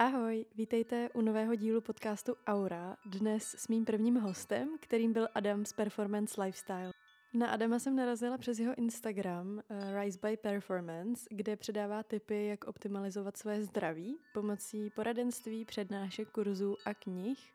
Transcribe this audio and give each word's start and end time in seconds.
Ahoj, 0.00 0.44
vítejte 0.54 1.08
u 1.14 1.20
nového 1.20 1.54
dílu 1.54 1.80
podcastu 1.80 2.34
Aura, 2.46 2.96
dnes 3.06 3.42
s 3.42 3.68
mým 3.68 3.84
prvním 3.84 4.16
hostem, 4.16 4.76
kterým 4.80 5.12
byl 5.12 5.28
Adam 5.34 5.64
z 5.64 5.72
Performance 5.72 6.42
Lifestyle. 6.42 6.92
Na 7.34 7.50
Adama 7.50 7.78
jsem 7.78 7.96
narazila 7.96 8.38
přes 8.38 8.58
jeho 8.58 8.74
Instagram 8.74 9.48
uh, 9.48 10.00
Rise 10.00 10.18
by 10.22 10.36
Performance, 10.36 11.26
kde 11.30 11.56
předává 11.56 12.02
tipy, 12.02 12.46
jak 12.46 12.64
optimalizovat 12.64 13.36
své 13.36 13.62
zdraví 13.62 14.16
pomocí 14.34 14.90
poradenství, 14.90 15.64
přednášek, 15.64 16.30
kurzů 16.30 16.76
a 16.84 16.94
knih. 16.94 17.52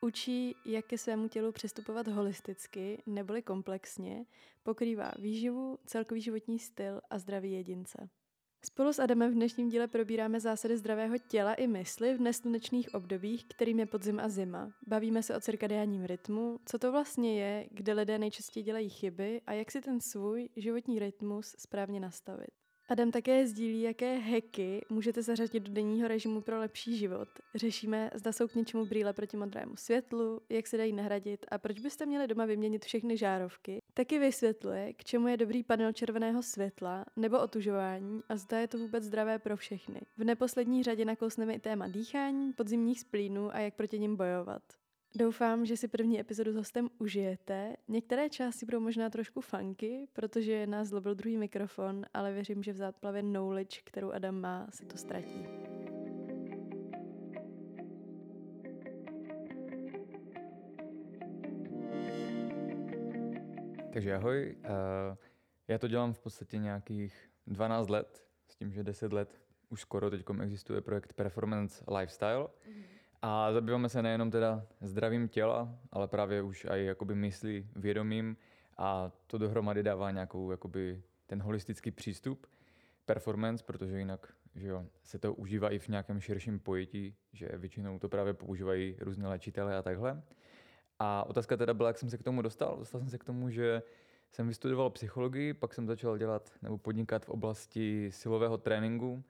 Učí, 0.00 0.56
jak 0.64 0.86
ke 0.86 0.98
svému 0.98 1.28
tělu 1.28 1.52
přistupovat 1.52 2.08
holisticky 2.08 3.02
neboli 3.06 3.42
komplexně, 3.42 4.26
pokrývá 4.62 5.12
výživu, 5.18 5.78
celkový 5.86 6.20
životní 6.20 6.58
styl 6.58 7.00
a 7.10 7.18
zdraví 7.18 7.52
jedince. 7.52 8.08
Spolu 8.68 8.92
s 8.92 8.98
Adamem 8.98 9.30
v 9.30 9.34
dnešním 9.34 9.68
díle 9.68 9.88
probíráme 9.88 10.40
zásady 10.40 10.76
zdravého 10.76 11.18
těla 11.18 11.54
i 11.54 11.66
mysli 11.66 12.14
v 12.14 12.20
neslunečných 12.20 12.94
obdobích, 12.94 13.44
kterým 13.44 13.78
je 13.78 13.86
podzim 13.86 14.20
a 14.20 14.28
zima. 14.28 14.72
Bavíme 14.86 15.22
se 15.22 15.36
o 15.36 15.40
cirkadiánním 15.40 16.04
rytmu, 16.04 16.60
co 16.64 16.78
to 16.78 16.92
vlastně 16.92 17.40
je, 17.40 17.68
kde 17.70 17.92
lidé 17.92 18.18
nejčastěji 18.18 18.64
dělají 18.64 18.88
chyby 18.88 19.40
a 19.46 19.52
jak 19.52 19.70
si 19.70 19.80
ten 19.80 20.00
svůj 20.00 20.48
životní 20.56 20.98
rytmus 20.98 21.54
správně 21.58 22.00
nastavit. 22.00 22.50
Adam 22.90 23.10
také 23.10 23.46
sdílí, 23.46 23.80
jaké 23.80 24.18
heky 24.18 24.84
můžete 24.88 25.22
zařadit 25.22 25.60
do 25.60 25.72
denního 25.72 26.08
režimu 26.08 26.40
pro 26.40 26.58
lepší 26.58 26.96
život. 26.96 27.28
Řešíme, 27.54 28.10
zda 28.14 28.32
jsou 28.32 28.48
k 28.48 28.54
něčemu 28.54 28.86
brýle 28.86 29.12
proti 29.12 29.36
modrému 29.36 29.76
světlu, 29.76 30.40
jak 30.48 30.66
se 30.66 30.76
dají 30.76 30.92
nahradit 30.92 31.46
a 31.50 31.58
proč 31.58 31.80
byste 31.80 32.06
měli 32.06 32.26
doma 32.26 32.44
vyměnit 32.44 32.84
všechny 32.84 33.16
žárovky. 33.16 33.82
Taky 33.94 34.18
vysvětluje, 34.18 34.92
k 34.92 35.04
čemu 35.04 35.28
je 35.28 35.36
dobrý 35.36 35.62
panel 35.62 35.92
červeného 35.92 36.42
světla 36.42 37.04
nebo 37.16 37.40
otužování 37.40 38.20
a 38.28 38.36
zda 38.36 38.58
je 38.58 38.68
to 38.68 38.78
vůbec 38.78 39.04
zdravé 39.04 39.38
pro 39.38 39.56
všechny. 39.56 40.00
V 40.16 40.24
neposlední 40.24 40.82
řadě 40.82 41.04
nakousneme 41.04 41.54
i 41.54 41.58
téma 41.58 41.88
dýchání, 41.88 42.52
podzimních 42.52 43.00
splínů 43.00 43.54
a 43.54 43.58
jak 43.58 43.74
proti 43.74 43.98
nim 43.98 44.16
bojovat. 44.16 44.62
Doufám, 45.16 45.66
že 45.66 45.76
si 45.76 45.88
první 45.88 46.20
epizodu 46.20 46.52
s 46.52 46.56
hostem 46.56 46.88
užijete. 46.98 47.76
Některé 47.88 48.28
části 48.28 48.66
budou 48.66 48.80
možná 48.80 49.10
trošku 49.10 49.40
funky, 49.40 50.08
protože 50.12 50.66
nás 50.66 50.88
zlobil 50.88 51.14
druhý 51.14 51.36
mikrofon, 51.36 52.04
ale 52.14 52.32
věřím, 52.32 52.62
že 52.62 52.72
v 52.72 52.76
záplavě 52.76 53.22
knowledge, 53.22 53.80
kterou 53.84 54.12
Adam 54.12 54.40
má, 54.40 54.66
se 54.70 54.86
to 54.86 54.96
ztratí. 54.96 55.46
Takže 63.92 64.14
ahoj, 64.14 64.56
uh, 64.58 64.70
já 65.68 65.78
to 65.78 65.88
dělám 65.88 66.12
v 66.12 66.18
podstatě 66.18 66.58
nějakých 66.58 67.30
12 67.46 67.88
let, 67.88 68.24
s 68.48 68.56
tím, 68.56 68.72
že 68.72 68.84
10 68.84 69.12
let 69.12 69.40
už 69.68 69.80
skoro 69.80 70.10
teď 70.10 70.24
existuje 70.42 70.80
projekt 70.80 71.12
Performance 71.12 71.84
Lifestyle. 71.88 72.44
Mm-hmm 72.44 72.97
a 73.22 73.52
zabýváme 73.52 73.88
se 73.88 74.02
nejenom 74.02 74.30
teda 74.30 74.66
zdravím 74.80 75.28
těla, 75.28 75.74
ale 75.92 76.08
právě 76.08 76.42
už 76.42 76.66
i 76.70 76.84
jakoby 76.84 77.14
myslí, 77.14 77.68
vědomím 77.76 78.36
a 78.76 79.12
to 79.26 79.38
dohromady 79.38 79.82
dává 79.82 80.10
nějakou 80.10 80.50
jakoby 80.50 81.02
ten 81.26 81.42
holistický 81.42 81.90
přístup, 81.90 82.46
performance, 83.06 83.64
protože 83.64 83.98
jinak 83.98 84.32
že 84.58 84.68
jo, 84.68 84.86
se 85.02 85.18
to 85.18 85.34
užívá 85.34 85.70
i 85.70 85.78
v 85.78 85.88
nějakém 85.88 86.20
širším 86.20 86.58
pojetí, 86.58 87.14
že 87.32 87.48
většinou 87.54 87.98
to 87.98 88.08
právě 88.08 88.34
používají 88.34 88.96
různé 89.00 89.28
léčitele 89.28 89.76
a 89.76 89.82
takhle. 89.82 90.22
A 90.98 91.24
otázka 91.26 91.56
teda 91.56 91.74
byla, 91.74 91.88
jak 91.88 91.98
jsem 91.98 92.10
se 92.10 92.18
k 92.18 92.22
tomu 92.22 92.42
dostal. 92.42 92.76
Dostal 92.78 93.00
jsem 93.00 93.10
se 93.10 93.18
k 93.18 93.24
tomu, 93.24 93.50
že 93.50 93.82
jsem 94.30 94.48
vystudoval 94.48 94.90
psychologii, 94.90 95.54
pak 95.54 95.74
jsem 95.74 95.86
začal 95.86 96.18
dělat 96.18 96.52
nebo 96.62 96.78
podnikat 96.78 97.24
v 97.24 97.28
oblasti 97.28 98.10
silového 98.12 98.58
tréninku, 98.58 99.24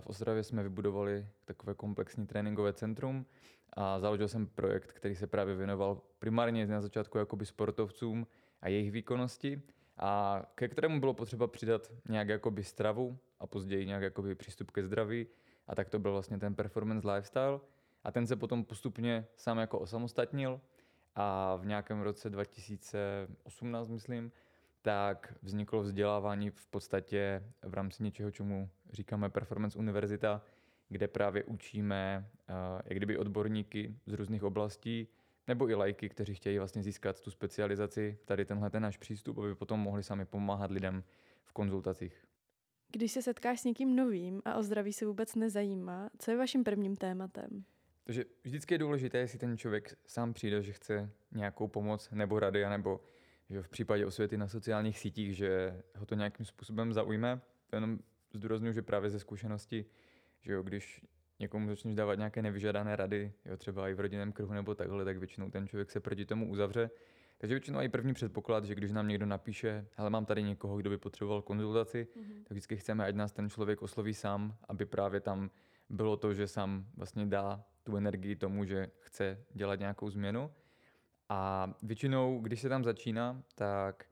v 0.00 0.06
Ostravě 0.06 0.42
jsme 0.42 0.62
vybudovali 0.62 1.26
takové 1.44 1.74
komplexní 1.74 2.26
tréninkové 2.26 2.72
centrum 2.72 3.26
a 3.72 3.98
založil 3.98 4.28
jsem 4.28 4.46
projekt, 4.46 4.92
který 4.92 5.14
se 5.14 5.26
právě 5.26 5.54
věnoval 5.54 6.00
primárně 6.18 6.66
na 6.66 6.80
začátku 6.80 7.18
jakoby 7.18 7.46
sportovcům 7.46 8.26
a 8.62 8.68
jejich 8.68 8.92
výkonnosti 8.92 9.62
a 9.96 10.42
ke 10.54 10.68
kterému 10.68 11.00
bylo 11.00 11.14
potřeba 11.14 11.46
přidat 11.46 11.92
nějak 12.08 12.28
jakoby 12.28 12.64
stravu 12.64 13.18
a 13.40 13.46
později 13.46 13.86
nějak 13.86 14.02
jakoby 14.02 14.34
přístup 14.34 14.70
ke 14.70 14.84
zdraví 14.84 15.26
a 15.66 15.74
tak 15.74 15.88
to 15.88 15.98
byl 15.98 16.12
vlastně 16.12 16.38
ten 16.38 16.54
performance 16.54 17.12
lifestyle 17.12 17.60
a 18.04 18.12
ten 18.12 18.26
se 18.26 18.36
potom 18.36 18.64
postupně 18.64 19.26
sám 19.36 19.58
jako 19.58 19.78
osamostatnil 19.78 20.60
a 21.14 21.56
v 21.56 21.66
nějakém 21.66 22.00
roce 22.00 22.30
2018, 22.30 23.88
myslím, 23.88 24.32
tak 24.82 25.34
vzniklo 25.42 25.82
vzdělávání 25.82 26.50
v 26.50 26.66
podstatě 26.66 27.42
v 27.62 27.74
rámci 27.74 28.02
něčeho, 28.02 28.30
čemu 28.30 28.70
říkáme 28.92 29.30
Performance 29.30 29.78
Univerzita, 29.78 30.42
kde 30.88 31.08
právě 31.08 31.44
učíme 31.44 32.30
uh, 32.48 32.54
jak 32.84 32.96
kdyby 32.96 33.18
odborníky 33.18 33.94
z 34.06 34.12
různých 34.12 34.42
oblastí, 34.42 35.08
nebo 35.48 35.70
i 35.70 35.74
lajky, 35.74 36.08
kteří 36.08 36.34
chtějí 36.34 36.58
vlastně 36.58 36.82
získat 36.82 37.20
tu 37.20 37.30
specializaci, 37.30 38.18
tady 38.24 38.44
tenhle 38.44 38.70
ten 38.70 38.82
náš 38.82 38.96
přístup, 38.96 39.38
aby 39.38 39.54
potom 39.54 39.80
mohli 39.80 40.02
sami 40.02 40.24
pomáhat 40.24 40.70
lidem 40.70 41.04
v 41.44 41.52
konzultacích. 41.52 42.24
Když 42.92 43.12
se 43.12 43.22
setkáš 43.22 43.60
s 43.60 43.64
někým 43.64 43.96
novým 43.96 44.42
a 44.44 44.54
o 44.54 44.62
zdraví 44.62 44.92
se 44.92 45.06
vůbec 45.06 45.34
nezajímá, 45.34 46.10
co 46.18 46.30
je 46.30 46.36
vaším 46.36 46.64
prvním 46.64 46.96
tématem? 46.96 47.64
Takže 48.04 48.24
vždycky 48.44 48.74
je 48.74 48.78
důležité, 48.78 49.18
jestli 49.18 49.38
ten 49.38 49.58
člověk 49.58 49.98
sám 50.06 50.32
přijde, 50.32 50.62
že 50.62 50.72
chce 50.72 51.10
nějakou 51.32 51.68
pomoc 51.68 52.10
nebo 52.10 52.40
rady, 52.40 52.68
nebo 52.68 53.00
že 53.50 53.62
v 53.62 53.68
případě 53.68 54.06
osvěty 54.06 54.36
na 54.36 54.48
sociálních 54.48 54.98
sítích, 54.98 55.36
že 55.36 55.82
ho 55.96 56.06
to 56.06 56.14
nějakým 56.14 56.46
způsobem 56.46 56.92
zaujme. 56.92 57.40
To 57.66 57.76
jenom 57.76 57.98
zdůraznuju, 58.32 58.72
že 58.72 58.82
právě 58.82 59.10
ze 59.10 59.18
zkušenosti, 59.18 59.84
že 60.40 60.52
jo, 60.52 60.62
když 60.62 61.02
někomu 61.38 61.68
začneš 61.68 61.94
dávat 61.94 62.14
nějaké 62.14 62.42
nevyžádané 62.42 62.96
rady, 62.96 63.32
jo, 63.44 63.56
třeba 63.56 63.88
i 63.88 63.94
v 63.94 64.00
rodinném 64.00 64.32
kruhu 64.32 64.52
nebo 64.52 64.74
takhle, 64.74 65.04
tak 65.04 65.18
většinou 65.18 65.50
ten 65.50 65.68
člověk 65.68 65.90
se 65.90 66.00
proti 66.00 66.24
tomu 66.26 66.50
uzavře. 66.50 66.90
Takže 67.38 67.54
většinou 67.54 67.80
i 67.80 67.88
první 67.88 68.14
předpoklad, 68.14 68.64
že 68.64 68.74
když 68.74 68.92
nám 68.92 69.08
někdo 69.08 69.26
napíše, 69.26 69.86
ale 69.96 70.10
mám 70.10 70.24
tady 70.24 70.42
někoho, 70.42 70.76
kdo 70.76 70.90
by 70.90 70.98
potřeboval 70.98 71.42
konzultaci, 71.42 72.06
mm-hmm. 72.16 72.42
tak 72.42 72.50
vždycky 72.50 72.76
chceme, 72.76 73.04
ať 73.04 73.14
nás 73.14 73.32
ten 73.32 73.50
člověk 73.50 73.82
osloví 73.82 74.14
sám, 74.14 74.56
aby 74.68 74.86
právě 74.86 75.20
tam 75.20 75.50
bylo 75.90 76.16
to, 76.16 76.34
že 76.34 76.48
sám 76.48 76.86
vlastně 76.96 77.26
dá 77.26 77.64
tu 77.84 77.96
energii 77.96 78.36
tomu, 78.36 78.64
že 78.64 78.90
chce 79.00 79.44
dělat 79.54 79.78
nějakou 79.78 80.10
změnu. 80.10 80.50
A 81.28 81.72
většinou, 81.82 82.40
když 82.40 82.60
se 82.60 82.68
tam 82.68 82.84
začíná, 82.84 83.42
tak 83.54 84.06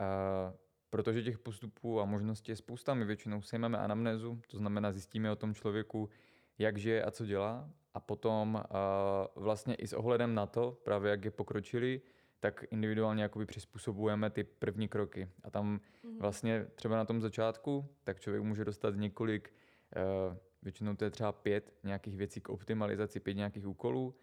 uh, 0.00 0.56
protože 0.90 1.22
těch 1.22 1.38
postupů 1.38 2.00
a 2.00 2.04
možností 2.04 2.52
je 2.52 2.56
spousta, 2.56 2.94
my 2.94 3.04
většinou 3.04 3.42
sejmeme 3.42 3.78
anamnézu, 3.78 4.40
to 4.50 4.58
znamená 4.58 4.92
zjistíme 4.92 5.30
o 5.30 5.36
tom 5.36 5.54
člověku, 5.54 6.08
jak 6.58 6.78
žije 6.78 7.04
a 7.04 7.10
co 7.10 7.26
dělá 7.26 7.70
a 7.94 8.00
potom 8.00 8.54
uh, 8.54 9.42
vlastně 9.42 9.74
i 9.74 9.86
s 9.86 9.92
ohledem 9.92 10.34
na 10.34 10.46
to, 10.46 10.78
právě 10.84 11.10
jak 11.10 11.24
je 11.24 11.30
pokročili, 11.30 12.00
tak 12.40 12.64
individuálně 12.70 13.22
jakoby 13.22 13.46
přizpůsobujeme 13.46 14.30
ty 14.30 14.44
první 14.44 14.88
kroky. 14.88 15.28
A 15.42 15.50
tam 15.50 15.80
mm-hmm. 16.04 16.20
vlastně 16.20 16.66
třeba 16.74 16.96
na 16.96 17.04
tom 17.04 17.20
začátku, 17.20 17.88
tak 18.04 18.20
člověk 18.20 18.42
může 18.42 18.64
dostat 18.64 18.94
několik, 18.96 19.54
uh, 20.28 20.36
většinou 20.62 20.94
to 20.94 21.04
je 21.04 21.10
třeba 21.10 21.32
pět 21.32 21.74
nějakých 21.84 22.16
věcí 22.16 22.40
k 22.40 22.48
optimalizaci, 22.48 23.20
pět 23.20 23.34
nějakých 23.34 23.66
úkolů, 23.66 24.14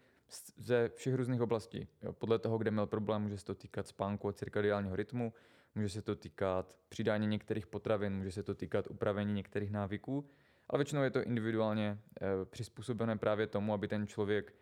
ze 0.56 0.88
všech 0.88 1.14
různých 1.14 1.40
oblastí. 1.40 1.88
Jo, 2.02 2.12
podle 2.12 2.38
toho, 2.38 2.58
kde 2.58 2.70
měl 2.70 2.86
problém, 2.86 3.22
může 3.22 3.38
se 3.38 3.44
to 3.44 3.54
týkat 3.54 3.86
spánku 3.86 4.28
a 4.28 4.32
cirkadiálního 4.32 4.96
rytmu, 4.96 5.32
může 5.74 5.88
se 5.88 6.02
to 6.02 6.16
týkat 6.16 6.76
přidání 6.88 7.26
některých 7.26 7.66
potravin, 7.66 8.16
může 8.16 8.32
se 8.32 8.42
to 8.42 8.54
týkat 8.54 8.86
upravení 8.90 9.32
některých 9.32 9.70
návyků, 9.70 10.26
ale 10.68 10.78
většinou 10.78 11.02
je 11.02 11.10
to 11.10 11.22
individuálně 11.22 11.98
e, 12.22 12.44
přizpůsobené 12.44 13.18
právě 13.18 13.46
tomu, 13.46 13.72
aby 13.72 13.88
ten 13.88 14.06
člověk, 14.06 14.54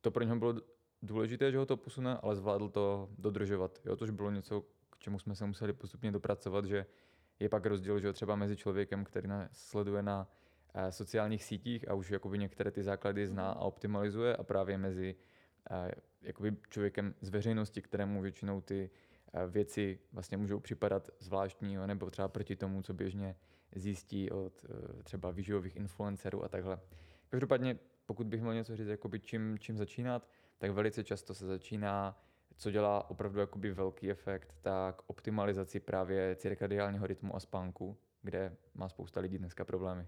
to 0.00 0.10
pro 0.10 0.24
něho 0.24 0.36
bylo 0.36 0.54
důležité, 1.02 1.52
že 1.52 1.58
ho 1.58 1.66
to 1.66 1.76
posune, 1.76 2.16
ale 2.22 2.36
zvládl 2.36 2.68
to 2.68 3.08
dodržovat. 3.18 3.78
Jo, 3.84 3.96
tož 3.96 4.10
bylo 4.10 4.30
něco, 4.30 4.60
k 4.90 4.98
čemu 4.98 5.18
jsme 5.18 5.34
se 5.34 5.46
museli 5.46 5.72
postupně 5.72 6.12
dopracovat, 6.12 6.64
že 6.64 6.86
je 7.40 7.48
pak 7.48 7.66
rozdíl, 7.66 8.00
že 8.00 8.12
třeba 8.12 8.36
mezi 8.36 8.56
člověkem, 8.56 9.04
který 9.04 9.28
sleduje 9.52 10.02
na 10.02 10.28
sociálních 10.90 11.44
sítích 11.44 11.88
a 11.88 11.94
už 11.94 12.10
jakoby 12.10 12.38
některé 12.38 12.70
ty 12.70 12.82
základy 12.82 13.26
zná 13.26 13.50
a 13.50 13.60
optimalizuje 13.60 14.36
a 14.36 14.42
právě 14.42 14.78
mezi 14.78 15.14
eh, 15.70 15.90
jakoby 16.22 16.56
člověkem 16.68 17.14
z 17.20 17.28
veřejnosti, 17.28 17.82
kterému 17.82 18.22
většinou 18.22 18.60
ty 18.60 18.90
eh, 19.32 19.46
věci 19.46 19.98
vlastně 20.12 20.36
můžou 20.36 20.60
připadat 20.60 21.10
zvláštní 21.18 21.76
nebo 21.86 22.10
třeba 22.10 22.28
proti 22.28 22.56
tomu, 22.56 22.82
co 22.82 22.94
běžně 22.94 23.36
zjistí 23.74 24.30
od 24.30 24.64
třeba 25.04 25.30
výživových 25.30 25.76
influencerů 25.76 26.44
a 26.44 26.48
takhle. 26.48 26.80
Každopádně, 27.28 27.78
pokud 28.06 28.26
bych 28.26 28.40
měl 28.40 28.54
něco 28.54 28.76
říct, 28.76 28.88
jakoby 28.88 29.20
čím, 29.20 29.58
čím 29.58 29.78
začínat, 29.78 30.28
tak 30.58 30.70
velice 30.70 31.04
často 31.04 31.34
se 31.34 31.46
začíná 31.46 32.16
co 32.60 32.70
dělá 32.70 33.10
opravdu 33.10 33.40
jakoby 33.40 33.72
velký 33.72 34.10
efekt, 34.10 34.54
tak 34.60 35.02
optimalizaci 35.06 35.80
právě 35.80 36.36
cirkadiálního 36.36 37.06
rytmu 37.06 37.36
a 37.36 37.40
spánku, 37.40 37.98
kde 38.22 38.56
má 38.74 38.88
spousta 38.88 39.20
lidí 39.20 39.38
dneska 39.38 39.64
problémy. 39.64 40.06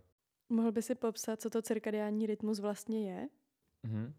Mohl 0.52 0.72
by 0.72 0.82
si 0.82 0.94
popsat, 0.94 1.40
co 1.40 1.50
to 1.50 1.62
cirkadiální 1.62 2.26
rytmus 2.26 2.60
vlastně 2.60 3.10
je? 3.10 3.28
Mm-hmm. 3.84 4.12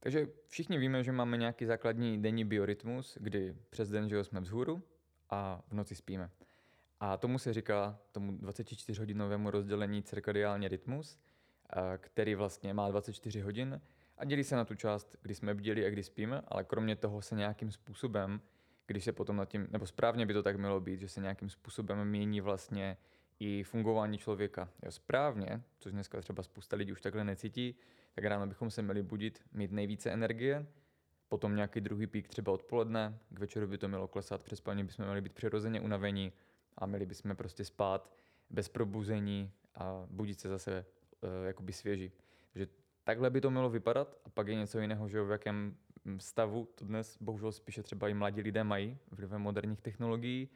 Takže 0.00 0.26
všichni 0.48 0.78
víme, 0.78 1.04
že 1.04 1.12
máme 1.12 1.36
nějaký 1.36 1.64
základní 1.66 2.22
denní 2.22 2.44
biorytmus, 2.44 3.18
kdy 3.20 3.56
přes 3.70 3.90
den 3.90 4.08
že 4.08 4.24
jsme 4.24 4.40
vzhůru 4.40 4.82
a 5.30 5.62
v 5.68 5.74
noci 5.74 5.94
spíme. 5.94 6.30
A 7.00 7.16
tomu 7.16 7.38
se 7.38 7.52
říká, 7.52 7.98
tomu 8.12 8.32
24-hodinovému 8.32 9.50
rozdělení 9.50 10.02
cirkadiální 10.02 10.68
rytmus. 10.68 11.18
který 11.98 12.34
vlastně 12.34 12.74
má 12.74 12.88
24 12.88 13.40
hodin 13.40 13.80
a 14.18 14.24
dělí 14.24 14.44
se 14.44 14.56
na 14.56 14.64
tu 14.64 14.74
část, 14.74 15.16
kdy 15.22 15.34
jsme 15.34 15.54
bděli 15.54 15.86
a 15.86 15.90
kdy 15.90 16.02
spíme, 16.02 16.42
ale 16.48 16.64
kromě 16.64 16.96
toho 16.96 17.22
se 17.22 17.34
nějakým 17.34 17.70
způsobem, 17.70 18.40
když 18.86 19.04
se 19.04 19.12
potom 19.12 19.36
nad 19.36 19.44
tím, 19.48 19.68
nebo 19.70 19.86
správně 19.86 20.26
by 20.26 20.34
to 20.34 20.42
tak 20.42 20.56
mělo 20.56 20.80
být, 20.80 21.00
že 21.00 21.08
se 21.08 21.20
nějakým 21.20 21.50
způsobem 21.50 22.04
mění 22.04 22.40
vlastně 22.40 22.96
i 23.42 23.62
fungování 23.62 24.18
člověka. 24.18 24.68
Jo, 24.84 24.90
správně, 24.90 25.62
což 25.78 25.92
dneska 25.92 26.20
třeba 26.20 26.42
spousta 26.42 26.76
lidí 26.76 26.92
už 26.92 27.00
takhle 27.00 27.24
necítí, 27.24 27.74
tak 28.14 28.24
ráno 28.24 28.46
bychom 28.46 28.70
se 28.70 28.82
měli 28.82 29.02
budit, 29.02 29.42
mít 29.52 29.72
nejvíce 29.72 30.10
energie, 30.10 30.66
potom 31.28 31.56
nějaký 31.56 31.80
druhý 31.80 32.06
pík 32.06 32.28
třeba 32.28 32.52
odpoledne, 32.52 33.18
k 33.30 33.38
večeru 33.38 33.66
by 33.66 33.78
to 33.78 33.88
mělo 33.88 34.08
klesat, 34.08 34.42
přes 34.42 34.58
spaní 34.58 34.84
bychom 34.84 35.04
měli 35.04 35.20
být 35.20 35.32
přirozeně 35.32 35.80
unavení 35.80 36.32
a 36.78 36.86
měli 36.86 37.06
bychom 37.06 37.36
prostě 37.36 37.64
spát 37.64 38.12
bez 38.50 38.68
probuzení 38.68 39.50
a 39.74 40.06
budit 40.10 40.40
se 40.40 40.48
zase 40.48 40.84
uh, 41.20 41.46
jakoby 41.46 41.72
svěží. 41.72 42.12
Takže 42.52 42.66
takhle 43.04 43.30
by 43.30 43.40
to 43.40 43.50
mělo 43.50 43.70
vypadat 43.70 44.16
a 44.24 44.28
pak 44.28 44.48
je 44.48 44.54
něco 44.54 44.80
jiného, 44.80 45.08
že 45.08 45.22
v 45.22 45.30
jakém 45.30 45.76
stavu 46.18 46.68
to 46.74 46.84
dnes 46.84 47.18
bohužel 47.20 47.52
spíše 47.52 47.82
třeba 47.82 48.08
i 48.08 48.14
mladí 48.14 48.40
lidé 48.40 48.64
mají 48.64 48.98
vlivem 49.10 49.42
moderních 49.42 49.80
technologií 49.80 50.48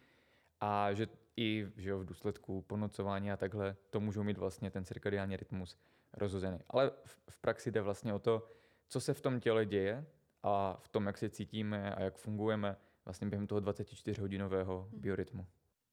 a 0.61 0.93
že 0.93 1.09
i 1.37 1.67
že 1.77 1.91
jo, 1.91 1.99
v 1.99 2.05
důsledku 2.05 2.63
ponocování 2.63 3.33
a 3.33 3.37
takhle 3.37 3.77
to 3.91 4.01
můžou 4.01 4.23
mít 4.23 4.39
vlastně 4.39 4.71
ten 4.71 4.85
cirkadiální 4.85 5.37
rytmus 5.37 5.79
rozhozený. 6.13 6.59
Ale 6.71 6.91
v, 7.05 7.21
v 7.31 7.39
praxi 7.39 7.71
jde 7.71 7.81
vlastně 7.81 8.15
o 8.15 8.19
to, 8.19 8.49
co 8.89 9.01
se 9.01 9.15
v 9.15 9.21
tom 9.21 9.41
těle 9.41 9.67
děje 9.67 10.07
a 10.43 10.77
v 10.81 10.89
tom, 10.89 11.07
jak 11.07 11.19
se 11.19 11.31
cítíme 11.31 11.95
a 11.95 12.03
jak 12.03 12.17
fungujeme 12.17 12.77
vlastně 13.05 13.27
během 13.27 13.47
toho 13.47 13.61
24-hodinového 13.61 14.89
hmm. 14.91 15.01
biorytmu. 15.01 15.47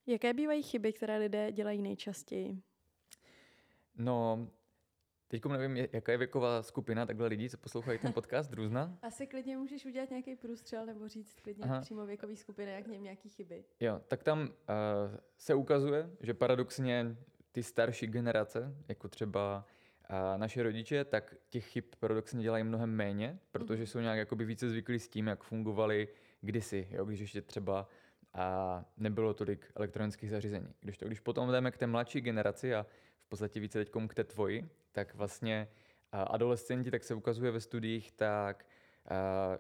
Jaké 0.06 0.34
bývají 0.34 0.64
chyby, 0.64 0.94
které 0.94 1.18
lidé 1.18 1.52
dělají 1.52 1.82
nejčastěji? 1.82 2.62
No, 3.96 4.48
Teď 5.28 5.46
nevím, 5.46 5.88
jaká 5.92 6.12
je 6.12 6.18
věková 6.18 6.64
skupina 6.64 7.06
takhle 7.06 7.28
lidí, 7.28 7.50
co 7.50 7.58
poslouchají 7.58 8.00
ten 8.00 8.14
podcast, 8.14 8.54
různá. 8.54 8.98
Asi 9.02 9.28
klidně 9.28 9.58
můžeš 9.58 9.86
udělat 9.86 10.10
nějaký 10.10 10.36
průstřel 10.36 10.86
nebo 10.86 11.08
říct 11.08 11.40
klidně 11.40 11.64
Aha. 11.64 11.82
přímo 11.82 12.06
věkový 12.06 12.36
skupiny, 12.36 12.72
jak 12.72 12.88
něm 12.88 13.04
nějaký 13.04 13.30
chyby. 13.30 13.64
Jo, 13.80 14.02
tak 14.08 14.24
tam 14.24 14.42
uh, 14.42 14.48
se 15.38 15.54
ukazuje, 15.54 16.10
že 16.20 16.34
paradoxně 16.34 17.16
ty 17.52 17.64
starší 17.64 18.08
generace, 18.08 18.76
jako 18.88 19.08
třeba 19.08 19.66
uh, 20.10 20.38
naše 20.38 20.64
rodiče, 20.64 21.06
tak 21.06 21.36
těch 21.50 21.66
chyb 21.66 21.84
paradoxně 22.00 22.44
dělají 22.44 22.64
mnohem 22.64 22.90
méně, 22.90 23.40
protože 23.52 23.84
mm. 23.84 23.88
jsou 23.88 24.00
nějak 24.00 24.18
jakoby 24.18 24.46
více 24.46 24.70
zvyklí 24.70 25.00
s 25.00 25.10
tím, 25.10 25.28
jak 25.28 25.44
fungovali 25.44 26.08
kdysi, 26.42 26.88
jo, 26.92 27.06
když 27.06 27.20
ještě 27.20 27.42
třeba 27.42 27.88
a 28.34 28.86
nebylo 28.98 29.34
tolik 29.34 29.72
elektronických 29.76 30.30
zařízení. 30.30 30.68
Když 30.80 30.98
to, 30.98 31.06
když 31.06 31.20
potom 31.20 31.52
jdeme 31.52 31.72
k 31.72 31.78
té 31.78 31.88
mladší 31.88 32.22
generaci 32.22 32.76
a 32.76 32.86
v 33.26 33.30
podstatě 33.30 33.60
více 33.60 33.80
teď 33.80 33.92
k 34.08 34.14
té 34.14 34.24
tvoji, 34.24 34.70
tak 34.94 35.16
vlastně 35.16 35.68
adolescenti, 36.12 36.92
tak 36.92 37.04
se 37.04 37.14
ukazuje 37.14 37.52
ve 37.52 37.60
studiích, 37.60 38.12
tak 38.12 38.66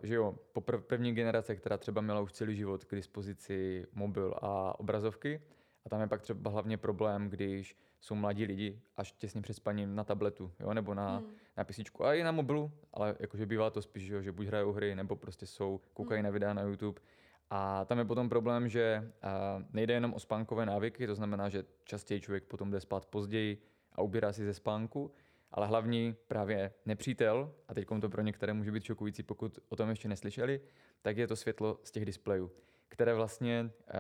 že 0.04 0.16
jo, 0.16 0.36
po 0.52 0.62
první 0.62 1.14
generace, 1.14 1.56
která 1.56 1.78
třeba 1.78 2.02
měla 2.02 2.22
už 2.22 2.32
celý 2.32 2.56
život 2.56 2.86
k 2.86 2.96
dispozici 2.96 3.86
mobil 3.94 4.34
a 4.42 4.80
obrazovky, 4.80 5.42
a 5.86 5.90
tam 5.90 6.02
je 6.02 6.08
pak 6.08 6.22
třeba 6.22 6.52
hlavně 6.52 6.78
problém, 6.78 7.30
když 7.30 7.78
jsou 8.00 8.16
mladí 8.16 8.46
lidi 8.46 8.82
až 8.98 9.12
těsně 9.12 9.42
před 9.42 9.54
spaním 9.54 9.96
na 9.96 10.04
tabletu, 10.04 10.52
jo, 10.60 10.74
nebo 10.74 10.94
na, 10.94 11.18
hmm. 11.18 11.28
na 11.58 11.64
písničku 11.64 12.06
a 12.06 12.14
i 12.14 12.24
na 12.24 12.32
mobilu, 12.32 12.72
ale 12.94 13.16
jakože 13.20 13.46
bývá 13.46 13.70
to 13.70 13.82
spíš, 13.82 14.04
že, 14.04 14.24
že 14.24 14.32
buď 14.32 14.48
hrajou 14.48 14.72
hry, 14.72 14.96
nebo 14.96 15.16
prostě 15.16 15.46
jsou, 15.46 15.82
koukají 15.94 16.20
hmm. 16.20 16.24
na 16.24 16.30
videa 16.32 16.54
na 16.54 16.62
YouTube. 16.62 17.02
A 17.50 17.86
tam 17.86 18.00
je 18.00 18.06
potom 18.06 18.30
problém, 18.30 18.70
že 18.70 19.12
nejde 19.74 19.94
jenom 19.94 20.14
o 20.14 20.20
spánkové 20.20 20.66
návyky, 20.66 21.08
to 21.08 21.16
znamená, 21.16 21.50
že 21.50 21.64
častěji 21.84 22.22
člověk 22.22 22.44
potom 22.44 22.72
jde 22.72 22.80
spát 22.80 23.06
později 23.06 23.58
a 23.92 24.02
ubírá 24.02 24.34
si 24.34 24.46
ze 24.46 24.54
spánku, 24.54 25.12
ale 25.54 25.68
hlavní 25.68 26.16
právě 26.28 26.74
nepřítel, 26.86 27.54
a 27.68 27.74
teď 27.74 27.88
to 28.02 28.10
pro 28.10 28.22
některé 28.22 28.54
může 28.54 28.72
být 28.72 28.84
šokující, 28.84 29.24
pokud 29.24 29.60
o 29.70 29.76
tom 29.76 29.90
ještě 29.90 30.08
neslyšeli, 30.08 30.62
tak 31.02 31.18
je 31.18 31.28
to 31.28 31.36
světlo 31.36 31.80
z 31.84 31.92
těch 31.92 32.06
displejů, 32.06 32.52
které 32.90 33.14
vlastně 33.14 33.72
uh, 33.94 34.00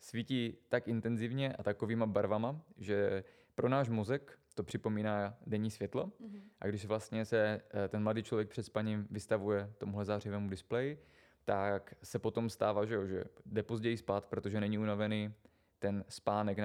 svítí 0.00 0.58
tak 0.68 0.88
intenzivně 0.88 1.52
a 1.52 1.62
takovýma 1.62 2.06
barvama, 2.06 2.60
že 2.78 3.24
pro 3.54 3.68
náš 3.68 3.88
mozek 3.88 4.38
to 4.54 4.62
připomíná 4.62 5.38
denní 5.46 5.70
světlo. 5.70 6.06
Mm-hmm. 6.06 6.42
A 6.60 6.66
když 6.66 6.86
vlastně 6.86 7.24
se 7.24 7.60
uh, 7.74 7.88
ten 7.88 8.02
mladý 8.02 8.22
člověk 8.22 8.48
před 8.48 8.62
spaním 8.62 9.06
vystavuje 9.10 9.72
tomuhle 9.78 10.04
zářivému 10.04 10.48
displeji, 10.50 11.02
tak 11.44 11.94
se 12.02 12.18
potom 12.18 12.50
stává, 12.50 12.84
že, 12.84 12.94
jo, 12.94 13.06
že 13.06 13.24
jde 13.46 13.62
později 13.62 13.96
spát, 13.96 14.26
protože 14.26 14.60
není 14.60 14.78
unavený, 14.78 15.34
ten 15.78 16.04
spánek 16.08 16.58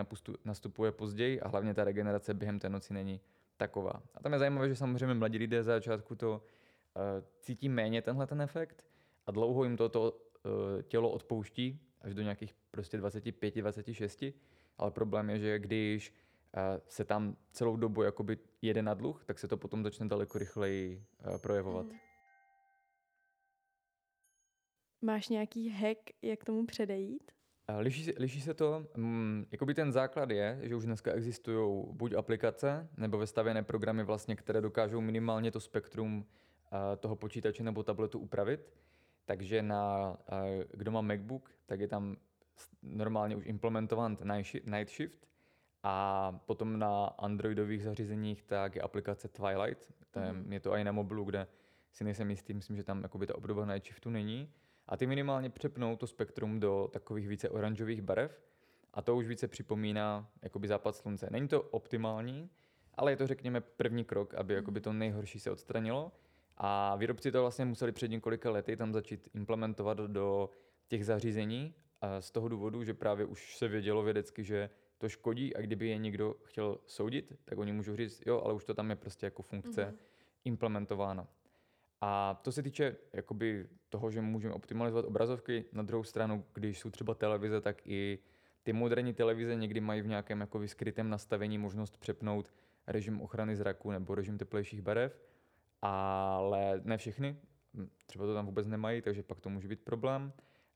nastupuje 0.45 0.91
později 0.91 1.41
a 1.41 1.47
hlavně 1.47 1.73
ta 1.73 1.83
regenerace 1.83 2.33
během 2.33 2.59
té 2.59 2.69
noci 2.69 2.93
není 2.93 3.21
taková. 3.57 4.03
A 4.13 4.23
tam 4.23 4.33
je 4.33 4.39
zajímavé, 4.39 4.69
že 4.69 4.75
samozřejmě 4.75 5.13
mladí 5.13 5.37
lidé 5.37 5.63
za 5.63 5.73
začátku 5.73 6.15
to 6.15 6.31
uh, 6.31 7.01
cítí 7.39 7.69
méně 7.69 8.01
tenhle 8.01 8.27
ten 8.27 8.41
efekt 8.41 8.85
a 9.25 9.31
dlouho 9.31 9.63
jim 9.63 9.77
toto 9.77 10.11
uh, 10.11 10.81
tělo 10.81 11.09
odpouští 11.09 11.79
až 12.01 12.13
do 12.13 12.21
nějakých 12.21 12.55
prostě 12.71 12.97
25, 12.97 13.55
26, 13.55 14.23
ale 14.77 14.91
problém 14.91 15.29
je, 15.29 15.39
že 15.39 15.59
když 15.59 16.11
uh, 16.11 16.61
se 16.87 17.05
tam 17.05 17.35
celou 17.51 17.75
dobu 17.75 18.03
jakoby 18.03 18.37
jede 18.61 18.81
na 18.81 18.93
dluh, 18.93 19.23
tak 19.25 19.39
se 19.39 19.47
to 19.47 19.57
potom 19.57 19.83
začne 19.83 20.07
daleko 20.07 20.37
rychleji 20.37 21.05
projevovat. 21.41 21.85
Mm. 21.85 21.97
Máš 25.01 25.29
nějaký 25.29 25.69
hack, 25.69 25.99
jak 26.21 26.43
tomu 26.43 26.65
předejít? 26.65 27.34
Liší, 27.79 28.13
liší 28.17 28.41
se 28.41 28.53
to, 28.53 28.85
um, 28.97 29.45
jakoby 29.51 29.73
ten 29.73 29.91
základ 29.91 30.31
je, 30.31 30.59
že 30.63 30.75
už 30.75 30.85
dneska 30.85 31.11
existují 31.11 31.85
buď 31.91 32.13
aplikace, 32.13 32.89
nebo 32.97 33.17
vestavěné 33.17 33.63
programy, 33.63 34.03
vlastně, 34.03 34.35
které 34.35 34.61
dokážou 34.61 35.01
minimálně 35.01 35.51
to 35.51 35.59
spektrum 35.59 36.17
uh, 36.17 36.77
toho 36.97 37.15
počítače 37.15 37.63
nebo 37.63 37.83
tabletu 37.83 38.19
upravit. 38.19 38.73
Takže 39.25 39.61
na, 39.61 40.09
uh, 40.31 40.63
kdo 40.73 40.91
má 40.91 41.01
MacBook, 41.01 41.51
tak 41.65 41.79
je 41.79 41.87
tam 41.87 42.17
normálně 42.83 43.35
už 43.35 43.45
implementován 43.45 44.17
Night 44.65 44.89
Shift 44.89 45.27
a 45.83 46.31
potom 46.45 46.79
na 46.79 47.05
androidových 47.05 47.83
zařízeních 47.83 48.43
tak 48.43 48.75
je 48.75 48.81
aplikace 48.81 49.27
Twilight. 49.27 49.93
To 50.11 50.19
je, 50.19 50.33
mm. 50.33 50.53
je 50.53 50.59
to 50.59 50.75
i 50.75 50.83
na 50.83 50.91
mobilu, 50.91 51.23
kde 51.23 51.47
si 51.91 52.03
nejsem 52.03 52.29
jistý, 52.29 52.53
myslím, 52.53 52.77
že 52.77 52.83
tam 52.83 53.03
jakoby 53.03 53.27
ta 53.27 53.35
obdoba 53.35 53.65
Night 53.65 53.85
Shiftu 53.85 54.09
není 54.09 54.49
a 54.87 54.97
ty 54.97 55.07
minimálně 55.07 55.49
přepnou 55.49 55.95
to 55.95 56.07
spektrum 56.07 56.59
do 56.59 56.89
takových 56.93 57.27
více 57.27 57.49
oranžových 57.49 58.01
barev 58.01 58.41
a 58.93 59.01
to 59.01 59.15
už 59.15 59.27
více 59.27 59.47
připomíná 59.47 60.29
jakoby 60.41 60.67
západ 60.67 60.95
slunce. 60.95 61.27
Není 61.31 61.47
to 61.47 61.61
optimální, 61.61 62.49
ale 62.95 63.11
je 63.11 63.17
to 63.17 63.27
řekněme 63.27 63.61
první 63.61 64.05
krok, 64.05 64.33
aby 64.33 64.53
mhm. 64.53 64.57
jakoby 64.57 64.81
to 64.81 64.93
nejhorší 64.93 65.39
se 65.39 65.51
odstranilo 65.51 66.11
a 66.57 66.95
výrobci 66.95 67.31
to 67.31 67.41
vlastně 67.41 67.65
museli 67.65 67.91
před 67.91 68.11
několika 68.11 68.51
lety 68.51 68.77
tam 68.77 68.93
začít 68.93 69.29
implementovat 69.33 69.97
do 69.97 70.49
těch 70.87 71.05
zařízení 71.05 71.73
z 72.19 72.31
toho 72.31 72.47
důvodu, 72.47 72.83
že 72.83 72.93
právě 72.93 73.25
už 73.25 73.57
se 73.57 73.67
vědělo 73.67 74.03
vědecky, 74.03 74.43
že 74.43 74.69
to 74.97 75.09
škodí 75.09 75.55
a 75.55 75.61
kdyby 75.61 75.87
je 75.87 75.97
někdo 75.97 76.35
chtěl 76.43 76.77
soudit, 76.85 77.33
tak 77.45 77.57
oni 77.57 77.71
můžou 77.71 77.95
říct, 77.95 78.23
jo, 78.25 78.41
ale 78.45 78.53
už 78.53 78.63
to 78.63 78.73
tam 78.73 78.89
je 78.89 78.95
prostě 78.95 79.25
jako 79.25 79.41
funkce 79.41 79.85
mm-hmm. 79.85 79.97
implementována. 80.45 81.27
A 82.01 82.39
to 82.43 82.51
se 82.51 82.63
týče 82.63 82.95
jakoby 83.13 83.67
toho, 83.89 84.11
že 84.11 84.21
můžeme 84.21 84.53
optimalizovat 84.53 85.05
obrazovky. 85.05 85.65
Na 85.73 85.83
druhou 85.83 86.03
stranu, 86.03 86.45
když 86.53 86.79
jsou 86.79 86.89
třeba 86.89 87.13
televize, 87.13 87.61
tak 87.61 87.87
i 87.87 88.19
ty 88.63 88.73
moderní 88.73 89.13
televize 89.13 89.55
někdy 89.55 89.79
mají 89.79 90.01
v 90.01 90.07
nějakém 90.07 90.39
jako 90.39 90.67
skrytém 90.67 91.09
nastavení 91.09 91.57
možnost 91.57 91.97
přepnout 91.97 92.53
režim 92.87 93.21
ochrany 93.21 93.55
zraku 93.55 93.91
nebo 93.91 94.15
režim 94.15 94.37
teplejších 94.37 94.81
barev, 94.81 95.21
ale 95.81 96.81
ne 96.83 96.97
všechny, 96.97 97.37
třeba 98.05 98.25
to 98.25 98.33
tam 98.33 98.45
vůbec 98.45 98.67
nemají, 98.67 99.01
takže 99.01 99.23
pak 99.23 99.39
to 99.39 99.49
může 99.49 99.67
být 99.67 99.81
problém. 99.81 100.33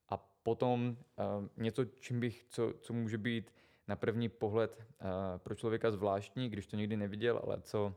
A 0.08 0.16
potom 0.42 0.96
uh, 1.16 1.46
něco, 1.56 1.84
čím 1.84 2.20
bych, 2.20 2.44
co, 2.48 2.72
co 2.80 2.92
může 2.92 3.18
být 3.18 3.54
na 3.88 3.96
první 3.96 4.28
pohled 4.28 4.78
uh, 4.78 5.06
pro 5.38 5.54
člověka 5.54 5.90
zvláštní, 5.90 6.48
když 6.48 6.66
to 6.66 6.76
nikdy 6.76 6.96
neviděl, 6.96 7.40
ale 7.44 7.60
co 7.60 7.94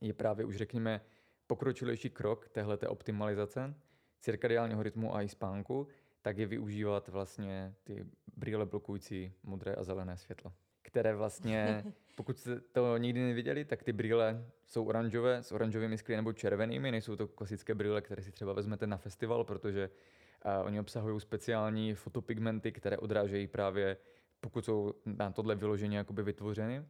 je 0.00 0.12
právě 0.12 0.44
už 0.44 0.56
řekněme 0.56 1.00
pokročilejší 1.50 2.10
krok 2.10 2.48
téhleté 2.48 2.88
optimalizace 2.88 3.74
cirkadiálního 4.20 4.82
rytmu 4.82 5.14
a 5.16 5.22
i 5.22 5.28
spánku, 5.28 5.86
tak 6.22 6.38
je 6.38 6.46
využívat 6.46 7.08
vlastně 7.08 7.74
ty 7.84 8.06
brýle 8.36 8.66
blokující 8.66 9.32
modré 9.42 9.74
a 9.74 9.82
zelené 9.82 10.16
světlo. 10.16 10.52
Které 10.82 11.14
vlastně, 11.14 11.84
pokud 12.16 12.38
jste 12.38 12.60
to 12.60 12.96
nikdy 12.96 13.20
neviděli, 13.20 13.64
tak 13.64 13.82
ty 13.82 13.92
brýle 13.92 14.46
jsou 14.66 14.84
oranžové, 14.84 15.42
s 15.42 15.52
oranžovými 15.52 15.98
skly 15.98 16.16
nebo 16.16 16.32
červenými, 16.32 16.90
nejsou 16.90 17.16
to 17.16 17.28
klasické 17.28 17.74
brýle, 17.74 18.02
které 18.02 18.22
si 18.22 18.32
třeba 18.32 18.52
vezmete 18.52 18.86
na 18.86 18.96
festival, 18.96 19.44
protože 19.44 19.90
uh, 19.90 20.66
oni 20.66 20.80
obsahují 20.80 21.20
speciální 21.20 21.94
fotopigmenty, 21.94 22.72
které 22.72 22.98
odrážejí 22.98 23.46
právě, 23.46 23.96
pokud 24.40 24.64
jsou 24.64 24.94
na 25.04 25.30
tohle 25.30 25.54
vyloženě 25.54 25.96
jakoby 25.96 26.22
vytvořeny, 26.22 26.84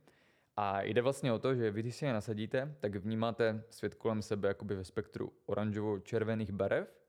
a 0.57 0.83
jde 0.83 1.03
vlastně 1.03 1.33
o 1.33 1.39
to, 1.39 1.55
že 1.55 1.71
vy, 1.71 1.81
když 1.81 1.97
si 1.97 2.05
je 2.05 2.13
nasadíte, 2.13 2.75
tak 2.81 2.97
vnímáte 2.97 3.65
svět 3.71 3.95
kolem 3.95 4.23
sebe 4.23 4.49
jakoby 4.49 4.75
ve 4.75 4.85
spektru 4.85 5.33
oranžovo-červených 5.47 6.53
barev 6.53 7.01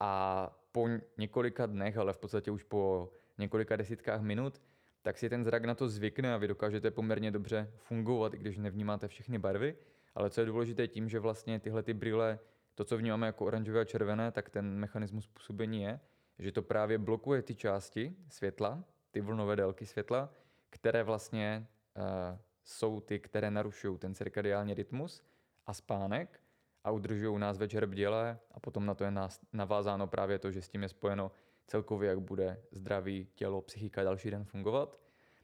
a 0.00 0.50
po 0.72 0.88
několika 1.18 1.66
dnech, 1.66 1.96
ale 1.96 2.12
v 2.12 2.18
podstatě 2.18 2.50
už 2.50 2.62
po 2.62 3.12
několika 3.38 3.76
desítkách 3.76 4.20
minut, 4.20 4.62
tak 5.02 5.18
si 5.18 5.28
ten 5.28 5.44
zrak 5.44 5.64
na 5.64 5.74
to 5.74 5.88
zvykne 5.88 6.34
a 6.34 6.36
vy 6.36 6.48
dokážete 6.48 6.90
poměrně 6.90 7.30
dobře 7.30 7.70
fungovat, 7.76 8.32
když 8.32 8.58
nevnímáte 8.58 9.08
všechny 9.08 9.38
barvy. 9.38 9.76
Ale 10.14 10.30
co 10.30 10.40
je 10.40 10.46
důležité 10.46 10.88
tím, 10.88 11.08
že 11.08 11.18
vlastně 11.18 11.60
tyhle 11.60 11.82
ty 11.82 11.94
brýle, 11.94 12.38
to, 12.74 12.84
co 12.84 12.96
vnímáme 12.96 13.26
jako 13.26 13.46
oranžové 13.46 13.80
a 13.80 13.84
červené, 13.84 14.32
tak 14.32 14.50
ten 14.50 14.70
mechanismus 14.70 15.26
působení 15.26 15.82
je, 15.82 16.00
že 16.38 16.52
to 16.52 16.62
právě 16.62 16.98
blokuje 16.98 17.42
ty 17.42 17.54
části 17.54 18.16
světla, 18.28 18.84
ty 19.10 19.20
vlnové 19.20 19.56
délky 19.56 19.86
světla, 19.86 20.32
které 20.70 21.02
vlastně 21.02 21.66
uh, 21.96 22.38
jsou 22.64 23.00
ty, 23.00 23.20
které 23.20 23.50
narušují 23.50 23.98
ten 23.98 24.14
cirkadiální 24.14 24.74
rytmus 24.74 25.22
a 25.66 25.74
spánek 25.74 26.40
a 26.84 26.90
udržují 26.90 27.38
nás 27.38 27.58
večer 27.58 27.86
bděle 27.86 28.38
a 28.50 28.60
potom 28.60 28.86
na 28.86 28.94
to 28.94 29.04
je 29.04 29.12
navázáno 29.52 30.06
právě 30.06 30.38
to, 30.38 30.50
že 30.50 30.62
s 30.62 30.68
tím 30.68 30.82
je 30.82 30.88
spojeno 30.88 31.32
celkově, 31.66 32.08
jak 32.08 32.20
bude 32.20 32.62
zdraví 32.70 33.28
tělo, 33.34 33.62
psychika 33.62 34.04
další 34.04 34.30
den 34.30 34.44
fungovat. 34.44 34.98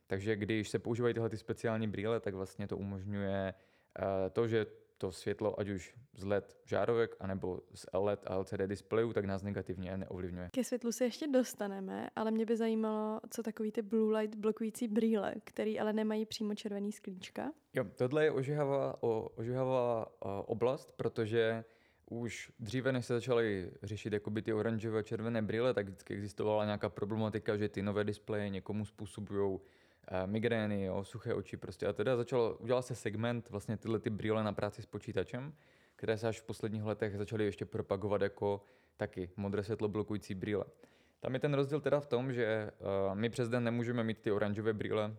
Takže 0.07 0.37
když 0.37 0.69
se 0.69 0.79
používají 0.79 1.15
tyhle 1.15 1.29
ty 1.29 1.37
speciální 1.37 1.89
brýle, 1.89 2.21
tak 2.21 2.35
vlastně 2.35 2.69
to 2.69 2.77
umožňuje 2.77 3.55
uh, 3.55 4.05
to, 4.33 4.49
že 4.49 4.67
to 4.99 5.13
světlo, 5.13 5.61
ať 5.61 5.69
už 5.69 5.95
z 6.15 6.25
LED 6.25 6.57
žárovek, 6.65 7.17
anebo 7.21 7.61
z 7.75 7.87
LED 7.93 8.25
a 8.27 8.37
LCD 8.37 8.61
displejů, 8.67 9.13
tak 9.13 9.25
nás 9.25 9.43
negativně 9.43 9.97
neovlivňuje. 9.97 10.51
Ke 10.53 10.65
světlu 10.65 10.93
se 10.93 11.05
ještě 11.05 11.27
dostaneme, 11.27 12.11
ale 12.17 12.31
mě 12.31 12.47
by 12.47 12.57
zajímalo, 12.57 13.21
co 13.31 13.43
takový 13.43 13.73
ty 13.73 13.83
blue 13.83 14.19
light 14.19 14.39
blokující 14.39 14.89
brýle, 14.89 15.35
který 15.45 15.81
ale 15.81 15.93
nemají 15.93 16.27
přímo 16.27 16.55
červený 16.55 16.93
sklíčka. 16.93 17.53
Jo, 17.75 17.85
tohle 17.97 18.25
je 18.25 18.31
ožihavá, 18.31 19.03
o, 19.03 19.29
ožihavá 19.37 20.07
oblast, 20.47 20.93
protože 20.97 21.65
už 22.11 22.53
dříve, 22.59 22.93
než 22.93 23.07
se 23.07 23.15
začaly 23.15 23.71
řešit 23.83 24.13
jakoby 24.13 24.43
ty 24.43 24.53
oranžové 24.53 24.99
a 24.99 25.03
červené 25.03 25.43
brýle, 25.43 25.75
tak 25.75 25.87
vždycky 25.87 26.15
existovala 26.15 26.65
nějaká 26.65 26.89
problematika, 26.89 27.57
že 27.57 27.69
ty 27.69 27.83
nové 27.83 28.05
displeje 28.05 28.49
někomu 28.49 28.85
způsobují 28.85 29.59
migrény, 30.27 30.85
jo, 30.85 31.05
suché 31.05 31.35
oči 31.35 31.57
prostě 31.57 31.87
a 31.87 31.93
teda 31.93 32.17
začalo, 32.17 32.57
udělal 32.57 32.83
se 32.83 32.95
segment 32.95 33.51
vlastně 33.51 33.77
tyhle 33.77 33.99
ty 33.99 34.11
brýle 34.11 34.45
na 34.45 34.53
práci 34.53 34.83
s 34.83 34.87
počítačem, 34.87 35.55
které 35.97 36.19
se 36.19 36.29
až 36.29 36.41
v 36.41 36.45
posledních 36.45 36.83
letech 36.83 37.17
začaly 37.17 37.45
ještě 37.45 37.65
propagovat 37.65 38.23
jako 38.23 38.63
taky 38.97 39.31
modré 39.37 39.65
světlo 39.65 39.89
blokující 39.89 40.35
brýle. 40.35 40.65
Tam 41.21 41.35
je 41.35 41.41
ten 41.41 41.55
rozdíl 41.55 41.81
teda 41.81 42.01
v 42.01 42.07
tom, 42.07 42.33
že 42.33 42.71
uh, 42.79 43.15
my 43.15 43.31
přes 43.31 43.49
den 43.49 43.65
nemůžeme 43.65 44.05
mít 44.05 44.19
ty 44.19 44.33
oranžové 44.33 44.73
brýle, 44.73 45.17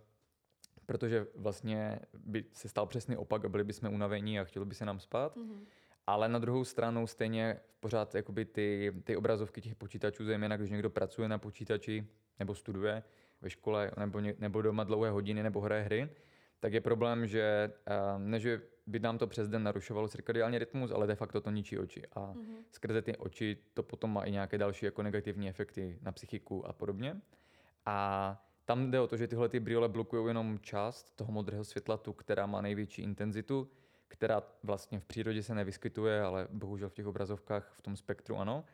protože 0.86 1.28
vlastně 1.36 2.00
by 2.14 2.46
se 2.54 2.70
stal 2.70 2.86
přesný 2.86 3.18
opak 3.18 3.46
a 3.46 3.50
byli 3.50 3.64
bychom 3.64 3.94
unavení 3.94 4.40
a 4.40 4.44
chtělo 4.44 4.66
by 4.66 4.76
se 4.76 4.86
nám 4.86 5.00
spát. 5.00 5.38
Mm-hmm. 5.38 5.60
Ale 6.08 6.30
na 6.30 6.40
druhou 6.40 6.64
stranu 6.64 7.08
stejně 7.08 7.60
pořád 7.80 8.16
jakoby 8.16 8.46
ty, 8.46 8.94
ty 9.04 9.18
obrazovky 9.18 9.62
těch 9.62 9.76
počítačů, 9.76 10.26
zejména 10.26 10.58
když 10.58 10.70
někdo 10.70 10.90
pracuje 10.90 11.28
na 11.28 11.38
počítači 11.38 12.08
nebo 12.40 12.56
studuje, 12.56 13.04
ve 13.42 13.50
škole 13.50 13.92
nebo, 14.00 14.22
nebo 14.40 14.62
doma 14.62 14.84
dlouhé 14.84 15.10
hodiny 15.10 15.44
nebo 15.44 15.62
hraje 15.62 15.84
hry, 15.84 16.10
tak 16.60 16.74
je 16.74 16.82
problém, 16.82 17.28
že 17.28 17.72
ne, 18.18 18.40
že 18.40 18.62
by 18.88 19.00
nám 19.00 19.18
to 19.18 19.28
přes 19.28 19.50
den 19.50 19.64
narušovalo 19.64 20.08
cirkadiální 20.08 20.58
rytmus, 20.58 20.92
ale 20.92 21.08
de 21.08 21.16
facto 21.16 21.42
to 21.42 21.52
ničí 21.52 21.78
oči. 21.78 22.04
A 22.16 22.20
mm-hmm. 22.20 22.58
skrze 22.72 23.02
ty 23.02 23.18
oči 23.18 23.58
to 23.74 23.84
potom 23.84 24.14
má 24.14 24.24
i 24.24 24.32
nějaké 24.32 24.58
další 24.58 24.86
jako 24.86 25.04
negativní 25.04 25.50
efekty 25.50 26.00
na 26.02 26.12
psychiku 26.12 26.68
a 26.68 26.74
podobně. 26.74 27.22
A 27.86 28.38
tam 28.66 28.92
jde 28.92 29.00
o 29.00 29.08
to, 29.08 29.18
že 29.18 29.28
tyhle 29.28 29.50
ty 29.50 29.60
brýle 29.60 29.90
blokují 29.90 30.28
jenom 30.28 30.60
část 30.62 31.16
toho 31.16 31.32
modrého 31.32 31.64
světla, 31.64 31.98
tu, 31.98 32.14
která 32.14 32.46
má 32.46 32.62
největší 32.62 33.02
intenzitu, 33.02 33.70
která 34.08 34.44
vlastně 34.64 35.00
v 35.00 35.06
přírodě 35.06 35.44
se 35.44 35.56
nevyskytuje, 35.56 36.22
ale 36.22 36.48
bohužel 36.52 36.90
v 36.90 36.94
těch 36.94 37.08
obrazovkách 37.08 37.74
v 37.78 37.82
tom 37.82 37.96
spektru 37.96 38.38
ano. 38.38 38.66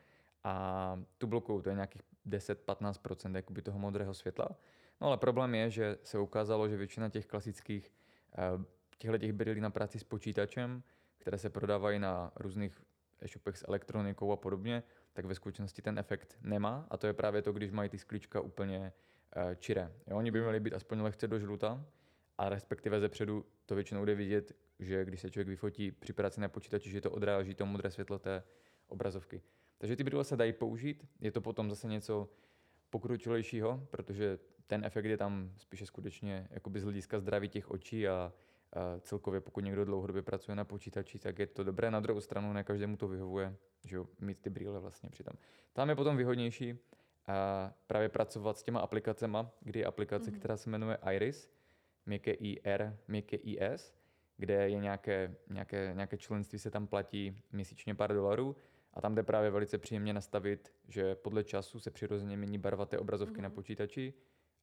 A 0.44 1.02
tu 1.18 1.26
blokují, 1.26 1.62
to 1.62 1.68
je 1.68 1.74
nějakých 1.74 2.02
10-15% 2.26 3.36
jakoby 3.36 3.62
toho 3.62 3.78
modrého 3.78 4.14
světla. 4.14 4.48
No 5.00 5.06
ale 5.06 5.16
problém 5.16 5.54
je, 5.54 5.70
že 5.70 5.98
se 6.02 6.18
ukázalo, 6.18 6.68
že 6.68 6.76
většina 6.76 7.08
těch 7.08 7.26
klasických 7.26 7.92
eh, 8.38 8.64
těchto 8.98 9.18
těch 9.18 9.32
brýlí 9.32 9.60
na 9.60 9.70
práci 9.70 9.98
s 9.98 10.04
počítačem, 10.04 10.82
které 11.18 11.38
se 11.38 11.50
prodávají 11.50 11.98
na 11.98 12.32
různých 12.36 12.82
e-shopech 13.20 13.58
s 13.58 13.64
elektronikou 13.68 14.32
a 14.32 14.36
podobně, 14.36 14.82
tak 15.12 15.24
ve 15.24 15.34
skutečnosti 15.34 15.82
ten 15.82 15.98
efekt 15.98 16.38
nemá 16.42 16.86
a 16.90 16.96
to 16.96 17.06
je 17.06 17.12
právě 17.12 17.42
to, 17.42 17.52
když 17.52 17.70
mají 17.70 17.88
ty 17.88 17.98
sklíčka 17.98 18.40
úplně 18.40 18.92
uh, 19.36 19.54
čiré. 19.54 19.92
Jo, 20.06 20.16
oni 20.16 20.30
by 20.30 20.40
měli 20.40 20.60
být 20.60 20.74
aspoň 20.74 21.00
lehce 21.00 21.28
do 21.28 21.38
žluta 21.38 21.84
a 22.38 22.48
respektive 22.48 23.00
ze 23.00 23.08
předu 23.08 23.44
to 23.66 23.74
většinou 23.74 24.04
jde 24.04 24.14
vidět, 24.14 24.52
že 24.78 25.04
když 25.04 25.20
se 25.20 25.30
člověk 25.30 25.48
vyfotí 25.48 25.92
při 25.92 26.12
práci 26.12 26.40
na 26.40 26.48
počítači, 26.48 26.90
že 26.90 27.00
to 27.00 27.10
odráží 27.10 27.54
to 27.54 27.66
modré 27.66 27.90
světlo 27.90 28.18
té 28.18 28.42
obrazovky. 28.86 29.42
Takže 29.84 29.96
ty 29.96 30.04
brýle 30.04 30.24
se 30.24 30.36
dají 30.36 30.52
použít, 30.52 31.06
je 31.20 31.32
to 31.32 31.40
potom 31.40 31.70
zase 31.70 31.88
něco 31.88 32.28
pokročilejšího, 32.90 33.86
protože 33.90 34.38
ten 34.66 34.84
efekt 34.84 35.04
je 35.04 35.16
tam 35.16 35.52
spíše 35.56 35.86
skutečně 35.86 36.48
jakoby 36.50 36.80
z 36.80 36.84
hlediska 36.84 37.20
zdraví 37.20 37.48
těch 37.48 37.70
očí 37.70 38.08
a, 38.08 38.32
a 38.72 39.00
celkově 39.00 39.40
pokud 39.40 39.60
někdo 39.64 39.84
dlouhodobě 39.84 40.22
pracuje 40.22 40.54
na 40.54 40.64
počítači, 40.64 41.18
tak 41.18 41.38
je 41.38 41.46
to 41.46 41.64
dobré. 41.64 41.90
Na 41.90 42.00
druhou 42.00 42.20
stranu 42.20 42.52
ne 42.52 42.64
každému 42.64 42.96
to 42.96 43.08
vyhovuje, 43.08 43.56
že 43.84 43.96
jo, 43.96 44.06
mít 44.20 44.38
ty 44.40 44.50
brýle 44.50 44.80
vlastně 44.80 45.10
přitom. 45.10 45.34
Tam 45.72 45.88
je 45.88 45.96
potom 45.96 46.16
výhodnější 46.16 46.78
a 47.26 47.70
právě 47.86 48.08
pracovat 48.08 48.58
s 48.58 48.62
těma 48.62 48.80
aplikacemi, 48.80 49.38
kdy 49.60 49.80
je 49.80 49.86
aplikace, 49.86 50.30
mm-hmm. 50.30 50.38
která 50.38 50.56
se 50.56 50.70
jmenuje 50.70 50.98
Iris, 51.12 51.50
měkké 52.06 52.32
IR, 52.32 52.96
měkké 53.08 53.36
IS, 53.36 53.94
kde 54.36 54.54
je 54.70 54.78
nějaké, 54.78 55.36
nějaké, 55.50 55.92
nějaké 55.94 56.18
členství 56.18 56.58
se 56.58 56.70
tam 56.70 56.86
platí 56.86 57.42
měsíčně 57.52 57.94
pár 57.94 58.14
dolarů 58.14 58.56
a 58.94 59.00
tam 59.00 59.14
jde 59.14 59.22
právě 59.22 59.50
velice 59.50 59.78
příjemně 59.78 60.12
nastavit, 60.12 60.72
že 60.88 61.14
podle 61.14 61.44
času 61.44 61.80
se 61.80 61.90
přirozeně 61.90 62.36
mění 62.36 62.58
barva 62.58 62.86
té 62.86 62.98
obrazovky 62.98 63.36
mm. 63.36 63.42
na 63.42 63.48
mhm. 63.48 63.54
počítači 63.54 64.14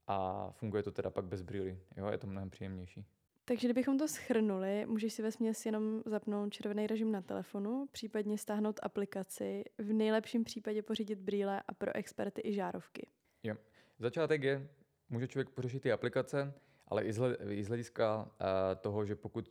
a 0.08 0.48
funguje 0.52 0.84
to 0.84 0.92
teda 0.92 1.10
pak 1.10 1.26
bez 1.26 1.42
brýly. 1.42 1.80
Jo, 1.98 2.08
je 2.08 2.18
to 2.18 2.28
mnohem 2.28 2.50
příjemnější. 2.50 3.06
Takže 3.46 3.68
kdybychom 3.68 3.98
to 3.98 4.08
schrnuli, 4.08 4.86
můžeš 4.86 5.14
si 5.14 5.22
ve 5.22 5.32
směs 5.32 5.66
jenom 5.66 6.04
zapnout 6.06 6.54
červený 6.54 6.88
režim 6.88 7.12
na 7.12 7.22
telefonu, 7.22 7.88
případně 7.92 8.38
stáhnout 8.38 8.80
aplikaci, 8.84 9.64
v 9.78 9.94
nejlepším 9.94 10.44
případě 10.44 10.82
pořídit 10.82 11.20
brýle 11.20 11.62
a 11.68 11.74
pro 11.74 11.96
experty 11.96 12.42
i 12.46 12.54
žárovky. 12.54 13.08
Jo. 13.44 13.56
Začátek 14.00 14.44
je, 14.44 14.70
může 15.10 15.28
člověk 15.28 15.50
pořešit 15.50 15.80
ty 15.80 15.92
aplikace, 15.92 16.54
ale 16.88 17.04
i 17.04 17.64
z 17.64 17.68
hlediska 17.68 18.24
uh, 18.24 18.48
toho, 18.82 19.06
že 19.06 19.16
pokud 19.16 19.50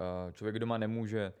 uh, 0.00 0.32
člověk 0.32 0.58
doma 0.58 0.78
nemůže 0.78 1.32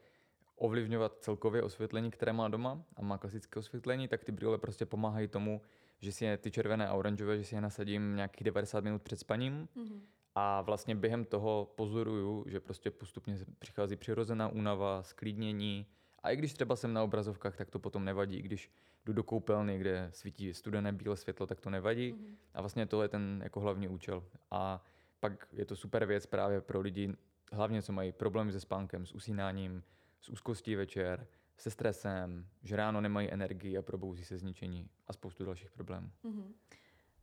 ovlivňovat 0.56 1.18
celkově 1.20 1.62
osvětlení, 1.62 2.10
které 2.10 2.32
má 2.32 2.48
doma 2.48 2.82
a 2.96 3.02
má 3.02 3.18
klasické 3.18 3.60
osvětlení, 3.60 4.08
tak 4.08 4.24
ty 4.24 4.32
brýle 4.32 4.58
prostě 4.58 4.86
pomáhají 4.86 5.28
tomu, 5.28 5.60
že 5.98 6.12
si 6.12 6.24
je 6.24 6.36
ty 6.36 6.50
červené 6.50 6.88
a 6.88 6.94
oranžové, 6.94 7.38
že 7.38 7.44
si 7.44 7.54
je 7.54 7.60
nasadím 7.60 8.16
nějakých 8.16 8.44
90 8.44 8.84
minut 8.84 9.02
před 9.02 9.16
spaním 9.16 9.68
mm-hmm. 9.76 10.00
a 10.34 10.60
vlastně 10.60 10.94
během 10.94 11.24
toho 11.24 11.72
pozoruju, 11.74 12.44
že 12.48 12.60
prostě 12.60 12.90
postupně 12.90 13.36
přichází 13.58 13.96
přirozená 13.96 14.48
únava, 14.48 15.02
sklidnění 15.02 15.86
a 16.22 16.30
i 16.30 16.36
když 16.36 16.52
třeba 16.52 16.76
jsem 16.76 16.92
na 16.92 17.02
obrazovkách, 17.02 17.56
tak 17.56 17.70
to 17.70 17.78
potom 17.78 18.04
nevadí, 18.04 18.42
když 18.42 18.70
jdu 19.06 19.12
do 19.12 19.22
koupelny, 19.22 19.78
kde 19.78 20.08
svítí 20.12 20.54
studené 20.54 20.92
bílé 20.92 21.16
světlo, 21.16 21.46
tak 21.46 21.60
to 21.60 21.70
nevadí 21.70 22.12
mm-hmm. 22.12 22.36
a 22.54 22.60
vlastně 22.60 22.86
to 22.86 23.02
je 23.02 23.08
ten 23.08 23.40
jako 23.44 23.60
hlavní 23.60 23.88
účel. 23.88 24.24
A 24.50 24.82
pak 25.20 25.48
je 25.52 25.64
to 25.64 25.76
super 25.76 26.06
věc 26.06 26.26
právě 26.26 26.60
pro 26.60 26.80
lidi, 26.80 27.12
hlavně 27.52 27.82
co 27.82 27.92
mají 27.92 28.12
problémy 28.12 28.52
se 28.52 28.60
spánkem, 28.60 29.06
s 29.06 29.12
usínáním, 29.12 29.82
s 30.26 30.28
úzkostí 30.28 30.74
večer, 30.74 31.26
se 31.56 31.70
stresem, 31.70 32.46
že 32.62 32.76
ráno 32.76 33.00
nemají 33.00 33.32
energii 33.32 33.78
a 33.78 33.82
probouzí 33.82 34.24
se 34.24 34.38
zničení 34.38 34.90
a 35.06 35.12
spoustu 35.12 35.44
dalších 35.44 35.70
problémů. 35.70 36.10
Mm-hmm. 36.24 36.52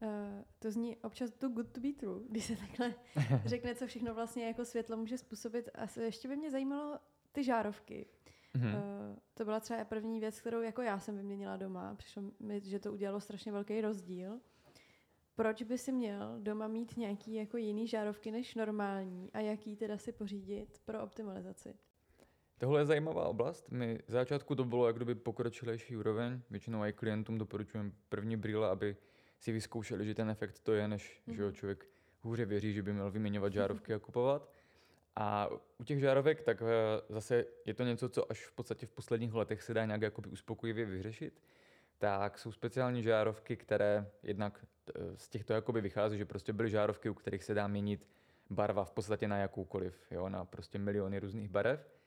Uh, 0.01 0.09
to 0.59 0.71
zní 0.71 0.97
občas 0.97 1.31
too 1.31 1.49
good 1.49 1.71
to 1.71 1.81
be 1.81 1.93
true, 1.93 2.21
když 2.29 2.45
se 2.45 2.55
takhle 2.55 2.95
řekne, 3.45 3.75
co 3.75 3.87
všechno 3.87 4.13
vlastně 4.13 4.47
jako 4.47 4.65
světlo 4.65 4.97
může 4.97 5.17
způsobit. 5.17 5.69
A 5.75 6.01
ještě 6.01 6.27
by 6.27 6.35
mě 6.35 6.51
zajímalo 6.51 6.99
ty 7.31 7.43
žárovky. 7.43 8.05
Mm-hmm. 8.55 8.75
Uh, 8.75 9.17
to 9.33 9.45
byla 9.45 9.59
třeba 9.59 9.85
první 9.85 10.19
věc, 10.19 10.41
kterou 10.41 10.61
jako 10.61 10.81
já 10.81 10.99
jsem 10.99 11.17
vyměnila 11.17 11.57
doma. 11.57 11.95
Přišlo 11.95 12.23
mi, 12.39 12.61
že 12.63 12.79
to 12.79 12.93
udělalo 12.93 13.19
strašně 13.19 13.51
velký 13.51 13.81
rozdíl. 13.81 14.39
Proč 15.35 15.63
by 15.63 15.77
si 15.77 15.91
měl 15.91 16.35
doma 16.39 16.67
mít 16.67 16.97
nějaký 16.97 17.33
jako 17.33 17.57
jiný 17.57 17.87
žárovky 17.87 18.31
než 18.31 18.55
normální 18.55 19.31
a 19.33 19.39
jaký 19.39 19.75
teda 19.75 19.97
si 19.97 20.11
pořídit 20.11 20.81
pro 20.85 21.03
optimalizaci? 21.03 21.75
Tohle 22.63 22.81
je 22.81 22.85
zajímavá 22.85 23.25
oblast. 23.25 23.71
My 23.71 23.99
z 24.07 24.11
začátku 24.11 24.55
to 24.55 24.65
bylo 24.65 24.87
jak 24.87 24.95
kdyby 24.95 25.15
pokročilejší 25.15 25.97
úroveň. 25.97 26.41
Většinou 26.49 26.85
i 26.85 26.93
klientům 26.93 27.37
doporučujeme 27.37 27.91
první 28.09 28.37
brýle, 28.37 28.69
aby 28.69 28.95
si 29.39 29.51
vyzkoušeli, 29.51 30.05
že 30.05 30.15
ten 30.15 30.29
efekt 30.29 30.59
to 30.59 30.73
je, 30.73 30.87
než 30.87 31.21
mm-hmm. 31.27 31.33
že 31.33 31.53
člověk 31.53 31.85
hůře 32.21 32.45
věří, 32.45 32.73
že 32.73 32.83
by 32.83 32.93
měl 32.93 33.11
vyměňovat 33.11 33.53
žárovky 33.53 33.93
a 33.93 33.99
kupovat. 33.99 34.49
A 35.15 35.49
u 35.77 35.83
těch 35.83 35.99
žárovek 35.99 36.41
tak 36.41 36.61
eh, 36.61 36.65
zase 37.09 37.45
je 37.65 37.73
to 37.73 37.83
něco, 37.83 38.09
co 38.09 38.31
až 38.31 38.45
v 38.45 38.51
podstatě 38.51 38.85
v 38.85 38.91
posledních 38.91 39.33
letech 39.33 39.63
se 39.63 39.73
dá 39.73 39.85
nějak 39.85 40.01
jakoby 40.01 40.29
uspokojivě 40.29 40.85
vyřešit. 40.85 41.41
Tak 41.97 42.37
jsou 42.37 42.51
speciální 42.51 43.03
žárovky, 43.03 43.57
které 43.57 44.11
jednak 44.23 44.65
eh, 44.89 45.01
z 45.15 45.29
těchto 45.29 45.53
jakoby 45.53 45.81
vychází, 45.81 46.17
že 46.17 46.25
prostě 46.25 46.53
byly 46.53 46.69
žárovky, 46.69 47.09
u 47.09 47.13
kterých 47.13 47.43
se 47.43 47.53
dá 47.53 47.67
měnit 47.67 48.07
barva 48.49 48.83
v 48.83 48.91
podstatě 48.91 49.27
na 49.27 49.37
jakoukoliv, 49.37 50.11
jo, 50.11 50.29
na 50.29 50.45
prostě 50.45 50.79
miliony 50.79 51.19
různých 51.19 51.49
barev 51.49 52.02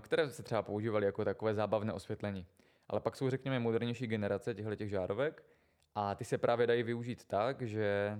které 0.00 0.30
se 0.30 0.42
třeba 0.42 0.62
používaly 0.62 1.06
jako 1.06 1.24
takové 1.24 1.54
zábavné 1.54 1.92
osvětlení. 1.92 2.46
Ale 2.88 3.00
pak 3.00 3.16
jsou, 3.16 3.30
řekněme, 3.30 3.58
modernější 3.60 4.06
generace 4.06 4.54
těchto 4.54 4.76
těch 4.76 4.90
žárovek 4.90 5.44
a 5.94 6.14
ty 6.14 6.24
se 6.24 6.38
právě 6.38 6.66
dají 6.66 6.82
využít 6.82 7.24
tak, 7.24 7.62
že 7.62 8.18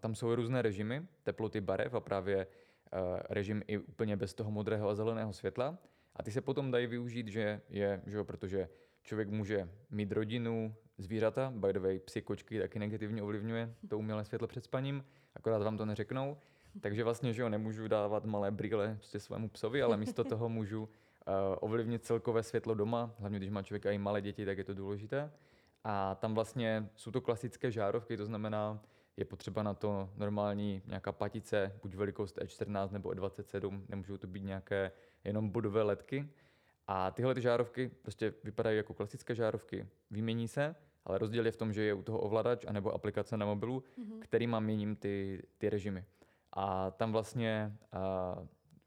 tam 0.00 0.14
jsou 0.14 0.34
různé 0.34 0.62
režimy 0.62 1.06
teploty 1.22 1.60
barev 1.60 1.94
a 1.94 2.00
právě 2.00 2.46
režim 3.30 3.62
i 3.66 3.78
úplně 3.78 4.16
bez 4.16 4.34
toho 4.34 4.50
modrého 4.50 4.88
a 4.88 4.94
zeleného 4.94 5.32
světla. 5.32 5.78
A 6.16 6.22
ty 6.22 6.30
se 6.30 6.40
potom 6.40 6.70
dají 6.70 6.86
využít, 6.86 7.28
že 7.28 7.60
je, 7.68 8.02
že 8.06 8.16
jo, 8.16 8.24
protože 8.24 8.68
člověk 9.02 9.28
může 9.28 9.68
mít 9.90 10.12
rodinu, 10.12 10.74
zvířata, 10.98 11.52
by 11.56 11.72
the 11.72 11.78
way, 11.78 11.98
psy, 11.98 12.22
kočky 12.22 12.60
taky 12.60 12.78
negativně 12.78 13.22
ovlivňuje 13.22 13.74
to 13.88 13.98
umělé 13.98 14.24
světlo 14.24 14.48
před 14.48 14.64
spaním, 14.64 15.04
akorát 15.34 15.62
vám 15.62 15.76
to 15.76 15.86
neřeknou. 15.86 16.38
Takže 16.80 17.04
vlastně, 17.04 17.32
že 17.32 17.42
jo, 17.42 17.48
nemůžu 17.48 17.88
dávat 17.88 18.24
malé 18.24 18.50
brýle 18.50 18.94
prostě 18.98 19.20
svému 19.20 19.48
psovi, 19.48 19.82
ale 19.82 19.96
místo 19.96 20.24
toho 20.34 20.48
můžu 20.48 20.82
uh, 20.82 20.88
ovlivnit 21.60 22.04
celkové 22.04 22.42
světlo 22.42 22.74
doma, 22.74 23.14
hlavně 23.18 23.38
když 23.38 23.50
má 23.50 23.62
člověk 23.62 23.86
i 23.86 23.98
malé 23.98 24.22
děti, 24.22 24.44
tak 24.44 24.58
je 24.58 24.64
to 24.64 24.74
důležité. 24.74 25.32
A 25.84 26.14
tam 26.14 26.34
vlastně 26.34 26.88
jsou 26.96 27.10
to 27.10 27.20
klasické 27.20 27.70
žárovky, 27.70 28.16
to 28.16 28.26
znamená, 28.26 28.80
je 29.16 29.24
potřeba 29.24 29.62
na 29.62 29.74
to 29.74 30.10
normální 30.16 30.82
nějaká 30.86 31.12
patice, 31.12 31.78
buď 31.82 31.94
velikost 31.94 32.38
E14 32.38 32.92
nebo 32.92 33.10
E27, 33.10 33.82
nemůžou 33.88 34.16
to 34.16 34.26
být 34.26 34.44
nějaké 34.44 34.92
jenom 35.24 35.50
bodové 35.50 35.82
ledky. 35.82 36.28
A 36.86 37.10
tyhle 37.10 37.34
ty 37.34 37.40
žárovky 37.40 37.90
prostě 38.02 38.34
vypadají 38.44 38.76
jako 38.76 38.94
klasické 38.94 39.34
žárovky, 39.34 39.88
vymění 40.10 40.48
se, 40.48 40.74
ale 41.04 41.18
rozdíl 41.18 41.46
je 41.46 41.52
v 41.52 41.56
tom, 41.56 41.72
že 41.72 41.82
je 41.82 41.94
u 41.94 42.02
toho 42.02 42.18
ovladač 42.18 42.64
anebo 42.68 42.94
aplikace 42.94 43.36
na 43.36 43.46
mobilu, 43.46 43.80
mm-hmm. 43.80 44.18
kterýma 44.18 44.60
měním 44.60 44.96
ty, 44.96 45.42
ty 45.58 45.70
režimy. 45.70 46.04
A 46.54 46.90
tam 46.90 47.12
vlastně 47.12 47.76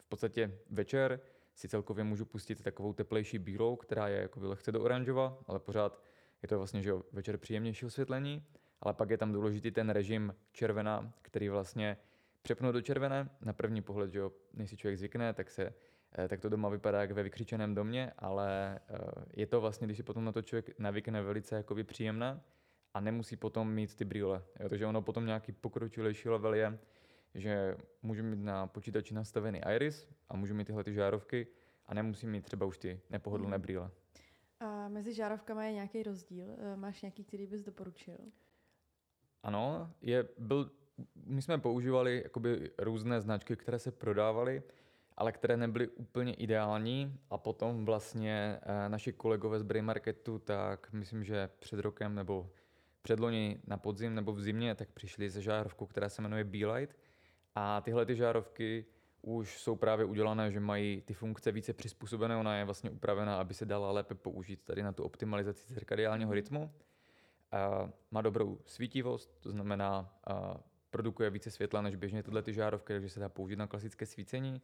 v 0.01 0.09
podstatě 0.09 0.59
večer 0.69 1.19
si 1.55 1.67
celkově 1.67 2.03
můžu 2.03 2.25
pustit 2.25 2.63
takovou 2.63 2.93
teplejší 2.93 3.39
bílou, 3.39 3.75
která 3.75 4.07
je 4.07 4.21
jako 4.21 4.39
lehce 4.47 4.71
do 4.71 4.81
oranžova, 4.81 5.37
ale 5.47 5.59
pořád 5.59 6.03
je 6.41 6.47
to 6.47 6.57
vlastně 6.57 6.81
že 6.81 6.89
jo, 6.89 7.03
večer 7.11 7.37
příjemnější 7.37 7.85
osvětlení. 7.85 8.43
Ale 8.81 8.93
pak 8.93 9.09
je 9.09 9.17
tam 9.17 9.31
důležitý 9.31 9.71
ten 9.71 9.89
režim 9.89 10.35
červená, 10.51 11.13
který 11.21 11.49
vlastně 11.49 11.97
přepnu 12.41 12.71
do 12.71 12.81
červené. 12.81 13.29
Na 13.41 13.53
první 13.53 13.81
pohled, 13.81 14.11
že 14.11 14.19
jo, 14.19 14.31
než 14.53 14.69
si 14.69 14.77
člověk 14.77 14.97
zvykne, 14.97 15.33
tak 15.33 15.49
se 15.51 15.73
eh, 16.19 16.27
tak 16.27 16.41
to 16.41 16.49
doma 16.49 16.69
vypadá 16.69 17.01
jak 17.01 17.11
ve 17.11 17.23
vykřičeném 17.23 17.75
domě, 17.75 18.11
ale 18.19 18.79
eh, 18.89 18.97
je 19.33 19.47
to 19.47 19.61
vlastně, 19.61 19.87
když 19.87 19.97
si 19.97 20.03
potom 20.03 20.25
na 20.25 20.31
to 20.31 20.41
člověk 20.41 20.79
navykne, 20.79 21.21
velice 21.21 21.55
jakoby 21.55 21.83
příjemné 21.83 22.41
a 22.93 22.99
nemusí 22.99 23.35
potom 23.35 23.73
mít 23.73 23.95
ty 23.95 24.05
brýle. 24.05 24.43
Jo, 24.59 24.69
takže 24.69 24.85
ono 24.85 25.01
potom 25.01 25.25
nějaký 25.25 25.51
pokročilejší 25.51 26.29
level 26.29 26.53
je, 26.53 26.79
že 27.37 27.77
můžu 28.01 28.23
mít 28.23 28.39
na 28.39 28.67
počítači 28.67 29.13
nastavený 29.13 29.61
iris 29.75 30.07
a 30.29 30.35
můžu 30.35 30.53
mít 30.53 30.65
tyhle 30.65 30.83
ty 30.83 30.93
žárovky 30.93 31.47
a 31.85 31.93
nemusím 31.93 32.31
mít 32.31 32.45
třeba 32.45 32.65
už 32.65 32.77
ty 32.77 33.01
nepohodlné 33.09 33.55
hmm. 33.55 33.61
brýle. 33.61 33.91
A 34.59 34.87
mezi 34.87 35.13
žárovkami 35.13 35.65
je 35.65 35.73
nějaký 35.73 36.03
rozdíl? 36.03 36.47
Eh, 36.57 36.75
máš 36.75 37.01
nějaký, 37.01 37.23
který 37.23 37.47
bys 37.47 37.63
doporučil? 37.63 38.17
Ano, 39.43 39.93
je, 40.01 40.27
byl, 40.37 40.71
my 41.25 41.41
jsme 41.41 41.57
používali 41.57 42.21
jakoby 42.23 42.71
různé 42.77 43.21
značky, 43.21 43.55
které 43.55 43.79
se 43.79 43.91
prodávaly, 43.91 44.63
ale 45.17 45.31
které 45.31 45.57
nebyly 45.57 45.87
úplně 45.87 46.33
ideální 46.33 47.19
a 47.29 47.37
potom 47.37 47.85
vlastně 47.85 48.59
eh, 48.61 48.89
naši 48.89 49.13
kolegové 49.13 49.59
z 49.59 49.63
Brain 49.63 49.85
Marketu, 49.85 50.39
tak 50.39 50.93
myslím, 50.93 51.23
že 51.23 51.49
před 51.59 51.79
rokem 51.79 52.15
nebo 52.15 52.49
předloni 53.01 53.61
na 53.67 53.77
podzim 53.77 54.15
nebo 54.15 54.31
v 54.33 54.41
zimě, 54.41 54.75
tak 54.75 54.91
přišli 54.91 55.29
se 55.29 55.41
žárovkou, 55.41 55.85
která 55.85 56.09
se 56.09 56.21
jmenuje 56.21 56.43
Beelight 56.43 56.95
a 57.59 57.81
tyhle 57.81 58.05
ty 58.05 58.15
žárovky 58.15 58.85
už 59.21 59.61
jsou 59.61 59.75
právě 59.75 60.05
udělané, 60.05 60.51
že 60.51 60.59
mají 60.59 61.01
ty 61.01 61.13
funkce 61.13 61.51
více 61.51 61.73
přizpůsobené, 61.73 62.37
ona 62.37 62.57
je 62.57 62.65
vlastně 62.65 62.89
upravená, 62.89 63.39
aby 63.39 63.53
se 63.53 63.65
dala 63.65 63.91
lépe 63.91 64.15
použít 64.15 64.63
tady 64.63 64.83
na 64.83 64.91
tu 64.91 65.03
optimalizaci 65.03 65.73
cirkadiálního 65.73 66.33
rytmu. 66.33 66.71
A 67.51 67.89
má 68.11 68.21
dobrou 68.21 68.59
svítivost, 68.65 69.39
to 69.39 69.51
znamená, 69.51 70.19
a 70.27 70.57
produkuje 70.89 71.29
více 71.29 71.51
světla 71.51 71.81
než 71.81 71.95
běžně 71.95 72.23
tyhle 72.23 72.41
ty 72.41 72.53
žárovky, 72.53 72.93
takže 72.93 73.09
se 73.09 73.19
dá 73.19 73.29
použít 73.29 73.55
na 73.55 73.67
klasické 73.67 74.05
svícení. 74.05 74.61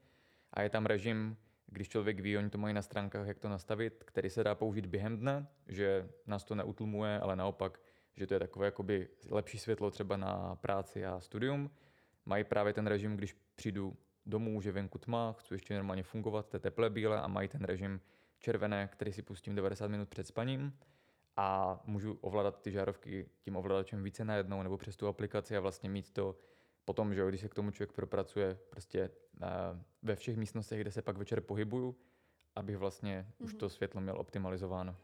A 0.53 0.61
je 0.61 0.69
tam 0.69 0.85
režim, 0.85 1.37
když 1.67 1.89
člověk 1.89 2.19
ví, 2.19 2.37
oni 2.37 2.49
to 2.49 2.57
mají 2.57 2.73
na 2.73 2.81
stránkách, 2.81 3.27
jak 3.27 3.39
to 3.39 3.49
nastavit, 3.49 4.03
který 4.03 4.29
se 4.29 4.43
dá 4.43 4.55
použít 4.55 4.85
během 4.85 5.17
dne, 5.17 5.47
že 5.67 6.09
nás 6.27 6.43
to 6.43 6.55
neutlumuje, 6.55 7.19
ale 7.19 7.35
naopak, 7.35 7.79
že 8.13 8.27
to 8.27 8.33
je 8.33 8.39
takové 8.39 8.65
jakoby 8.65 9.09
lepší 9.29 9.57
světlo 9.57 9.91
třeba 9.91 10.17
na 10.17 10.55
práci 10.55 11.05
a 11.05 11.19
studium. 11.19 11.71
Mají 12.25 12.43
právě 12.43 12.73
ten 12.73 12.87
režim, 12.87 13.17
když 13.17 13.35
přijdu 13.55 13.97
domů, 14.25 14.61
že 14.61 14.71
venku 14.71 14.97
tma, 14.97 15.35
chci 15.39 15.53
ještě 15.53 15.75
normálně 15.75 16.03
fungovat, 16.03 16.49
to 16.49 16.55
je 16.55 16.59
teplé 16.59 16.89
bílé 16.89 17.21
a 17.21 17.27
mají 17.27 17.47
ten 17.47 17.63
režim 17.63 18.01
červené, 18.39 18.87
který 18.87 19.13
si 19.13 19.21
pustím 19.21 19.55
90 19.55 19.87
minut 19.87 20.09
před 20.09 20.27
spaním 20.27 20.73
a 21.37 21.79
můžu 21.85 22.17
ovládat 22.21 22.61
ty 22.61 22.71
žárovky 22.71 23.29
tím 23.41 23.55
ovladačem 23.55 24.03
více 24.03 24.25
najednou 24.25 24.63
nebo 24.63 24.77
přes 24.77 24.95
tu 24.95 25.07
aplikaci 25.07 25.57
a 25.57 25.59
vlastně 25.59 25.89
mít 25.89 26.11
to 26.11 26.37
potom, 26.85 27.13
že 27.13 27.27
když 27.29 27.41
se 27.41 27.49
k 27.49 27.53
tomu 27.53 27.71
člověk 27.71 27.91
propracuje 27.91 28.59
prostě 28.69 29.09
uh, 29.09 29.47
ve 30.01 30.15
všech 30.15 30.37
místnostech, 30.37 30.81
kde 30.81 30.91
se 30.91 31.01
pak 31.01 31.17
večer 31.17 31.41
pohybuju, 31.41 31.95
abych 32.55 32.77
vlastně 32.77 33.27
mm-hmm. 33.29 33.45
už 33.45 33.51
mhm. 33.53 33.59
to 33.59 33.69
světlo 33.69 34.01
měl 34.01 34.19
optimalizováno. 34.19 34.95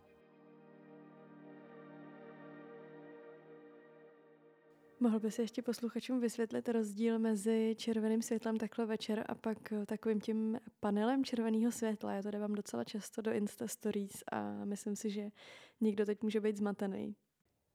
Mohl 5.01 5.19
by 5.19 5.31
si 5.31 5.41
ještě 5.41 5.61
posluchačům 5.61 6.19
vysvětlit 6.19 6.69
rozdíl 6.69 7.19
mezi 7.19 7.75
červeným 7.77 8.21
světlem 8.21 8.57
takhle 8.57 8.85
večer 8.85 9.25
a 9.29 9.35
pak 9.35 9.71
eh, 9.71 9.85
takovým 9.85 10.21
tím 10.21 10.59
panelem 10.79 11.25
červeného 11.25 11.71
světla? 11.71 12.13
Já 12.13 12.21
to 12.21 12.31
dávám 12.31 12.53
docela 12.53 12.83
často 12.83 13.21
do 13.21 13.31
Insta 13.31 13.67
Stories 13.67 14.23
a 14.31 14.65
myslím 14.65 14.95
si, 14.95 15.09
že 15.09 15.29
někdo 15.81 16.05
teď 16.05 16.21
může 16.21 16.41
být 16.41 16.57
zmatený. 16.57 17.15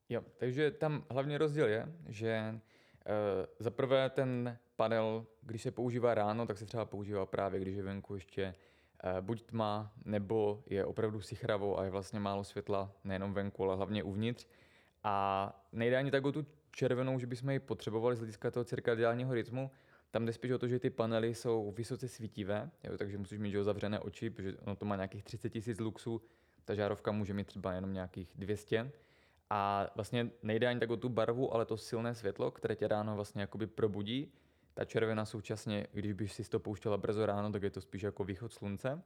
Jo, 0.08 0.24
takže 0.36 0.70
tam 0.70 1.04
hlavně 1.10 1.38
rozdíl 1.38 1.68
je, 1.68 1.92
že 2.08 2.40
uh, 2.52 3.10
za 3.58 3.70
prvé 3.70 4.10
ten 4.10 4.58
panel, 4.76 5.26
když 5.42 5.62
se 5.62 5.70
používá 5.70 6.14
ráno, 6.14 6.46
tak 6.46 6.58
se 6.58 6.66
třeba 6.66 6.84
používá 6.84 7.26
právě, 7.26 7.60
když 7.60 7.76
je 7.76 7.82
venku 7.82 8.14
ještě 8.14 8.54
uh, 9.04 9.20
buď 9.20 9.42
tma, 9.42 9.92
nebo 10.04 10.62
je 10.66 10.84
opravdu 10.84 11.20
sichravo 11.20 11.78
a 11.78 11.84
je 11.84 11.90
vlastně 11.90 12.20
málo 12.20 12.44
světla, 12.44 12.92
nejenom 13.04 13.34
venku, 13.34 13.64
ale 13.64 13.76
hlavně 13.76 14.02
uvnitř. 14.02 14.46
A 15.02 15.66
nejde 15.72 15.96
ani 15.96 16.10
tak 16.10 16.24
o 16.24 16.32
tu 16.32 16.46
červenou, 16.74 17.18
že 17.18 17.26
bychom 17.26 17.50
ji 17.50 17.58
potřebovali 17.58 18.16
z 18.16 18.18
hlediska 18.18 18.50
toho 18.50 18.64
cirkadiálního 18.64 19.34
rytmu. 19.34 19.70
Tam 20.10 20.26
jde 20.26 20.32
spíš 20.32 20.50
o 20.50 20.58
to, 20.58 20.68
že 20.68 20.78
ty 20.78 20.90
panely 20.90 21.34
jsou 21.34 21.72
vysoce 21.76 22.08
svítivé, 22.08 22.70
jo, 22.84 22.98
takže 22.98 23.18
musíš 23.18 23.38
mít 23.38 23.56
zavřené 23.62 24.00
oči, 24.00 24.30
protože 24.30 24.56
ono 24.58 24.76
to 24.76 24.84
má 24.84 24.96
nějakých 24.96 25.24
30 25.24 25.50
tisíc 25.50 25.80
luxů, 25.80 26.22
ta 26.64 26.74
žárovka 26.74 27.12
může 27.12 27.34
mít 27.34 27.46
třeba 27.46 27.72
jenom 27.72 27.92
nějakých 27.92 28.32
200. 28.34 28.92
A 29.50 29.86
vlastně 29.94 30.30
nejde 30.42 30.68
ani 30.68 30.80
tak 30.80 30.90
o 30.90 30.96
tu 30.96 31.08
barvu, 31.08 31.54
ale 31.54 31.66
to 31.66 31.76
silné 31.76 32.14
světlo, 32.14 32.50
které 32.50 32.76
tě 32.76 32.88
ráno 32.88 33.14
vlastně 33.14 33.40
jakoby 33.40 33.66
probudí. 33.66 34.32
Ta 34.74 34.84
červená 34.84 35.24
současně, 35.24 35.86
když 35.92 36.12
bys 36.12 36.32
si 36.32 36.44
to 36.44 36.60
pouštěla 36.60 36.96
brzo 36.96 37.26
ráno, 37.26 37.52
tak 37.52 37.62
je 37.62 37.70
to 37.70 37.80
spíš 37.80 38.02
jako 38.02 38.24
východ 38.24 38.52
slunce. 38.52 39.02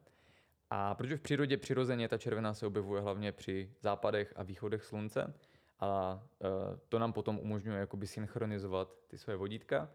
A 0.71 0.95
protože 0.95 1.17
v 1.17 1.21
přírodě 1.21 1.57
přirozeně 1.57 2.09
ta 2.09 2.19
červená 2.19 2.55
se 2.55 2.67
objevuje 2.67 3.03
hlavně 3.03 3.33
při 3.33 3.71
západech 3.81 4.33
a 4.37 4.43
východech 4.43 4.85
slunce, 4.85 5.35
a 5.81 6.23
e, 6.45 6.77
to 6.89 6.99
nám 6.99 7.13
potom 7.13 7.39
umožňuje 7.39 7.79
jakoby 7.79 8.07
synchronizovat 8.07 8.89
ty 9.09 9.19
své 9.19 9.37
vodítka. 9.37 9.91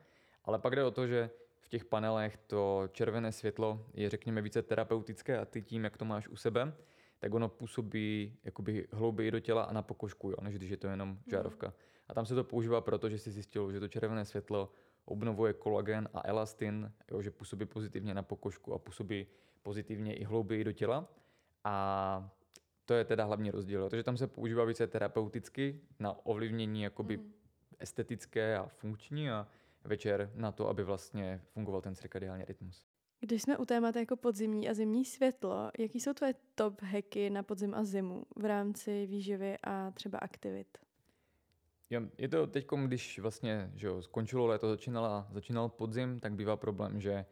Ale 0.45 0.59
pak 0.59 0.75
jde 0.75 0.83
o 0.83 0.91
to, 0.91 1.07
že 1.07 1.29
v 1.59 1.67
těch 1.67 1.85
panelech 1.85 2.37
to 2.37 2.83
červené 2.91 3.31
světlo 3.31 3.85
je 3.93 4.09
řekněme 4.09 4.41
více 4.41 4.61
terapeutické 4.61 5.39
a 5.39 5.45
ty 5.45 5.61
tím, 5.61 5.83
jak 5.83 5.97
to 5.97 6.05
máš 6.05 6.27
u 6.27 6.35
sebe, 6.35 6.73
tak 7.19 7.33
ono 7.33 7.49
působí 7.49 8.37
jakoby 8.43 8.87
hlouběji 8.91 9.31
do 9.31 9.39
těla 9.39 9.63
a 9.63 9.73
na 9.73 9.81
pokožku, 9.81 10.29
jo, 10.29 10.37
než 10.41 10.55
když 10.55 10.69
je 10.69 10.77
to 10.77 10.87
jenom 10.87 11.09
mhm. 11.09 11.19
žárovka. 11.27 11.67
Mm. 11.67 11.73
A 12.07 12.13
tam 12.13 12.25
se 12.25 12.35
to 12.35 12.43
používá 12.43 12.81
proto, 12.81 13.09
že 13.09 13.17
si 13.17 13.31
zjistil, 13.31 13.71
že 13.71 13.79
to 13.79 13.87
červené 13.87 14.25
světlo 14.25 14.71
obnovuje 15.05 15.53
kolagen 15.53 16.09
a 16.13 16.21
elastin, 16.27 16.91
jo, 17.11 17.21
že 17.21 17.31
působí 17.31 17.65
pozitivně 17.65 18.13
na 18.13 18.23
pokožku 18.23 18.73
a 18.73 18.79
působí 18.79 19.27
pozitivně 19.61 20.15
i 20.15 20.23
hlouběji 20.23 20.63
do 20.63 20.71
těla. 20.71 21.07
A 21.63 22.29
to 22.85 22.93
je 22.93 23.05
teda 23.05 23.25
hlavní 23.25 23.51
rozdíl, 23.51 23.85
protože 23.85 24.03
tam 24.03 24.17
se 24.17 24.27
používá 24.27 24.65
více 24.65 24.87
terapeuticky 24.87 25.81
na 25.99 26.25
ovlivnění 26.25 26.81
jakoby 26.81 27.17
mm. 27.17 27.33
estetické 27.79 28.57
a 28.57 28.67
funkční 28.67 29.29
a 29.29 29.47
večer 29.83 30.31
na 30.35 30.51
to, 30.51 30.69
aby 30.69 30.83
vlastně 30.83 31.41
fungoval 31.53 31.81
ten 31.81 31.95
cirkadiální 31.95 32.45
rytmus. 32.45 32.85
Když 33.19 33.41
jsme 33.41 33.57
u 33.57 33.65
tématu 33.65 33.99
jako 33.99 34.15
podzimní 34.15 34.69
a 34.69 34.73
zimní 34.73 35.05
světlo, 35.05 35.71
jaký 35.79 35.99
jsou 35.99 36.13
tvoje 36.13 36.35
top 36.55 36.81
hacky 36.81 37.29
na 37.29 37.43
podzim 37.43 37.73
a 37.73 37.83
zimu 37.83 38.25
v 38.35 38.45
rámci 38.45 39.05
výživy 39.05 39.57
a 39.63 39.91
třeba 39.91 40.17
aktivit? 40.17 40.77
Jo, 41.89 42.01
je 42.17 42.27
to 42.27 42.47
teď, 42.47 42.67
když 42.85 43.19
vlastně 43.19 43.71
že 43.75 43.87
jo, 43.87 44.01
skončilo 44.01 44.47
léto, 44.47 44.69
začínala, 44.69 45.27
začínal 45.31 45.69
podzim, 45.69 46.19
tak 46.19 46.33
bývá 46.33 46.57
problém, 46.57 46.99
že 46.99 47.25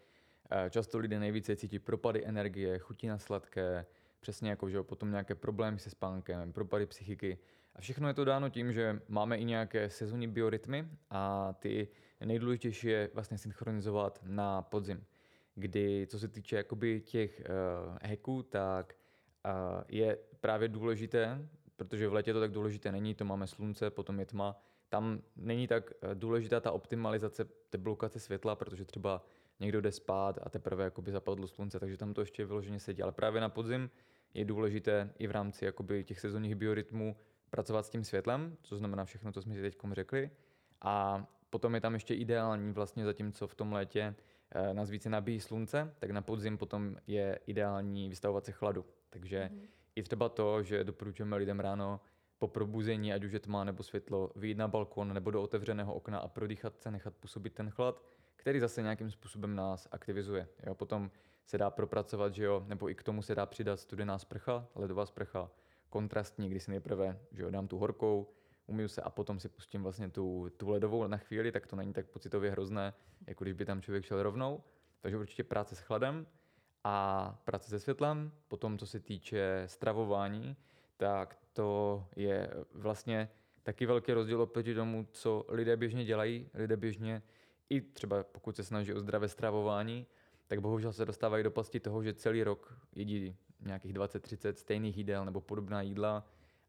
eh, 0.51 0.69
často 0.69 0.97
lidé 0.97 1.19
nejvíce 1.19 1.55
cítí 1.55 1.79
propady 1.79 2.25
energie, 2.25 2.79
chutí 2.79 3.07
na 3.07 3.17
sladké, 3.17 3.85
přesně 4.21 4.49
jako, 4.49 4.69
že 4.69 4.83
potom 4.83 5.11
nějaké 5.11 5.35
problémy 5.35 5.79
se 5.79 5.89
spánkem, 5.89 6.53
propady 6.53 6.85
psychiky. 6.85 7.37
A 7.75 7.81
všechno 7.81 8.07
je 8.07 8.13
to 8.13 8.25
dáno 8.25 8.49
tím, 8.49 8.73
že 8.73 9.01
máme 9.07 9.37
i 9.37 9.45
nějaké 9.45 9.89
sezónní 9.89 10.27
biorytmy 10.27 10.87
a 11.09 11.53
ty 11.59 11.87
nejdůležitější 12.25 12.87
je 12.87 13.09
vlastně 13.13 13.37
synchronizovat 13.37 14.19
na 14.23 14.61
podzim, 14.61 15.05
kdy 15.55 16.07
co 16.09 16.19
se 16.19 16.27
týče 16.27 16.55
jakoby 16.55 17.01
těch 17.01 17.41
uh, 17.41 17.97
hacků, 18.09 18.43
tak 18.43 18.95
uh, 19.45 19.83
je 19.87 20.17
právě 20.41 20.67
důležité, 20.67 21.47
protože 21.75 22.07
v 22.07 22.13
létě 22.13 22.33
to 22.33 22.39
tak 22.39 22.51
důležité 22.51 22.91
není, 22.91 23.15
to 23.15 23.25
máme 23.25 23.47
slunce, 23.47 23.89
potom 23.89 24.19
je 24.19 24.25
tma, 24.25 24.61
tam 24.89 25.21
není 25.35 25.67
tak 25.67 25.91
eh, 26.01 26.15
důležitá 26.15 26.59
ta 26.59 26.71
optimalizace 26.71 27.45
té 27.45 27.77
blokace 27.77 28.19
světla, 28.19 28.55
protože 28.55 28.85
třeba 28.85 29.25
někdo 29.59 29.81
jde 29.81 29.91
spát 29.91 30.39
a 30.43 30.49
teprve 30.49 30.83
jakoby 30.83 31.11
zapadlo 31.11 31.47
slunce, 31.47 31.79
takže 31.79 31.97
tam 31.97 32.13
to 32.13 32.21
ještě 32.21 32.45
vyloženě 32.45 32.79
sedí. 32.79 33.03
Ale 33.03 33.11
právě 33.11 33.41
na 33.41 33.49
podzim 33.49 33.89
je 34.33 34.45
důležité 34.45 35.13
i 35.19 35.27
v 35.27 35.31
rámci 35.31 35.65
jakoby 35.65 36.03
těch 36.03 36.19
sezónních 36.19 36.55
biorytmů 36.55 37.15
pracovat 37.49 37.85
s 37.85 37.89
tím 37.89 38.03
světlem, 38.03 38.57
co 38.61 38.77
znamená 38.77 39.05
všechno, 39.05 39.31
co 39.31 39.41
jsme 39.41 39.55
si 39.55 39.61
teď 39.61 39.77
řekli. 39.93 40.31
A 40.81 41.25
potom 41.49 41.75
je 41.75 41.81
tam 41.81 41.93
ještě 41.93 42.13
ideální 42.15 42.73
vlastně 42.73 43.05
zatímco 43.05 43.47
v 43.47 43.55
tom 43.55 43.73
létě 43.73 44.15
eh, 44.51 44.73
nás 44.73 44.89
více 44.89 45.09
nabíjí 45.09 45.39
slunce, 45.39 45.93
tak 45.99 46.11
na 46.11 46.21
podzim 46.21 46.57
potom 46.57 46.95
je 47.07 47.39
ideální 47.45 48.09
vystavovat 48.09 48.45
se 48.45 48.51
chladu. 48.51 48.85
Takže 49.09 49.49
mm. 49.51 49.67
i 49.95 50.03
třeba 50.03 50.29
to, 50.29 50.63
že 50.63 50.83
doporučujeme 50.83 51.37
lidem 51.37 51.59
ráno 51.59 52.01
po 52.37 52.47
probuzení, 52.47 53.13
ať 53.13 53.23
už 53.23 53.31
je 53.31 53.39
tma 53.39 53.63
nebo 53.63 53.83
světlo, 53.83 54.31
vyjít 54.35 54.57
na 54.57 54.67
balkon 54.67 55.13
nebo 55.13 55.31
do 55.31 55.41
otevřeného 55.41 55.93
okna 55.93 56.19
a 56.19 56.27
prodýchat 56.27 56.79
se, 56.79 56.91
nechat 56.91 57.13
působit 57.15 57.53
ten 57.53 57.69
chlad, 57.69 58.03
který 58.35 58.59
zase 58.59 58.81
nějakým 58.81 59.11
způsobem 59.11 59.55
nás 59.55 59.87
aktivizuje. 59.91 60.47
Jo, 60.67 60.75
potom 60.75 61.11
se 61.45 61.57
dá 61.57 61.69
propracovat, 61.69 62.33
že 62.33 62.43
jo, 62.43 62.63
nebo 62.67 62.89
i 62.89 62.95
k 62.95 63.03
tomu 63.03 63.21
se 63.21 63.35
dá 63.35 63.45
přidat 63.45 63.79
studená 63.79 64.17
sprcha, 64.17 64.67
ledová 64.75 65.05
sprcha, 65.05 65.51
kontrastní, 65.89 66.49
kdy 66.49 66.59
si 66.59 66.71
nejprve 66.71 67.19
že 67.31 67.43
jo, 67.43 67.51
dám 67.51 67.67
tu 67.67 67.77
horkou, 67.77 68.27
umiju 68.65 68.87
se 68.87 69.01
a 69.01 69.09
potom 69.09 69.39
si 69.39 69.49
pustím 69.49 69.83
vlastně 69.83 70.09
tu, 70.09 70.49
tu 70.57 70.69
ledovou 70.69 71.07
na 71.07 71.17
chvíli, 71.17 71.51
tak 71.51 71.67
to 71.67 71.75
není 71.75 71.93
tak 71.93 72.05
pocitově 72.05 72.51
hrozné, 72.51 72.93
jako 73.27 73.43
když 73.43 73.53
by 73.53 73.65
tam 73.65 73.81
člověk 73.81 74.05
šel 74.05 74.23
rovnou. 74.23 74.63
Takže 75.01 75.17
určitě 75.17 75.43
práce 75.43 75.75
s 75.75 75.79
chladem 75.79 76.27
a 76.83 77.39
práce 77.45 77.69
se 77.69 77.79
světlem. 77.79 78.31
Potom, 78.47 78.77
co 78.77 78.87
se 78.87 78.99
týče 78.99 79.63
stravování, 79.65 80.57
tak 80.97 81.37
to 81.53 82.03
je 82.15 82.49
vlastně 82.73 83.29
taky 83.63 83.85
velký 83.85 84.13
rozdíl 84.13 84.41
oproti 84.41 84.75
tomu, 84.75 85.07
co 85.11 85.45
lidé 85.49 85.77
běžně 85.77 86.05
dělají. 86.05 86.49
Lidé 86.53 86.77
běžně, 86.77 87.21
i 87.69 87.81
třeba 87.81 88.23
pokud 88.23 88.55
se 88.55 88.63
snaží 88.63 88.93
o 88.93 88.99
zdravé 88.99 89.27
stravování, 89.27 90.07
tak 90.51 90.61
bohužel 90.61 90.93
se 90.93 91.05
dostávají 91.05 91.43
do 91.43 91.51
pasti 91.51 91.79
toho, 91.79 92.03
že 92.03 92.13
celý 92.13 92.43
rok 92.43 92.77
jedí 92.95 93.35
nějakých 93.59 93.93
20-30 93.93 94.53
stejných 94.53 94.97
jídel 94.97 95.25
nebo 95.25 95.41
podobná 95.41 95.81
jídla 95.81 96.25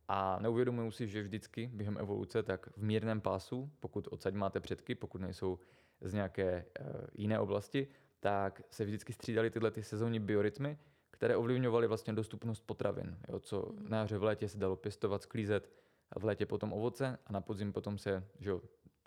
a 0.08 0.38
neuvědomují 0.40 0.92
si, 0.92 1.08
že 1.08 1.22
vždycky 1.22 1.70
během 1.74 1.98
evoluce, 1.98 2.42
tak 2.42 2.66
v 2.76 2.82
mírném 2.82 3.20
pásu, 3.20 3.70
pokud 3.80 4.08
odsaď 4.10 4.34
máte 4.34 4.60
předky, 4.60 4.94
pokud 4.94 5.20
nejsou 5.20 5.58
z 6.00 6.14
nějaké 6.14 6.64
uh, 6.80 6.86
jiné 7.14 7.38
oblasti, 7.38 7.88
tak 8.20 8.62
se 8.70 8.84
vždycky 8.84 9.12
střídaly 9.12 9.50
tyhle 9.50 9.70
ty 9.70 9.82
sezónní 9.82 10.20
biorytmy, 10.20 10.78
které 11.10 11.36
ovlivňovaly 11.36 11.86
vlastně 11.86 12.12
dostupnost 12.12 12.60
potravin. 12.60 13.18
Jo, 13.28 13.40
co 13.40 13.72
mm. 13.72 13.88
na 13.88 13.98
jaře 13.98 14.18
v 14.18 14.22
létě 14.22 14.48
se 14.48 14.58
dalo 14.58 14.76
pěstovat, 14.76 15.22
sklízet, 15.22 15.70
v 16.18 16.24
létě 16.24 16.46
potom 16.46 16.72
ovoce 16.72 17.18
a 17.26 17.32
na 17.32 17.40
podzim 17.40 17.72
potom 17.72 17.98
se 17.98 18.24
že 18.40 18.50
jo, 18.50 18.62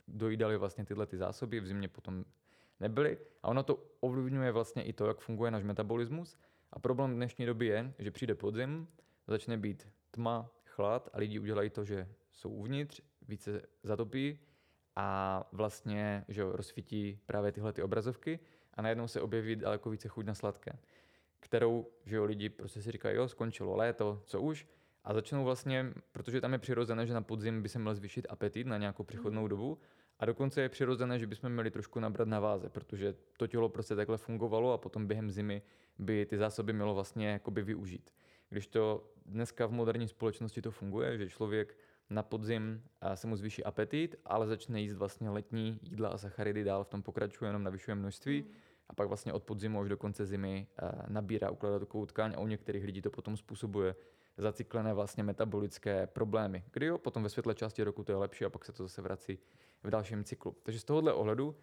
dojídaly 0.08 0.58
vlastně 0.58 0.86
tyhle 0.86 1.06
ty 1.06 1.18
zásoby, 1.18 1.60
v 1.60 1.68
zimě 1.68 1.88
potom 1.88 2.26
nebyly. 2.80 3.18
A 3.44 3.48
ono 3.48 3.64
to 3.64 3.84
ovlivňuje 4.00 4.52
vlastně 4.52 4.84
i 4.84 4.94
to, 4.94 5.08
jak 5.08 5.20
funguje 5.20 5.52
náš 5.52 5.64
metabolismus. 5.64 6.38
A 6.72 6.80
problém 6.80 7.16
dnešní 7.16 7.46
doby 7.46 7.66
je, 7.66 7.94
že 8.00 8.12
přijde 8.12 8.36
podzim, 8.36 8.88
začne 9.28 9.58
být 9.58 9.88
tma, 10.12 10.50
chlad 10.66 11.10
a 11.14 11.18
lidi 11.18 11.40
udělají 11.40 11.70
to, 11.70 11.86
že 11.86 12.08
jsou 12.32 12.50
uvnitř, 12.50 13.02
více 13.28 13.62
zatopí 13.84 14.40
a 14.96 15.50
vlastně 15.52 16.26
že 16.28 16.42
jo, 16.42 16.52
rozsvítí 16.52 17.20
právě 17.26 17.52
tyhle 17.52 17.74
ty 17.74 17.84
obrazovky 17.84 18.40
a 18.74 18.82
najednou 18.82 19.08
se 19.08 19.22
objeví 19.22 19.56
daleko 19.56 19.90
více 19.90 20.08
chuť 20.08 20.26
na 20.26 20.34
sladké, 20.34 20.72
kterou 21.40 21.88
že 22.06 22.16
jo, 22.16 22.26
lidi 22.26 22.50
prostě 22.50 22.82
si 22.82 22.92
říkají, 22.92 23.18
jo, 23.18 23.28
skončilo 23.28 23.76
léto, 23.76 24.22
co 24.26 24.42
už, 24.42 24.68
a 25.04 25.14
začnou 25.14 25.44
vlastně, 25.44 25.94
protože 26.12 26.42
tam 26.42 26.54
je 26.54 26.60
přirozené, 26.60 27.08
že 27.08 27.14
na 27.14 27.22
podzim 27.22 27.62
by 27.62 27.70
se 27.70 27.80
měl 27.80 27.96
zvýšit 27.96 28.28
apetit 28.30 28.68
na 28.68 28.78
nějakou 28.78 29.04
přechodnou 29.04 29.42
mhm. 29.42 29.50
dobu, 29.50 29.78
a 30.20 30.26
dokonce 30.26 30.62
je 30.62 30.70
přirozené, 30.70 31.20
že 31.20 31.28
bychom 31.28 31.50
měli 31.50 31.72
trošku 31.72 32.00
nabrat 32.00 32.28
na 32.28 32.40
váze, 32.40 32.70
protože 32.70 33.16
to 33.38 33.48
tělo 33.48 33.70
prostě 33.70 33.96
takhle 33.96 34.18
fungovalo 34.18 34.74
a 34.74 34.78
potom 34.78 35.08
během 35.08 35.32
zimy 35.32 35.62
by 36.00 36.26
ty 36.26 36.38
zásoby 36.38 36.74
mělo 36.74 36.94
vlastně 36.94 37.28
jakoby 37.28 37.62
využít. 37.62 38.14
Když 38.50 38.68
to 38.68 39.14
dneska 39.26 39.66
v 39.66 39.72
moderní 39.72 40.08
společnosti 40.08 40.62
to 40.62 40.72
funguje, 40.72 41.18
že 41.18 41.30
člověk 41.30 41.78
na 42.10 42.24
podzim 42.24 42.84
se 43.16 43.28
mu 43.28 43.36
zvýší 43.36 43.64
apetit, 43.64 44.16
ale 44.26 44.48
začne 44.48 44.82
jíst 44.82 44.94
vlastně 44.94 45.30
letní 45.30 45.80
jídla 45.82 46.10
a 46.10 46.18
sacharidy 46.18 46.64
dál 46.64 46.84
v 46.84 46.90
tom 46.90 47.02
pokračuje, 47.02 47.50
jenom 47.50 47.64
navyšuje 47.64 47.96
množství 47.96 48.42
mm. 48.42 48.54
a 48.90 48.94
pak 48.94 49.08
vlastně 49.08 49.34
od 49.34 49.44
podzimu 49.44 49.82
až 49.82 49.90
do 49.90 49.98
konce 49.98 50.26
zimy 50.26 50.68
nabírá, 51.08 51.50
ukládá 51.50 51.80
takovou 51.80 52.06
tkáň 52.06 52.34
a 52.36 52.40
u 52.40 52.48
některých 52.48 52.84
lidí 52.84 53.02
to 53.02 53.10
potom 53.10 53.38
způsobuje 53.38 53.96
zacyklené 54.38 54.94
vlastně 54.94 55.24
metabolické 55.24 56.08
problémy. 56.08 56.64
Kdy 56.72 56.86
jo, 56.86 56.98
potom 56.98 57.24
ve 57.24 57.30
světle 57.30 57.56
části 57.56 57.84
roku 57.84 58.04
to 58.04 58.12
je 58.12 58.16
lepší 58.16 58.46
a 58.46 58.50
pak 58.50 58.66
se 58.66 58.72
to 58.72 58.84
zase 58.84 59.02
vrací 59.02 59.40
v 59.86 59.90
dalším 59.90 60.24
cyklu. 60.24 60.56
Takže 60.64 60.80
z 60.80 60.84
tohohle 60.84 61.14
ohledu 61.14 61.56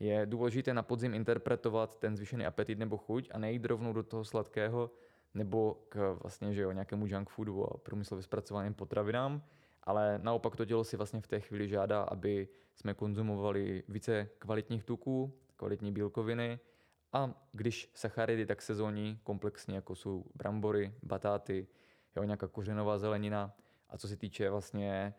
je 0.00 0.26
důležité 0.26 0.74
na 0.74 0.82
podzim 0.82 1.14
interpretovat 1.14 1.96
ten 1.96 2.16
zvýšený 2.16 2.46
apetit 2.46 2.78
nebo 2.78 2.96
chuť 2.96 3.28
a 3.32 3.38
nejít 3.38 3.64
rovnou 3.64 3.92
do 3.92 4.02
toho 4.02 4.24
sladkého 4.24 4.90
nebo 5.34 5.86
k 5.88 6.18
vlastně, 6.22 6.54
že 6.54 6.62
jo, 6.62 6.72
nějakému 6.72 7.06
junk 7.06 7.30
foodu 7.30 7.64
a 7.64 7.76
průmyslově 7.76 8.22
zpracovaným 8.22 8.74
potravinám, 8.74 9.42
ale 9.84 10.20
naopak 10.22 10.56
to 10.56 10.64
tělo 10.64 10.84
si 10.84 10.96
vlastně 10.96 11.20
v 11.20 11.26
té 11.26 11.40
chvíli 11.40 11.68
žádá, 11.68 12.02
aby 12.02 12.48
jsme 12.74 12.94
konzumovali 12.94 13.82
více 13.88 14.28
kvalitních 14.38 14.84
tuků, 14.84 15.32
kvalitní 15.56 15.92
bílkoviny 15.92 16.58
a 17.12 17.46
když 17.52 17.90
sacharidy, 17.94 18.46
tak 18.46 18.62
sezónní, 18.62 19.20
komplexně, 19.22 19.74
jako 19.74 19.94
jsou 19.94 20.24
brambory, 20.34 20.94
batáty, 21.02 21.66
jo, 22.16 22.22
nějaká 22.22 22.48
kořenová 22.48 22.98
zelenina. 22.98 23.54
A 23.88 23.98
co 23.98 24.08
se 24.08 24.16
týče 24.16 24.50
vlastně 24.50 25.14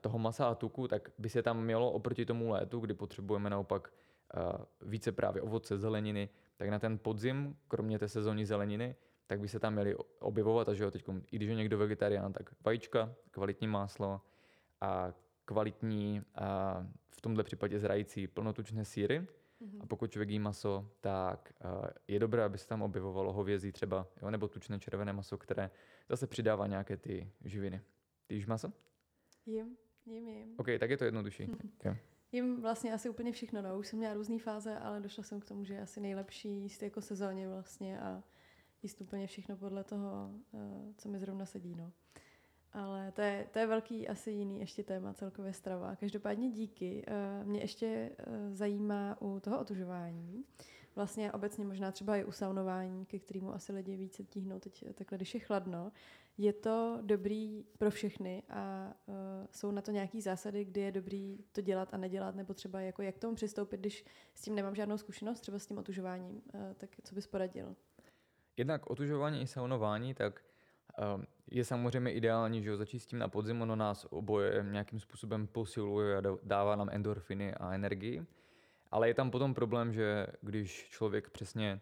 toho 0.00 0.18
masa 0.18 0.48
a 0.48 0.54
tuku, 0.54 0.88
tak 0.88 1.10
by 1.18 1.28
se 1.28 1.42
tam 1.42 1.64
mělo 1.64 1.92
oproti 1.92 2.26
tomu 2.26 2.50
létu, 2.50 2.80
kdy 2.80 2.94
potřebujeme 2.94 3.50
naopak 3.50 3.92
eh, 4.34 4.40
více 4.82 5.12
právě 5.12 5.42
ovoce, 5.42 5.78
zeleniny, 5.78 6.28
tak 6.56 6.68
na 6.68 6.78
ten 6.78 6.98
podzim, 6.98 7.56
kromě 7.68 7.98
té 7.98 8.08
sezónní 8.08 8.44
zeleniny, 8.44 8.96
tak 9.26 9.40
by 9.40 9.48
se 9.48 9.60
tam 9.60 9.72
měly 9.72 9.96
objevovat, 10.18 10.68
a 10.68 10.74
že 10.74 10.84
jo, 10.84 10.90
teď, 10.90 11.04
i 11.32 11.36
když 11.36 11.48
je 11.48 11.54
někdo 11.54 11.78
vegetarián, 11.78 12.32
tak 12.32 12.50
vajíčka, 12.64 13.14
kvalitní 13.30 13.66
máslo 13.66 14.20
a 14.80 15.12
kvalitní, 15.44 16.22
a 16.34 16.76
v 17.10 17.20
tomhle 17.20 17.44
případě 17.44 17.78
zrající 17.78 18.26
plnotučné 18.26 18.84
síry, 18.84 19.26
Mm-hmm. 19.62 19.82
A 19.82 19.86
pokud 19.86 20.10
člověk 20.10 20.30
jí 20.30 20.38
maso, 20.38 20.90
tak 21.00 21.52
je 22.08 22.18
dobré, 22.18 22.44
aby 22.44 22.58
se 22.58 22.66
tam 22.66 22.82
objevovalo 22.82 23.32
hovězí 23.32 23.72
třeba, 23.72 24.06
jo, 24.22 24.30
nebo 24.30 24.48
tučné 24.48 24.78
červené 24.78 25.12
maso, 25.12 25.38
které 25.38 25.70
zase 26.08 26.26
přidává 26.26 26.66
nějaké 26.66 26.96
ty 26.96 27.32
živiny. 27.44 27.80
Ty 28.26 28.34
jíš 28.34 28.46
maso? 28.46 28.72
Jím, 29.46 29.76
jím, 30.06 30.28
jím. 30.28 30.54
OK, 30.56 30.66
tak 30.78 30.90
je 30.90 30.96
to 30.96 31.04
jednodušší. 31.04 31.48
okay. 31.80 31.96
Jím 32.32 32.60
vlastně 32.62 32.94
asi 32.94 33.08
úplně 33.08 33.32
všechno, 33.32 33.62
no. 33.62 33.78
Už 33.78 33.86
jsem 33.86 33.98
měla 33.98 34.14
různé 34.14 34.38
fáze, 34.38 34.78
ale 34.78 35.00
došla 35.00 35.24
jsem 35.24 35.40
k 35.40 35.44
tomu, 35.44 35.64
že 35.64 35.74
je 35.74 35.82
asi 35.82 36.00
nejlepší 36.00 36.48
jíst 36.48 36.82
jako 36.82 37.00
sezóně 37.00 37.48
vlastně 37.48 38.00
a 38.00 38.22
jíst 38.82 39.00
úplně 39.00 39.26
všechno 39.26 39.56
podle 39.56 39.84
toho, 39.84 40.30
uh, 40.52 40.60
co 40.96 41.08
mi 41.08 41.18
zrovna 41.18 41.46
sedí, 41.46 41.74
no. 41.74 41.92
Ale 42.72 43.12
to 43.12 43.20
je, 43.20 43.48
to 43.50 43.58
je 43.58 43.66
velký 43.66 44.08
asi 44.08 44.30
jiný 44.30 44.60
ještě 44.60 44.82
téma 44.82 45.14
celkově 45.14 45.52
strava. 45.52 45.96
Každopádně 45.96 46.50
díky. 46.50 47.04
Eh, 47.06 47.44
mě 47.44 47.60
ještě 47.60 47.86
eh, 48.18 48.54
zajímá 48.54 49.16
u 49.20 49.40
toho 49.40 49.60
otužování, 49.60 50.44
vlastně 50.96 51.32
obecně 51.32 51.64
možná 51.64 51.92
třeba 51.92 52.16
i 52.16 52.24
u 52.24 52.32
saunování, 52.32 53.06
ke 53.06 53.18
kterému 53.18 53.54
asi 53.54 53.72
lidi 53.72 53.96
více 53.96 54.24
tíhnou 54.24 54.58
teď 54.58 54.84
takhle, 54.94 55.18
když 55.18 55.34
je 55.34 55.40
chladno. 55.40 55.92
Je 56.38 56.52
to 56.52 56.98
dobrý 57.02 57.64
pro 57.78 57.90
všechny 57.90 58.42
a 58.48 58.92
uh, 59.06 59.14
jsou 59.50 59.70
na 59.70 59.82
to 59.82 59.90
nějaké 59.90 60.20
zásady, 60.20 60.64
kdy 60.64 60.80
je 60.80 60.92
dobrý 60.92 61.38
to 61.52 61.60
dělat 61.60 61.94
a 61.94 61.96
nedělat, 61.96 62.34
nebo 62.34 62.54
třeba 62.54 62.80
jako 62.80 63.02
jak 63.02 63.18
tomu 63.18 63.34
přistoupit, 63.34 63.80
když 63.80 64.04
s 64.34 64.42
tím 64.42 64.54
nemám 64.54 64.74
žádnou 64.74 64.98
zkušenost, 64.98 65.40
třeba 65.40 65.58
s 65.58 65.66
tím 65.66 65.78
otužováním, 65.78 66.34
uh, 66.34 66.60
tak 66.76 66.90
co 67.04 67.14
bys 67.14 67.26
poradil? 67.26 67.76
Jednak 68.56 68.90
otužování 68.90 69.42
i 69.42 69.46
saunování, 69.46 70.14
tak 70.14 70.42
Ehm, 70.98 71.26
je 71.50 71.64
samozřejmě 71.64 72.12
ideální, 72.12 72.62
že 72.62 72.76
začít 72.76 72.98
s 72.98 73.06
tím 73.06 73.18
na 73.18 73.28
podzim, 73.28 73.62
ono 73.62 73.76
nás 73.76 74.06
oboje 74.10 74.66
nějakým 74.70 75.00
způsobem 75.00 75.46
posiluje 75.46 76.16
a 76.16 76.22
dává 76.42 76.76
nám 76.76 76.88
endorfiny 76.92 77.54
a 77.54 77.74
energii. 77.74 78.26
Ale 78.90 79.08
je 79.08 79.14
tam 79.14 79.30
potom 79.30 79.54
problém, 79.54 79.92
že 79.92 80.26
když 80.40 80.88
člověk 80.90 81.30
přesně 81.30 81.80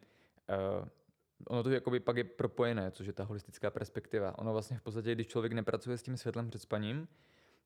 ono 1.47 1.63
to 1.63 1.71
jakoby 1.71 2.01
pak 2.01 2.17
je 2.17 2.25
propojené, 2.25 2.91
což 2.91 3.07
je 3.07 3.13
ta 3.13 3.25
holistická 3.25 3.71
perspektiva. 3.71 4.39
Ono 4.39 4.53
vlastně 4.53 4.79
v 4.79 4.83
podstatě, 4.83 5.15
když 5.15 5.27
člověk 5.27 5.53
nepracuje 5.53 5.99
s 5.99 6.03
tím 6.03 6.17
světlem 6.17 6.49
před 6.49 6.63
spaním 6.63 7.09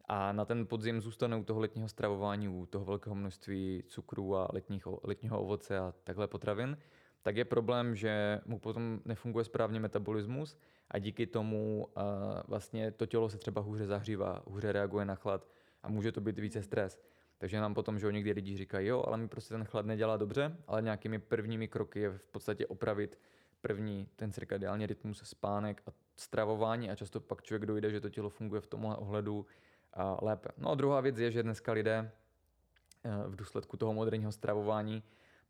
a 0.08 0.32
na 0.32 0.44
ten 0.44 0.66
podzim 0.66 1.00
zůstane 1.00 1.36
u 1.36 1.44
toho 1.44 1.60
letního 1.60 1.88
stravování, 1.88 2.48
u 2.48 2.66
toho 2.66 2.84
velkého 2.84 3.14
množství 3.14 3.82
cukru 3.86 4.36
a 4.36 4.48
letního, 4.52 5.00
letního 5.02 5.40
ovoce 5.40 5.78
a 5.78 5.94
takhle 6.04 6.28
potravin, 6.28 6.78
tak 7.22 7.36
je 7.36 7.44
problém, 7.44 7.96
že 7.96 8.40
mu 8.46 8.58
potom 8.58 9.00
nefunguje 9.04 9.44
správně 9.44 9.80
metabolismus 9.80 10.58
a 10.90 10.98
díky 10.98 11.26
tomu 11.26 11.86
uh, 11.96 12.02
vlastně 12.48 12.90
to 12.90 13.06
tělo 13.06 13.28
se 13.28 13.38
třeba 13.38 13.60
hůře 13.60 13.86
zahřívá, 13.86 14.42
hůře 14.46 14.72
reaguje 14.72 15.04
na 15.04 15.14
chlad 15.14 15.48
a 15.82 15.88
může 15.88 16.12
to 16.12 16.20
být 16.20 16.38
více 16.38 16.62
stres. 16.62 17.00
Takže 17.38 17.60
nám 17.60 17.74
potom, 17.74 17.98
že 17.98 18.12
někdy 18.12 18.32
lidi 18.32 18.56
říkají, 18.56 18.88
jo, 18.88 19.04
ale 19.06 19.16
mi 19.16 19.28
prostě 19.28 19.54
ten 19.54 19.64
chlad 19.64 19.86
nedělá 19.86 20.16
dobře, 20.16 20.56
ale 20.66 20.82
nějakými 20.82 21.18
prvními 21.18 21.68
kroky 21.68 22.00
je 22.00 22.10
v 22.10 22.28
podstatě 22.28 22.66
opravit 22.66 23.18
první 23.64 24.08
ten 24.16 24.32
cirkadiální 24.32 24.86
rytmus, 24.86 25.22
spánek 25.24 25.82
a 25.86 25.90
stravování 26.16 26.90
a 26.90 26.94
často 26.94 27.20
pak 27.20 27.42
člověk 27.42 27.66
dojde, 27.66 27.90
že 27.90 28.00
to 28.00 28.10
tělo 28.10 28.28
funguje 28.28 28.60
v 28.60 28.66
tomhle 28.66 28.96
ohledu 28.96 29.36
uh, 29.38 30.02
lépe. 30.22 30.48
No 30.56 30.70
a 30.70 30.74
druhá 30.74 31.00
věc 31.00 31.18
je, 31.18 31.30
že 31.30 31.42
dneska 31.42 31.72
lidé 31.72 32.12
uh, 33.04 33.32
v 33.32 33.36
důsledku 33.36 33.76
toho 33.76 33.92
moderního 33.94 34.32
stravování 34.32 35.02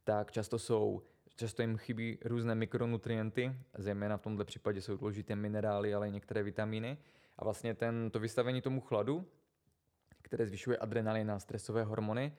tak 0.05 0.33
často 0.33 0.59
jsou 0.59 1.03
Často 1.37 1.63
jim 1.63 1.77
chybí 1.77 2.19
různé 2.25 2.55
mikronutrienty, 2.55 3.57
zejména 3.79 4.17
v 4.17 4.23
tomto 4.23 4.45
případě 4.45 4.83
jsou 4.83 4.97
důležité 4.97 5.37
minerály, 5.37 5.95
ale 5.95 6.09
i 6.09 6.13
některé 6.13 6.43
vitamíny. 6.43 6.99
A 7.39 7.45
vlastně 7.45 7.75
ten, 7.75 8.11
to 8.11 8.21
vystavení 8.21 8.61
tomu 8.61 8.81
chladu, 8.81 9.27
které 10.23 10.47
zvyšuje 10.47 10.77
adrenalin 10.79 11.31
a 11.31 11.39
stresové 11.39 11.85
hormony, 11.85 12.37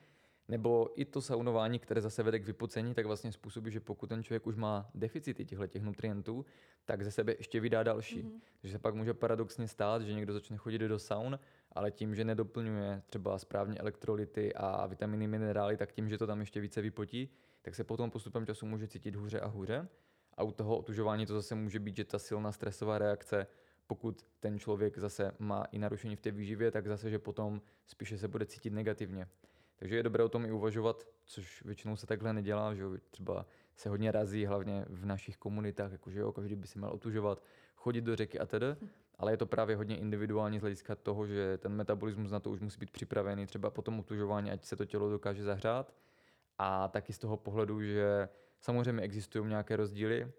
nebo 0.48 0.90
i 0.94 1.04
to 1.04 1.22
saunování, 1.22 1.78
které 1.78 2.00
zase 2.00 2.22
vede 2.22 2.38
k 2.38 2.46
vypocení, 2.46 2.94
tak 2.94 3.06
vlastně 3.06 3.32
způsobí, 3.32 3.70
že 3.70 3.80
pokud 3.80 4.06
ten 4.06 4.22
člověk 4.22 4.46
už 4.46 4.56
má 4.56 4.90
deficity 4.94 5.44
těchto 5.44 5.66
těch 5.66 5.82
nutrientů, 5.82 6.44
tak 6.84 7.02
ze 7.02 7.10
sebe 7.10 7.34
ještě 7.38 7.60
vydá 7.60 7.82
další. 7.82 8.22
Mm-hmm. 8.22 8.40
Takže 8.60 8.72
se 8.72 8.78
pak 8.78 8.94
může 8.94 9.14
paradoxně 9.14 9.68
stát, 9.68 10.02
že 10.02 10.12
někdo 10.12 10.32
začne 10.32 10.56
chodit 10.56 10.78
do 10.78 10.98
saun, 10.98 11.38
ale 11.72 11.90
tím, 11.90 12.14
že 12.14 12.24
nedoplňuje 12.24 13.02
třeba 13.06 13.38
správně 13.38 13.78
elektrolyty 13.78 14.54
a 14.54 14.86
vitaminy, 14.86 15.26
minerály, 15.26 15.76
tak 15.76 15.92
tím, 15.92 16.08
že 16.08 16.18
to 16.18 16.26
tam 16.26 16.40
ještě 16.40 16.60
více 16.60 16.80
vypotí, 16.80 17.28
tak 17.62 17.74
se 17.74 17.84
potom 17.84 18.10
postupem 18.10 18.46
času 18.46 18.66
může 18.66 18.88
cítit 18.88 19.16
hůře 19.16 19.40
a 19.40 19.46
hůře. 19.46 19.88
A 20.34 20.42
u 20.42 20.52
toho 20.52 20.76
otužování 20.76 21.26
to 21.26 21.34
zase 21.34 21.54
může 21.54 21.78
být, 21.78 21.96
že 21.96 22.04
ta 22.04 22.18
silná 22.18 22.52
stresová 22.52 22.98
reakce, 22.98 23.46
pokud 23.86 24.26
ten 24.40 24.58
člověk 24.58 24.98
zase 24.98 25.32
má 25.38 25.64
i 25.64 25.78
narušení 25.78 26.16
v 26.16 26.20
té 26.20 26.30
výživě, 26.30 26.70
tak 26.70 26.86
zase, 26.86 27.10
že 27.10 27.18
potom 27.18 27.62
spíše 27.86 28.18
se 28.18 28.28
bude 28.28 28.46
cítit 28.46 28.72
negativně. 28.72 29.28
Takže 29.76 29.96
je 29.96 30.02
dobré 30.02 30.24
o 30.24 30.28
tom 30.28 30.44
i 30.44 30.52
uvažovat, 30.52 31.06
což 31.24 31.62
většinou 31.64 31.96
se 31.96 32.06
takhle 32.06 32.32
nedělá, 32.32 32.74
že 32.74 32.84
třeba 33.10 33.46
se 33.76 33.88
hodně 33.88 34.12
razí, 34.12 34.46
hlavně 34.46 34.84
v 34.88 35.06
našich 35.06 35.36
komunitách, 35.36 35.92
jakože 35.92 36.20
jo, 36.20 36.32
každý 36.32 36.56
by 36.56 36.66
si 36.66 36.78
měl 36.78 36.90
otužovat, 36.90 37.42
chodit 37.76 38.00
do 38.00 38.16
řeky 38.16 38.38
a 38.38 38.46
tedy, 38.46 38.66
ale 39.18 39.32
je 39.32 39.36
to 39.36 39.46
právě 39.46 39.76
hodně 39.76 39.98
individuální 39.98 40.58
z 40.58 40.60
hlediska 40.60 40.94
toho, 40.94 41.26
že 41.26 41.58
ten 41.58 41.72
metabolismus 41.72 42.30
na 42.30 42.40
to 42.40 42.50
už 42.50 42.60
musí 42.60 42.78
být 42.78 42.90
připravený 42.90 43.46
třeba 43.46 43.70
po 43.70 43.82
tom 43.82 43.98
otužování, 43.98 44.50
ať 44.50 44.64
se 44.64 44.76
to 44.76 44.84
tělo 44.84 45.10
dokáže 45.10 45.44
zahřát 45.44 45.94
a 46.58 46.88
taky 46.88 47.12
z 47.12 47.18
toho 47.18 47.36
pohledu, 47.36 47.82
že 47.82 48.28
samozřejmě 48.60 49.02
existují 49.02 49.48
nějaké 49.48 49.76
rozdíly. 49.76 50.32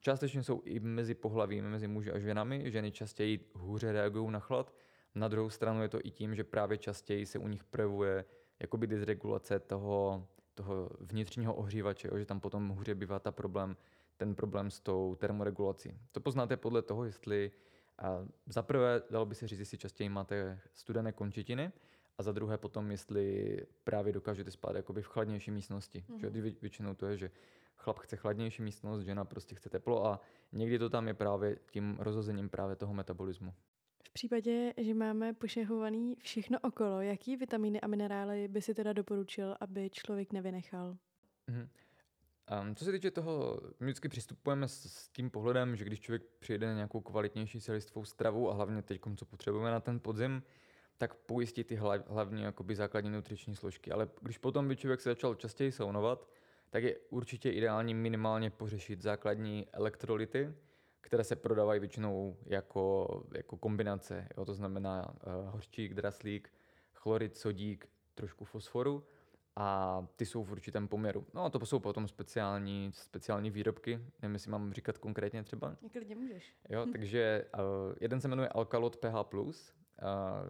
Částečně 0.00 0.42
jsou 0.42 0.62
i 0.64 0.80
mezi 0.80 1.14
pohlavími, 1.14 1.68
mezi 1.68 1.88
muži 1.88 2.12
a 2.12 2.18
ženami. 2.18 2.70
Ženy 2.70 2.92
častěji 2.92 3.50
hůře 3.54 3.92
reagují 3.92 4.30
na 4.30 4.40
chlad. 4.40 4.74
Na 5.14 5.28
druhou 5.28 5.50
stranu 5.50 5.82
je 5.82 5.88
to 5.88 5.98
i 6.04 6.10
tím, 6.10 6.34
že 6.34 6.44
právě 6.44 6.78
častěji 6.78 7.26
se 7.26 7.38
u 7.38 7.48
nich 7.48 7.64
projevuje 7.64 8.24
jakoby 8.60 8.86
dysregulace 8.86 9.58
toho, 9.58 10.26
toho 10.54 10.90
vnitřního 11.00 11.54
ohřívače, 11.54 12.08
jo, 12.08 12.18
že 12.18 12.26
tam 12.26 12.40
potom 12.40 12.68
hůře 12.68 12.94
bývá 12.94 13.18
ta 13.18 13.32
problém, 13.32 13.76
ten 14.16 14.34
problém 14.34 14.70
s 14.70 14.80
tou 14.80 15.14
termoregulací. 15.14 15.98
To 16.12 16.20
poznáte 16.20 16.56
podle 16.56 16.82
toho, 16.82 17.04
jestli 17.04 17.50
a 17.98 18.26
za 18.46 18.62
prvé, 18.62 19.02
dalo 19.10 19.26
by 19.26 19.34
se 19.34 19.48
říct, 19.48 19.58
jestli 19.58 19.78
častěji 19.78 20.08
máte 20.08 20.60
studené 20.72 21.12
končetiny, 21.12 21.72
a 22.18 22.22
za 22.22 22.32
druhé 22.32 22.58
potom, 22.58 22.90
jestli 22.90 23.56
právě 23.84 24.12
dokážete 24.12 24.50
spát 24.50 24.76
jakoby 24.76 25.02
v 25.02 25.06
chladnější 25.06 25.50
místnosti. 25.50 26.04
Mm-hmm. 26.08 26.18
Že 26.18 26.30
většinou 26.60 26.94
to 26.94 27.06
je, 27.06 27.16
že 27.16 27.30
chlap 27.76 27.98
chce 27.98 28.16
chladnější 28.16 28.62
místnost, 28.62 29.02
žena 29.02 29.24
prostě 29.24 29.54
chce 29.54 29.68
teplo 29.68 30.06
a 30.06 30.20
někdy 30.52 30.78
to 30.78 30.90
tam 30.90 31.08
je 31.08 31.14
právě 31.14 31.58
tím 31.70 31.96
rozhozením 32.00 32.48
právě 32.48 32.76
toho 32.76 32.94
metabolismu. 32.94 33.54
V 34.12 34.14
případě, 34.14 34.74
že 34.76 34.94
máme 34.94 35.32
pošehovaný 35.32 36.16
všechno 36.20 36.58
okolo, 36.62 37.00
jaký 37.00 37.36
vitamíny 37.36 37.80
a 37.80 37.86
minerály 37.86 38.48
by 38.48 38.62
si 38.62 38.74
teda 38.74 38.92
doporučil, 38.92 39.56
aby 39.60 39.90
člověk 39.90 40.32
nevynechal? 40.32 40.96
Mm-hmm. 41.48 41.68
Um, 42.62 42.74
co 42.74 42.84
se 42.84 42.92
týče 42.92 43.10
toho, 43.10 43.60
my 43.80 43.86
vždycky 43.86 44.08
přistupujeme 44.08 44.68
s, 44.68 44.86
s 44.86 45.08
tím 45.08 45.30
pohledem, 45.30 45.76
že 45.76 45.84
když 45.84 46.00
člověk 46.00 46.22
přijde 46.38 46.66
na 46.66 46.74
nějakou 46.74 47.00
kvalitnější 47.00 47.60
celistvou 47.60 48.04
stravu 48.04 48.50
a 48.50 48.54
hlavně 48.54 48.82
teď, 48.82 49.00
co 49.16 49.24
potřebujeme 49.24 49.70
na 49.70 49.80
ten 49.80 50.00
podzim, 50.00 50.42
tak 50.98 51.14
pojistit 51.14 51.66
ty 51.66 51.74
hlavní 52.06 52.42
jakoby 52.42 52.74
základní 52.74 53.10
nutriční 53.10 53.56
složky. 53.56 53.92
Ale 53.92 54.08
když 54.20 54.38
potom 54.38 54.68
by 54.68 54.76
člověk 54.76 55.00
se 55.00 55.08
začal 55.08 55.34
častěji 55.34 55.72
saunovat, 55.72 56.28
tak 56.70 56.82
je 56.82 56.98
určitě 57.10 57.50
ideální 57.50 57.94
minimálně 57.94 58.50
pořešit 58.50 59.02
základní 59.02 59.66
elektrolyty, 59.72 60.54
které 61.02 61.24
se 61.24 61.36
prodávají 61.36 61.80
většinou 61.80 62.36
jako, 62.46 63.08
jako 63.36 63.56
kombinace. 63.56 64.28
Jo? 64.36 64.44
To 64.44 64.54
znamená 64.54 65.14
uh, 65.26 65.50
hořčík, 65.52 65.94
draslík, 65.94 66.52
chlorid, 66.94 67.36
sodík, 67.36 67.88
trošku 68.14 68.44
fosforu 68.44 69.04
a 69.56 70.06
ty 70.16 70.26
jsou 70.26 70.44
v 70.44 70.52
určitém 70.52 70.88
poměru. 70.88 71.26
No 71.34 71.44
a 71.44 71.50
to 71.50 71.66
jsou 71.66 71.78
potom 71.78 72.08
speciální, 72.08 72.90
speciální 72.94 73.50
výrobky, 73.50 74.00
nevím, 74.22 74.34
jestli 74.34 74.50
mám 74.50 74.72
říkat 74.72 74.98
konkrétně 74.98 75.42
třeba. 75.42 75.76
Klidně 75.92 76.16
můžeš. 76.16 76.56
Jo, 76.68 76.86
takže 76.92 77.44
uh, 77.54 77.94
jeden 78.00 78.20
se 78.20 78.28
jmenuje 78.28 78.48
Alkalot 78.48 78.96
PH+, 78.96 79.14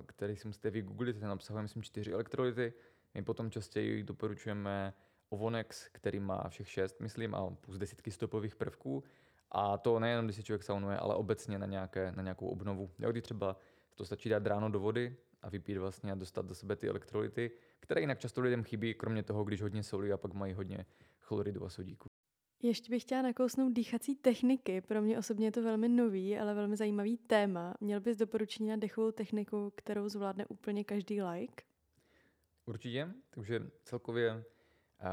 který 0.06 0.36
si 0.36 0.48
musíte 0.48 0.70
vygooglit, 0.70 1.20
ten 1.20 1.30
obsahuje 1.30 1.62
myslím 1.62 1.82
čtyři 1.82 2.12
elektrolyty. 2.12 2.72
My 3.14 3.22
potom 3.22 3.50
častěji 3.50 4.02
doporučujeme 4.02 4.94
Ovonex, 5.28 5.88
který 5.92 6.20
má 6.20 6.48
všech 6.48 6.70
šest, 6.70 7.00
myslím, 7.00 7.34
a 7.34 7.50
plus 7.50 7.78
desítky 7.78 8.10
stopových 8.10 8.56
prvků. 8.56 9.04
A 9.54 9.78
to 9.78 9.98
nejenom, 9.98 10.24
když 10.24 10.36
se 10.36 10.42
člověk 10.42 10.62
saunuje, 10.62 10.96
ale 10.98 11.14
obecně 11.14 11.58
na, 11.58 11.66
nějaké, 11.66 12.12
na 12.12 12.22
nějakou 12.22 12.46
obnovu. 12.46 12.90
Jo, 12.98 13.10
kdy 13.10 13.22
třeba 13.22 13.56
to 13.94 14.04
stačí 14.04 14.28
dát 14.28 14.46
ráno 14.46 14.70
do 14.70 14.80
vody 14.80 15.16
a 15.42 15.48
vypít 15.48 15.78
vlastně 15.78 16.12
a 16.12 16.14
dostat 16.14 16.46
do 16.46 16.54
sebe 16.54 16.76
ty 16.76 16.88
elektrolyty, 16.88 17.50
které 17.80 18.00
jinak 18.00 18.18
často 18.18 18.40
lidem 18.40 18.64
chybí, 18.64 18.94
kromě 18.94 19.22
toho, 19.22 19.44
když 19.44 19.62
hodně 19.62 19.82
solí 19.82 20.12
a 20.12 20.16
pak 20.16 20.34
mají 20.34 20.52
hodně 20.52 20.86
chloridu 21.20 21.64
a 21.64 21.68
sodíku. 21.68 22.08
Ještě 22.62 22.90
bych 22.90 23.02
chtěla 23.02 23.22
nakousnout 23.22 23.72
dýchací 23.72 24.14
techniky. 24.14 24.80
Pro 24.80 25.02
mě 25.02 25.18
osobně 25.18 25.46
je 25.46 25.52
to 25.52 25.62
velmi 25.62 25.88
nový, 25.88 26.38
ale 26.38 26.54
velmi 26.54 26.76
zajímavý 26.76 27.16
téma. 27.16 27.74
Měl 27.80 28.00
bys 28.00 28.16
doporučení 28.16 28.68
na 28.68 28.76
dechovou 28.76 29.10
techniku, 29.10 29.72
kterou 29.76 30.08
zvládne 30.08 30.46
úplně 30.46 30.84
každý 30.84 31.22
like? 31.22 31.64
Určitě, 32.66 33.08
takže 33.30 33.70
celkově 33.84 34.44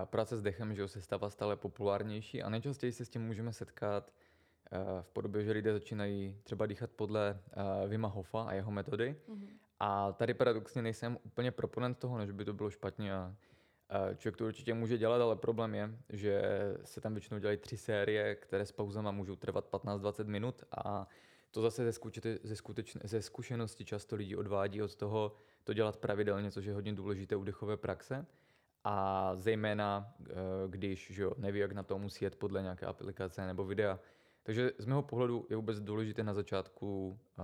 práce 0.05 0.37
s 0.37 0.41
dechem 0.41 0.75
že 0.75 0.87
se 0.87 1.01
stává 1.01 1.29
stále 1.29 1.55
populárnější 1.55 2.43
a 2.43 2.49
nejčastěji 2.49 2.91
se 2.91 3.05
s 3.05 3.09
tím 3.09 3.21
můžeme 3.21 3.53
setkat 3.53 4.13
v 5.01 5.09
podobě, 5.09 5.43
že 5.43 5.51
lidé 5.51 5.73
začínají 5.73 6.37
třeba 6.43 6.65
dýchat 6.65 6.89
podle 6.91 7.39
Vima 7.87 8.07
Hofa 8.07 8.43
a 8.43 8.53
jeho 8.53 8.71
metody. 8.71 9.15
Mm-hmm. 9.29 9.47
A 9.79 10.11
tady 10.11 10.33
paradoxně 10.33 10.81
nejsem 10.81 11.17
úplně 11.23 11.51
proponent 11.51 11.97
toho, 11.97 12.17
než 12.17 12.31
by 12.31 12.45
to 12.45 12.53
bylo 12.53 12.69
špatně 12.69 13.13
a 13.13 13.35
Člověk 14.17 14.37
to 14.37 14.45
určitě 14.45 14.73
může 14.73 14.97
dělat, 14.97 15.21
ale 15.21 15.35
problém 15.35 15.75
je, 15.75 15.97
že 16.09 16.41
se 16.83 17.01
tam 17.01 17.13
většinou 17.13 17.39
dělají 17.39 17.57
tři 17.57 17.77
série, 17.77 18.35
které 18.35 18.65
s 18.65 18.71
pauzama 18.71 19.11
můžou 19.11 19.35
trvat 19.35 19.69
15-20 19.71 20.25
minut 20.25 20.63
a 20.71 21.07
to 21.51 21.61
zase 21.61 21.83
ze, 21.83 21.91
skučete, 21.91 22.37
ze, 22.43 22.55
skutečné, 22.55 23.01
ze 23.03 23.21
zkušenosti 23.21 23.85
často 23.85 24.15
lidi 24.15 24.35
odvádí 24.35 24.81
od 24.81 24.95
toho 24.95 25.35
to 25.63 25.73
dělat 25.73 25.97
pravidelně, 25.97 26.51
což 26.51 26.65
je 26.65 26.73
hodně 26.73 26.93
důležité 26.93 27.35
u 27.35 27.43
dechové 27.43 27.77
praxe. 27.77 28.25
A 28.83 29.31
zejména, 29.35 30.13
eh, 30.21 30.33
když 30.67 31.11
že 31.11 31.23
jo, 31.23 31.33
neví, 31.37 31.59
jak 31.59 31.71
na 31.71 31.83
to 31.83 31.99
musí 31.99 32.25
jet 32.25 32.35
podle 32.35 32.61
nějaké 32.61 32.85
aplikace 32.85 33.45
nebo 33.45 33.65
videa. 33.65 33.99
Takže 34.49 34.71
z 34.77 34.85
mého 34.85 35.01
pohledu 35.01 35.47
je 35.49 35.55
vůbec 35.55 35.79
důležité 35.79 36.23
na 36.23 36.33
začátku 36.33 37.19
eh, 37.39 37.43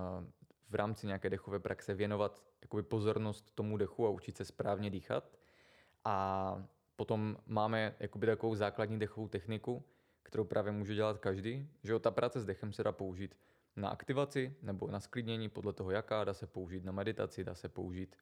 v 0.70 0.76
rámci 0.76 1.08
nějaké 1.08 1.30
dechové 1.30 1.60
praxe 1.60 1.94
věnovat 1.94 2.44
jakoby 2.62 2.84
pozornost 2.84 3.52
tomu 3.56 3.78
dechu 3.78 4.08
a 4.08 4.10
učit 4.10 4.38
se 4.38 4.46
správně 4.46 4.89
dýchat 4.89 5.32
a 6.06 6.68
potom 6.96 7.38
máme 7.46 7.96
jakoby 8.00 8.28
takovou 8.28 8.56
základní 8.56 9.00
dechovou 9.00 9.28
techniku, 9.28 9.84
kterou 10.24 10.44
právě 10.44 10.72
může 10.72 10.96
dělat 10.96 11.18
každý, 11.18 11.70
že 11.84 12.00
ta 12.00 12.12
práce 12.12 12.39
s 12.41 12.46
dechem 12.46 12.74
se 12.74 12.84
dá 12.84 12.91
použít 12.91 13.38
na 13.76 13.89
aktivaci 13.89 14.56
nebo 14.62 14.91
na 14.91 15.00
sklidnění, 15.00 15.50
podle 15.50 15.74
toho 15.74 15.91
jaká, 15.91 16.24
dá 16.24 16.34
se 16.34 16.48
použít 16.48 16.86
na 16.86 16.91
meditaci, 16.91 17.44
dá 17.44 17.56
se 17.56 17.70
použít 17.70 18.15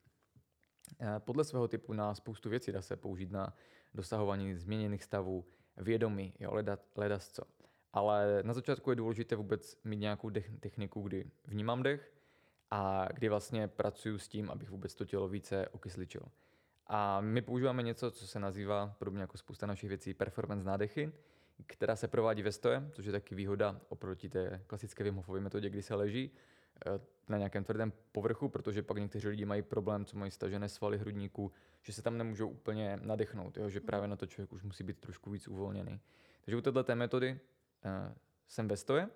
eh, 1.00 1.20
podle 1.20 1.44
svého 1.44 1.68
typu 1.68 1.94
na 1.94 2.16
spoustu 2.16 2.50
věcí, 2.50 2.72
dá 2.72 2.82
se 2.82 2.96
použít 2.96 3.32
na 3.32 3.54
dosahování 3.94 4.56
změněných 4.56 5.04
stavů, 5.04 5.46
vědomí, 5.78 6.34
jo, 6.40 6.54
ledas 6.96 7.30
co. 7.30 7.63
Ale 7.94 8.40
na 8.44 8.54
začátku 8.54 8.90
je 8.90 8.96
důležité 8.96 9.36
vůbec 9.36 9.78
mít 9.84 9.98
nějakou 9.98 10.30
dech, 10.30 10.52
techniku, 10.60 11.02
kdy 11.02 11.26
vnímám 11.48 11.84
dech 11.84 12.14
a 12.72 13.08
kdy 13.14 13.30
vlastně 13.30 13.68
pracuji 13.68 14.20
s 14.20 14.28
tím, 14.28 14.52
abych 14.52 14.70
vůbec 14.70 14.96
to 14.96 15.06
tělo 15.06 15.28
více 15.28 15.68
okysličil. 15.68 16.22
A 16.88 17.22
my 17.22 17.42
používáme 17.42 17.84
něco, 17.84 18.12
co 18.12 18.28
se 18.28 18.40
nazývá, 18.40 18.96
podobně 19.00 19.22
jako 19.22 19.38
spousta 19.38 19.68
našich 19.68 19.90
věcí, 19.90 20.14
performance 20.14 20.66
nádechy, 20.66 21.12
která 21.68 21.96
se 21.96 22.08
provádí 22.08 22.42
ve 22.42 22.52
stoje, 22.52 22.90
což 22.92 23.06
je 23.06 23.12
taky 23.12 23.36
výhoda 23.36 23.82
oproti 23.90 24.30
té 24.30 24.62
klasické 24.68 25.04
Wim 25.04 25.24
metodě, 25.40 25.70
kdy 25.70 25.82
se 25.82 25.96
leží 25.96 26.32
eh, 26.86 27.00
na 27.30 27.38
nějakém 27.38 27.64
tvrdém 27.64 27.94
povrchu, 28.12 28.50
protože 28.50 28.84
pak 28.84 28.98
někteří 28.98 29.28
lidi 29.28 29.46
mají 29.46 29.62
problém, 29.62 30.06
co 30.06 30.18
mají 30.18 30.32
stažené 30.32 30.70
svaly 30.70 30.98
hrudníku, 30.98 31.52
že 31.82 31.94
se 31.94 32.02
tam 32.02 32.18
nemůžou 32.18 32.50
úplně 32.50 33.00
nadechnout, 33.02 33.58
jo? 33.58 33.70
že 33.70 33.80
právě 33.80 34.08
na 34.08 34.16
to 34.16 34.26
člověk 34.26 34.54
už 34.54 34.64
musí 34.64 34.84
být 34.84 35.00
trošku 35.00 35.32
víc 35.32 35.48
uvolněný. 35.48 36.00
Takže 36.46 36.58
u 36.58 36.62
této 36.62 36.96
metody 36.96 37.40
jsem 38.48 38.68
ve 38.68 38.78
stoje, 38.78 39.10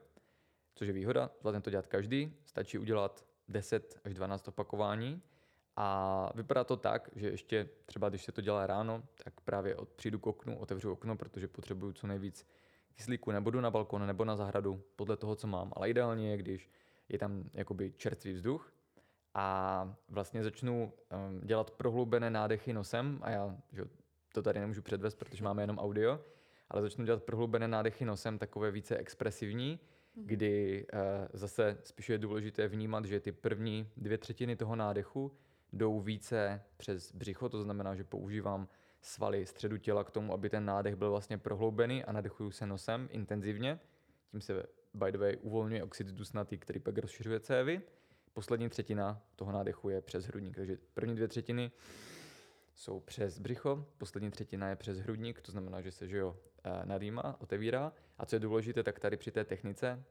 což 0.76 0.88
je 0.88 0.94
výhoda, 0.94 1.30
zvládne 1.40 1.62
to 1.62 1.70
dělat 1.70 1.88
každý, 1.88 2.38
stačí 2.46 2.78
udělat 2.78 3.26
10 3.48 4.00
až 4.04 4.14
12 4.14 4.48
opakování 4.48 5.22
a 5.76 6.30
vypadá 6.36 6.64
to 6.64 6.78
tak, 6.78 7.10
že 7.16 7.28
ještě 7.28 7.70
třeba 7.86 8.10
když 8.10 8.24
se 8.24 8.32
to 8.32 8.42
dělá 8.42 8.68
ráno, 8.68 9.04
tak 9.24 9.42
právě 9.42 9.76
od, 9.76 9.90
přijdu 9.90 10.20
k 10.20 10.28
oknu, 10.28 10.60
otevřu 10.60 10.92
okno, 10.92 11.16
protože 11.16 11.48
potřebuju 11.48 11.94
co 11.94 12.08
nejvíc 12.08 12.48
kyslíku, 12.96 13.32
nebudu 13.32 13.62
na 13.62 13.72
balkon 13.72 14.08
nebo 14.08 14.26
na 14.26 14.36
zahradu, 14.36 14.84
podle 14.96 15.18
toho, 15.18 15.36
co 15.36 15.48
mám. 15.48 15.74
Ale 15.76 15.90
ideálně 15.90 16.32
je, 16.32 16.38
když 16.38 16.70
je 17.10 17.20
tam 17.20 17.50
jakoby 17.54 17.94
čerstvý 17.98 18.34
vzduch 18.34 18.74
a 19.34 19.96
vlastně 20.10 20.44
začnu 20.44 20.94
um, 21.12 21.42
dělat 21.42 21.72
prohloubené 21.72 22.30
nádechy 22.30 22.74
nosem 22.74 23.20
a 23.22 23.30
já 23.30 23.58
že 23.72 23.86
to 24.34 24.42
tady 24.42 24.60
nemůžu 24.60 24.82
předvést, 24.82 25.16
protože 25.16 25.44
máme 25.44 25.64
jenom 25.64 25.80
audio, 25.80 26.20
ale 26.70 26.82
začnu 26.82 27.06
dělat 27.06 27.24
prohloubené 27.24 27.68
nádechy 27.68 28.06
nosem, 28.06 28.38
takové 28.38 28.72
více 28.72 28.98
expresivní, 28.98 29.80
kdy 30.16 30.86
uh, 30.94 31.00
zase 31.34 31.78
spíš 31.84 32.10
je 32.10 32.18
důležité 32.18 32.68
vnímat, 32.68 33.06
že 33.06 33.20
ty 33.20 33.32
první 33.32 33.90
dvě 33.98 34.18
třetiny 34.18 34.56
toho 34.56 34.76
nádechu 34.76 35.32
jdou 35.74 36.00
více 36.00 36.62
přes 36.78 37.12
břicho, 37.12 37.50
to 37.50 37.62
znamená, 37.62 37.96
že 37.96 38.04
používám 38.04 38.68
svaly 39.02 39.46
středu 39.46 39.78
těla 39.78 40.04
k 40.04 40.12
tomu, 40.12 40.34
aby 40.34 40.50
ten 40.50 40.66
nádech 40.66 40.96
byl 40.96 41.10
vlastně 41.12 41.38
prohloubený 41.38 42.04
a 42.04 42.12
nadechuju 42.12 42.52
se 42.52 42.66
nosem 42.66 43.10
intenzivně. 43.12 43.80
Tím 44.32 44.42
se 44.42 44.64
by 44.94 45.12
the 45.12 45.18
way 45.18 45.38
uvolňuje 45.42 45.84
oxid 45.84 46.08
dusnatý, 46.08 46.58
který 46.58 46.80
pak 46.80 46.98
rozšiřuje 46.98 47.40
cévy. 47.40 47.82
Poslední 48.34 48.70
třetina 48.70 49.22
toho 49.36 49.52
nádechu 49.52 49.90
je 49.90 50.02
přes 50.02 50.26
hrudník, 50.26 50.56
takže 50.56 50.78
první 50.94 51.16
dvě 51.16 51.28
třetiny 51.28 51.72
jsou 52.78 53.00
přes 53.00 53.40
břicho, 53.40 53.86
poslední 53.98 54.32
třetina 54.32 54.70
je 54.70 54.76
přes 54.76 55.00
hrudník, 55.00 55.42
to 55.42 55.52
znamená, 55.52 55.82
že 55.82 55.92
se 55.92 56.08
že 56.08 56.18
jo, 56.18 56.38
eh, 56.64 56.86
nadýma, 56.86 57.42
otevírá. 57.42 57.94
A 58.18 58.26
co 58.26 58.36
je 58.36 58.40
důležité, 58.40 58.84
tak 58.84 59.00
tady 59.00 59.18
při 59.18 59.32
té 59.32 59.44
technice 59.44 60.04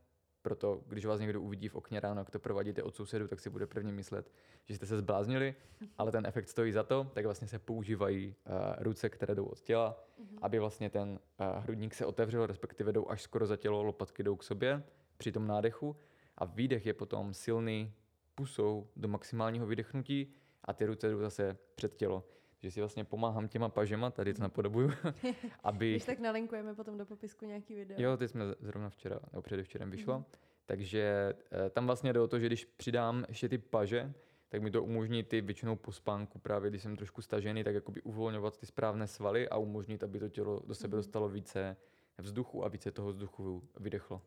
proto, 0.42 0.82
když 0.86 1.04
vás 1.04 1.20
někdo 1.20 1.40
uvidí 1.40 1.68
v 1.68 1.74
okně 1.74 2.00
ráno, 2.00 2.20
jak 2.20 2.30
to 2.30 2.38
provadíte 2.38 2.82
od 2.82 2.96
sousedu, 2.96 3.28
tak 3.28 3.40
si 3.40 3.50
bude 3.50 3.66
prvně 3.66 3.92
myslet, 3.92 4.32
že 4.64 4.76
jste 4.76 4.86
se 4.86 4.98
zbláznili, 4.98 5.54
ale 5.98 6.12
ten 6.12 6.26
efekt 6.26 6.48
stojí 6.48 6.72
za 6.72 6.82
to, 6.82 7.10
tak 7.14 7.24
vlastně 7.24 7.48
se 7.48 7.58
používají 7.58 8.34
uh, 8.46 8.52
ruce, 8.78 9.08
které 9.08 9.34
jdou 9.34 9.44
od 9.44 9.60
těla, 9.60 10.04
mm-hmm. 10.20 10.38
aby 10.42 10.58
vlastně 10.58 10.90
ten 10.90 11.08
uh, 11.10 11.62
hrudník 11.62 11.94
se 11.94 12.06
otevřel, 12.06 12.46
respektive 12.46 12.92
jdou 12.92 13.08
až 13.08 13.22
skoro 13.22 13.46
za 13.46 13.56
tělo, 13.56 13.82
lopatky 13.82 14.22
jdou 14.22 14.36
k 14.36 14.42
sobě 14.42 14.82
při 15.16 15.32
tom 15.32 15.46
nádechu 15.46 15.96
a 16.38 16.44
výdech 16.44 16.86
je 16.86 16.94
potom 16.94 17.34
silný 17.34 17.92
pusou 18.34 18.88
do 18.96 19.08
maximálního 19.08 19.66
vydechnutí 19.66 20.32
a 20.64 20.72
ty 20.72 20.86
ruce 20.86 21.10
jdou 21.10 21.18
zase 21.18 21.56
před 21.74 21.96
tělo 21.96 22.24
že 22.66 22.70
si 22.70 22.80
vlastně 22.80 23.04
pomáhám 23.04 23.48
těma 23.48 23.68
pažema, 23.68 24.10
tady 24.10 24.34
to 24.34 24.42
napodobuju, 24.42 24.90
aby... 25.62 25.90
Když 25.90 26.04
tak 26.04 26.18
nalinkujeme 26.18 26.74
potom 26.74 26.98
do 26.98 27.06
popisku 27.06 27.44
nějaký 27.44 27.74
video. 27.74 27.96
Jo, 28.00 28.16
ty 28.16 28.28
jsme 28.28 28.44
zrovna 28.60 28.90
včera, 28.90 29.20
nebo 29.32 29.42
předevčerem 29.42 29.90
vyšlo. 29.90 30.18
Mm-hmm. 30.18 30.38
Takže 30.66 31.34
e, 31.66 31.70
tam 31.70 31.86
vlastně 31.86 32.12
jde 32.12 32.20
o 32.20 32.28
to, 32.28 32.38
že 32.38 32.46
když 32.46 32.64
přidám 32.64 33.24
ještě 33.28 33.48
ty 33.48 33.58
paže, 33.58 34.12
tak 34.48 34.62
mi 34.62 34.70
to 34.70 34.82
umožní 34.82 35.22
ty 35.22 35.40
většinou 35.40 35.76
po 35.76 35.92
spánku, 35.92 36.38
právě 36.38 36.70
když 36.70 36.82
jsem 36.82 36.96
trošku 36.96 37.22
stažený, 37.22 37.64
tak 37.64 37.74
jakoby 37.74 38.02
uvolňovat 38.02 38.58
ty 38.58 38.66
správné 38.66 39.06
svaly 39.06 39.48
a 39.48 39.56
umožnit, 39.56 40.02
aby 40.02 40.18
to 40.18 40.28
tělo 40.28 40.62
do 40.66 40.74
sebe 40.74 40.92
mm-hmm. 40.92 40.96
dostalo 40.96 41.28
více 41.28 41.76
vzduchu 42.18 42.64
a 42.64 42.68
více 42.68 42.90
toho 42.90 43.08
vzduchu 43.08 43.68
vydechlo. 43.80 44.22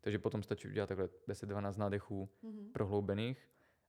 Takže 0.00 0.18
potom 0.18 0.42
stačí 0.42 0.68
udělat 0.68 0.86
takhle 0.86 1.08
10-12 1.28 1.78
nádechů 1.78 2.28
mm-hmm. 2.44 2.72
prohloubených 2.72 3.48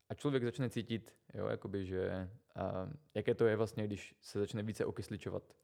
a 0.10 0.14
člověk 0.14 0.44
začne 0.44 0.70
cítit, 0.70 1.16
jo, 1.34 1.48
jakoby, 1.48 1.86
že 1.86 2.30
a, 2.56 2.90
jaké 3.14 3.36
to 3.36 3.46
je 3.46 3.56
vlastně, 3.56 3.88
když 3.88 4.16
se 4.22 4.40
začne 4.40 4.64
více 4.64 4.86
okysličovat. 4.86 5.56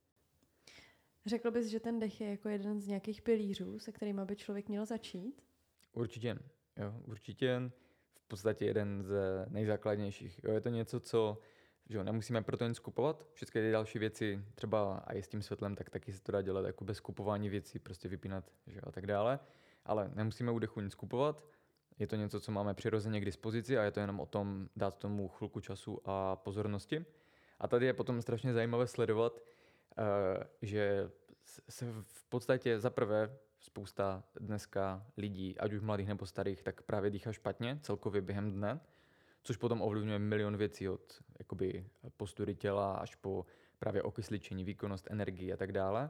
Řekl 1.26 1.52
bys, 1.52 1.68
že 1.68 1.80
ten 1.80 2.00
dech 2.00 2.22
je 2.22 2.30
jako 2.30 2.50
jeden 2.50 2.80
z 2.80 2.88
nějakých 2.88 3.22
pilířů, 3.22 3.80
se 3.80 3.92
kterými 3.92 4.22
by 4.26 4.36
člověk 4.36 4.70
měl 4.70 4.86
začít? 4.86 5.42
Určitě, 5.94 6.38
jo, 6.78 7.02
určitě. 7.06 7.72
V 8.20 8.28
podstatě 8.28 8.66
jeden 8.66 9.04
z 9.04 9.16
nejzákladnějších. 9.50 10.40
Jo, 10.44 10.52
je 10.52 10.62
to 10.62 10.70
něco, 10.70 11.00
co 11.00 11.38
že 11.90 11.98
jo, 11.98 12.04
nemusíme 12.04 12.42
proto 12.42 12.68
nic 12.68 12.80
kupovat. 12.80 13.28
Všechny 13.34 13.62
ty 13.62 13.72
další 13.72 14.00
věci, 14.00 14.46
třeba 14.56 14.98
a 14.98 15.14
i 15.14 15.24
s 15.24 15.28
tím 15.28 15.42
světlem, 15.42 15.76
tak 15.76 15.90
taky 15.90 16.14
se 16.14 16.22
to 16.22 16.32
dá 16.32 16.42
dělat 16.42 16.66
jako 16.66 16.86
bez 16.86 17.00
kupování 17.00 17.50
věcí, 17.50 17.80
prostě 17.80 18.08
vypínat 18.08 18.52
že 18.68 18.76
jo, 18.76 18.82
a 18.88 18.92
tak 18.92 19.08
dále. 19.08 19.40
Ale 19.86 20.12
nemusíme 20.16 20.52
u 20.52 20.60
dechu 20.60 20.82
nic 20.82 20.96
kupovat. 20.96 21.44
Je 22.00 22.08
to 22.08 22.16
něco, 22.16 22.40
co 22.40 22.52
máme 22.52 22.74
přirozeně 22.74 23.22
k 23.22 23.26
dispozici 23.26 23.78
a 23.78 23.84
je 23.84 23.92
to 23.92 24.00
jenom 24.00 24.20
o 24.20 24.26
tom 24.26 24.70
dát 24.76 24.98
tomu 24.98 25.28
chvilku 25.28 25.60
času 25.60 26.02
a 26.06 26.36
pozornosti. 26.36 27.06
A 27.60 27.68
tady 27.68 27.86
je 27.86 27.94
potom 27.94 28.22
strašně 28.22 28.54
zajímavé 28.54 28.88
sledovat, 28.88 29.42
eh, 29.98 30.04
že 30.62 31.12
se 31.70 31.86
v 32.02 32.26
podstatě 32.26 32.80
za 32.80 32.90
prvé 32.90 33.38
spousta 33.60 34.24
dneska 34.40 35.06
lidí, 35.18 35.58
ať 35.58 35.74
už 35.74 35.82
mladých 35.82 36.08
nebo 36.08 36.26
starých, 36.26 36.64
tak 36.64 36.82
právě 36.82 37.10
dýchá 37.10 37.32
špatně 37.32 37.80
celkově 37.82 38.22
během 38.22 38.52
dne, 38.52 38.80
což 39.44 39.58
potom 39.58 39.82
ovlivňuje 39.82 40.20
milion 40.20 40.58
věcí 40.58 40.90
od 40.90 41.24
jakoby 41.40 41.86
postury 42.18 42.56
těla 42.56 42.96
až 42.96 43.16
po 43.16 43.46
právě 43.80 44.04
okysličení, 44.04 44.64
výkonnost, 44.64 45.08
energii 45.12 45.54
a 45.54 45.58
tak 45.58 45.72
dále. 45.72 46.10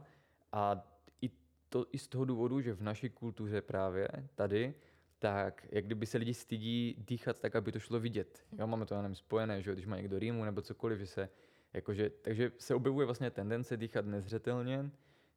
A 0.52 0.84
i, 1.22 1.30
to, 1.68 1.86
i 1.92 1.98
z 1.98 2.08
toho 2.08 2.24
důvodu, 2.24 2.60
že 2.60 2.74
v 2.74 2.82
naší 2.82 3.10
kultuře 3.10 3.62
právě 3.62 4.08
tady 4.34 4.74
tak 5.18 5.66
jak 5.70 5.84
kdyby 5.84 6.06
se 6.06 6.18
lidi 6.18 6.34
stydí 6.34 7.04
dýchat 7.08 7.38
tak, 7.38 7.56
aby 7.56 7.72
to 7.72 7.78
šlo 7.78 8.00
vidět. 8.00 8.44
Jo, 8.58 8.66
máme 8.66 8.86
to 8.86 8.94
já 8.94 9.02
nevím, 9.02 9.14
spojené, 9.14 9.62
že 9.62 9.72
když 9.72 9.86
má 9.86 9.96
někdo 9.96 10.18
rýmu 10.18 10.44
nebo 10.44 10.62
cokoliv, 10.62 10.98
že 10.98 11.06
se, 11.06 11.28
jakože, 11.72 12.10
takže 12.10 12.52
se 12.58 12.74
objevuje 12.74 13.06
vlastně 13.06 13.30
tendence 13.30 13.76
dýchat 13.76 14.06
nezřetelně, 14.06 14.90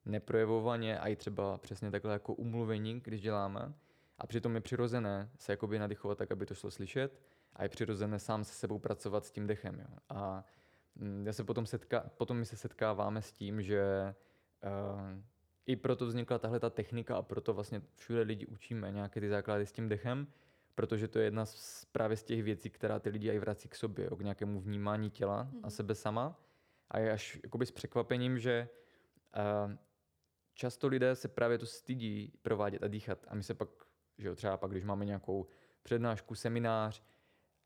neprojevovaně 0.04 0.98
a 0.98 1.08
i 1.08 1.16
třeba 1.16 1.58
přesně 1.58 1.90
takhle 1.90 2.12
jako 2.12 2.34
umluvení, 2.34 3.00
když 3.00 3.20
děláme. 3.20 3.74
A 4.18 4.26
přitom 4.26 4.54
je 4.54 4.60
přirozené 4.60 5.30
se 5.38 5.52
jakoby 5.52 5.78
nadychovat 5.78 6.18
tak, 6.18 6.32
aby 6.32 6.46
to 6.46 6.54
šlo 6.54 6.70
slyšet 6.70 7.20
a 7.52 7.62
je 7.62 7.68
přirozené 7.68 8.18
sám 8.18 8.44
se 8.44 8.54
sebou 8.54 8.78
pracovat 8.78 9.24
s 9.24 9.30
tím 9.30 9.46
dechem. 9.46 9.80
Jo. 9.80 9.96
A 10.08 10.44
mm, 10.94 11.26
já 11.26 11.32
se 11.32 11.44
potom, 11.44 11.66
setká, 11.66 12.00
potom 12.16 12.36
my 12.36 12.46
se 12.46 12.56
setkáváme 12.56 13.22
s 13.22 13.32
tím, 13.32 13.62
že 13.62 14.14
uh, 14.64 15.22
i 15.70 15.76
proto 15.76 16.06
vznikla 16.06 16.38
tahle 16.38 16.60
ta 16.60 16.70
technika 16.70 17.16
a 17.16 17.22
proto 17.22 17.54
vlastně 17.54 17.82
všude 17.94 18.20
lidi 18.20 18.46
učíme 18.46 18.90
nějaké 18.90 19.20
ty 19.20 19.28
základy 19.28 19.66
s 19.66 19.72
tím 19.72 19.88
dechem, 19.88 20.26
protože 20.74 21.08
to 21.08 21.18
je 21.18 21.24
jedna 21.24 21.46
z, 21.46 21.84
právě 21.84 22.16
z 22.16 22.22
těch 22.22 22.42
věcí, 22.42 22.70
která 22.70 22.98
ty 22.98 23.10
lidi 23.10 23.30
i 23.30 23.38
vrací 23.38 23.68
k 23.68 23.74
sobě, 23.74 24.04
jo, 24.04 24.16
k 24.16 24.20
nějakému 24.20 24.60
vnímání 24.60 25.10
těla 25.10 25.44
mm-hmm. 25.44 25.58
a 25.58 25.66
mhm. 25.66 25.70
sebe 25.70 25.94
sama. 25.94 26.40
A 26.90 26.98
je 26.98 27.12
až 27.12 27.40
jakoby 27.42 27.66
s 27.66 27.70
překvapením, 27.70 28.38
že 28.38 28.68
uh, 29.66 29.72
často 30.54 30.88
lidé 30.88 31.16
se 31.16 31.28
právě 31.28 31.58
to 31.58 31.66
stydí 31.66 32.32
provádět 32.42 32.82
a 32.82 32.88
dýchat. 32.88 33.18
A 33.28 33.34
my 33.34 33.42
se 33.42 33.54
pak, 33.54 33.68
že 34.18 34.28
jo, 34.28 34.34
třeba 34.34 34.56
pak, 34.56 34.70
když 34.70 34.84
máme 34.84 35.04
nějakou 35.04 35.46
přednášku, 35.82 36.34
seminář 36.34 37.02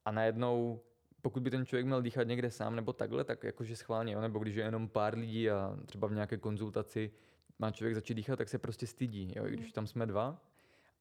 a 0.04 0.12
najednou 0.12 0.80
pokud 1.22 1.42
by 1.42 1.50
ten 1.50 1.66
člověk 1.66 1.86
měl 1.86 2.02
dýchat 2.02 2.26
někde 2.26 2.50
sám 2.50 2.76
nebo 2.76 2.92
takhle, 2.92 3.24
tak 3.24 3.44
jakože 3.44 3.76
schválně, 3.76 4.12
jo? 4.12 4.20
nebo 4.20 4.38
když 4.38 4.54
je 4.54 4.64
jenom 4.64 4.88
pár 4.88 5.18
lidí 5.18 5.50
a 5.50 5.76
třeba 5.86 6.08
v 6.08 6.12
nějaké 6.12 6.36
konzultaci 6.36 7.10
má 7.58 7.70
člověk 7.70 7.94
začít 7.94 8.14
dýchat, 8.14 8.36
tak 8.36 8.48
se 8.48 8.58
prostě 8.58 8.86
stydí, 8.86 9.32
jo? 9.36 9.46
i 9.46 9.50
když 9.50 9.72
tam 9.72 9.86
jsme 9.86 10.06
dva. 10.06 10.42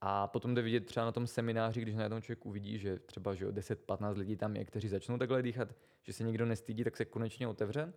A 0.01 0.27
potom 0.27 0.55
jde 0.55 0.61
vidět 0.61 0.85
třeba 0.85 1.05
na 1.05 1.11
tom 1.11 1.27
semináři, 1.27 1.81
když 1.81 1.95
najednou 1.95 2.21
člověk 2.21 2.45
uvidí, 2.45 2.77
že 2.77 2.99
třeba 2.99 3.35
že 3.35 3.47
10-15 3.47 4.17
lidí 4.17 4.35
tam 4.35 4.55
je, 4.55 4.65
kteří 4.65 4.87
začnou 4.87 5.17
takhle 5.17 5.41
dýchat, 5.41 5.75
že 6.03 6.13
se 6.13 6.23
nikdo 6.23 6.45
nestydí, 6.45 6.83
tak 6.83 6.97
se 6.97 7.05
konečně 7.05 7.47
otevře. 7.47 7.93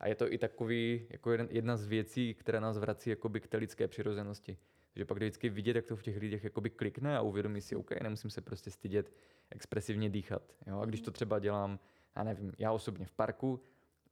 A 0.00 0.08
je 0.08 0.14
to 0.14 0.32
i 0.32 0.38
takový, 0.38 1.06
jako 1.10 1.32
jeden, 1.32 1.48
jedna 1.50 1.76
z 1.76 1.86
věcí, 1.86 2.34
která 2.34 2.60
nás 2.60 2.78
vrací 2.78 3.10
jakoby 3.10 3.40
k 3.40 3.46
té 3.46 3.56
lidské 3.56 3.88
přirozenosti. 3.88 4.58
Takže 4.92 5.04
pak 5.04 5.16
vždycky 5.16 5.48
vidět, 5.48 5.76
jak 5.76 5.86
to 5.86 5.96
v 5.96 6.02
těch 6.02 6.16
lidech 6.16 6.44
jakoby 6.44 6.70
klikne 6.70 7.16
a 7.16 7.20
uvědomí 7.20 7.60
si, 7.60 7.76
OK, 7.76 7.90
nemusím 8.02 8.30
se 8.30 8.40
prostě 8.40 8.70
stydět 8.70 9.12
expresivně 9.50 10.10
dýchat. 10.10 10.42
Jo? 10.66 10.80
A 10.80 10.84
když 10.84 11.00
to 11.00 11.10
třeba 11.10 11.38
dělám, 11.38 11.78
já 12.16 12.24
nevím, 12.24 12.52
já 12.58 12.72
osobně 12.72 13.06
v 13.06 13.12
parku, 13.12 13.60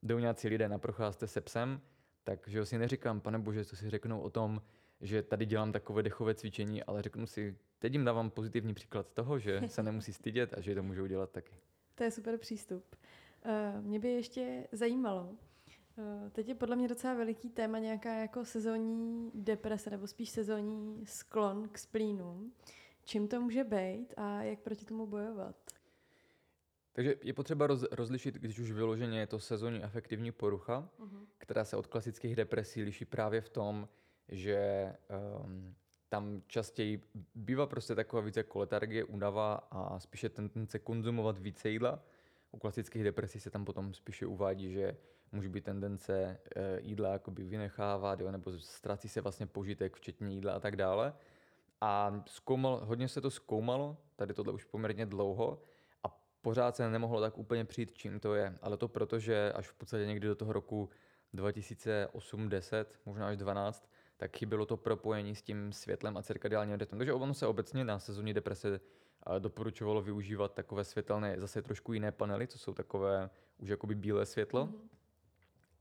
jdou 0.03 0.19
nějací 0.19 0.49
lidé 0.49 0.69
na 0.69 0.79
procházce 0.79 1.27
se 1.27 1.41
psem, 1.41 1.81
takže 2.25 2.67
si 2.67 2.79
neříkám, 2.79 3.21
pane 3.21 3.39
bože, 3.39 3.65
co 3.65 3.77
si 3.77 3.91
řeknou 3.91 4.21
o 4.21 4.31
tom, 4.31 4.63
že 5.01 5.23
tady 5.23 5.47
dělám 5.47 5.73
takové 5.73 6.03
dechové 6.03 6.35
cvičení, 6.35 6.83
ale 6.83 7.03
řeknu 7.03 7.27
si, 7.27 7.57
teď 7.79 7.93
jim 7.93 8.05
dávám 8.05 8.31
pozitivní 8.31 8.75
příklad 8.75 9.07
toho, 9.15 9.39
že 9.39 9.63
se 9.67 9.83
nemusí 9.83 10.13
stydět 10.13 10.55
a 10.55 10.61
že 10.61 10.75
to 10.75 10.83
můžou 10.83 11.07
dělat 11.07 11.31
taky. 11.31 11.55
To 11.95 12.05
je 12.05 12.11
super 12.11 12.39
přístup. 12.39 12.97
Uh, 13.45 13.85
mě 13.85 13.99
by 13.99 14.09
ještě 14.09 14.69
zajímalo, 14.73 15.29
uh, 15.31 16.31
teď 16.31 16.49
je 16.49 16.55
podle 16.55 16.77
mě 16.77 16.89
docela 16.89 17.15
veliký 17.15 17.51
téma 17.51 17.79
nějaká 17.79 18.15
jako 18.15 18.45
sezónní 18.45 19.31
deprese 19.35 19.91
nebo 19.91 20.07
spíš 20.07 20.31
sezónní 20.31 21.07
sklon 21.07 21.69
k 21.69 21.79
splínům. 21.79 22.53
Čím 23.05 23.29
to 23.29 23.41
může 23.41 23.65
být 23.65 24.15
a 24.17 24.43
jak 24.43 24.61
proti 24.61 24.85
tomu 24.85 25.07
bojovat? 25.07 25.57
Takže 26.93 27.15
je 27.23 27.33
potřeba 27.33 27.67
roz, 27.67 27.85
rozlišit, 27.91 28.35
když 28.35 28.59
už 28.59 28.71
vyloženě 28.73 29.21
je 29.21 29.27
to 29.27 29.39
sezónní 29.39 29.83
afektivní 29.83 30.33
porucha, 30.33 30.89
uh-huh. 31.01 31.27
která 31.39 31.65
se 31.65 31.77
od 31.77 31.87
klasických 31.87 32.37
depresí 32.37 32.83
liší 32.83 33.05
právě 33.05 33.41
v 33.41 33.49
tom, 33.49 33.89
že 34.29 34.93
um, 35.45 35.75
tam 36.09 36.43
častěji 36.47 37.03
bývá 37.35 37.67
prostě 37.67 37.95
taková 37.95 38.23
více 38.23 38.41
jako 38.41 38.59
letargie, 38.59 39.05
únava 39.05 39.55
a 39.71 39.99
spíše 39.99 40.29
tendence 40.29 40.79
konzumovat 40.79 41.39
více 41.39 41.69
jídla. 41.69 42.03
U 42.51 42.59
klasických 42.59 43.05
depresí 43.05 43.41
se 43.41 43.51
tam 43.51 43.65
potom 43.65 43.95
spíše 43.95 44.27
uvádí, 44.27 44.73
že 44.73 44.97
může 45.33 45.49
být 45.49 45.65
tendence 45.65 46.39
e, 46.57 46.81
jídla 46.81 47.13
jakoby 47.13 47.45
vynechávat, 47.45 48.21
jo, 48.21 48.31
nebo 48.31 48.59
ztrácí 48.59 49.09
se 49.09 49.21
vlastně 49.21 49.47
požitek, 49.47 49.97
včetně 49.97 50.35
jídla 50.35 50.53
a 50.53 50.61
tak 50.61 50.77
dále. 50.77 51.15
A 51.81 52.23
zkoumal, 52.27 52.81
hodně 52.85 53.09
se 53.09 53.21
to 53.21 53.31
zkoumalo, 53.31 53.97
tady 54.17 54.35
tohle 54.35 54.53
už 54.53 54.65
poměrně 54.65 55.07
dlouho, 55.07 55.63
pořád 56.43 56.77
se 56.77 56.91
nemohlo 56.91 57.21
tak 57.21 57.39
úplně 57.39 57.65
přijít, 57.65 57.93
čím 57.95 58.21
to 58.21 58.35
je. 58.35 58.55
Ale 58.63 58.77
to 58.77 58.89
proto, 58.89 59.19
že 59.19 59.53
až 59.53 59.69
v 59.69 59.75
podstatě 59.75 60.07
někdy 60.07 60.29
do 60.29 60.35
toho 60.35 60.53
roku 60.53 60.91
2008-10, 61.35 62.85
možná 63.07 63.29
až 63.29 63.37
12, 63.37 63.91
tak 64.17 64.37
chybělo 64.37 64.67
to 64.67 64.77
propojení 64.77 65.35
s 65.35 65.43
tím 65.43 65.73
světlem 65.73 66.17
a 66.17 66.23
cirkadiálním 66.23 66.77
rytmem. 66.77 66.99
Takže 66.99 67.13
ono 67.13 67.35
se 67.35 67.47
obecně 67.47 67.85
na 67.85 67.99
sezónní 67.99 68.35
deprese 68.35 68.81
eh, 69.37 69.41
doporučovalo 69.41 70.03
využívat 70.03 70.55
takové 70.55 70.85
světelné, 70.85 71.41
zase 71.41 71.63
trošku 71.63 71.93
jiné 71.93 72.13
panely, 72.13 72.47
co 72.47 72.59
jsou 72.59 72.75
takové 72.75 73.31
už 73.59 73.69
jakoby 73.69 73.95
bílé 73.95 74.27
světlo. 74.27 74.67
Mm-hmm. 74.67 74.89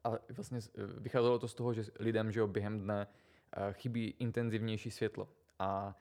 a 0.03 0.19
vlastně 0.29 0.59
vycházelo 0.97 1.39
to 1.39 1.47
z 1.47 1.53
toho, 1.53 1.73
že 1.73 1.83
lidem 1.99 2.31
že 2.31 2.39
jo, 2.39 2.47
během 2.47 2.79
dne 2.79 3.07
chybí 3.71 4.15
intenzivnější 4.19 4.91
světlo. 4.91 5.29
A 5.59 5.95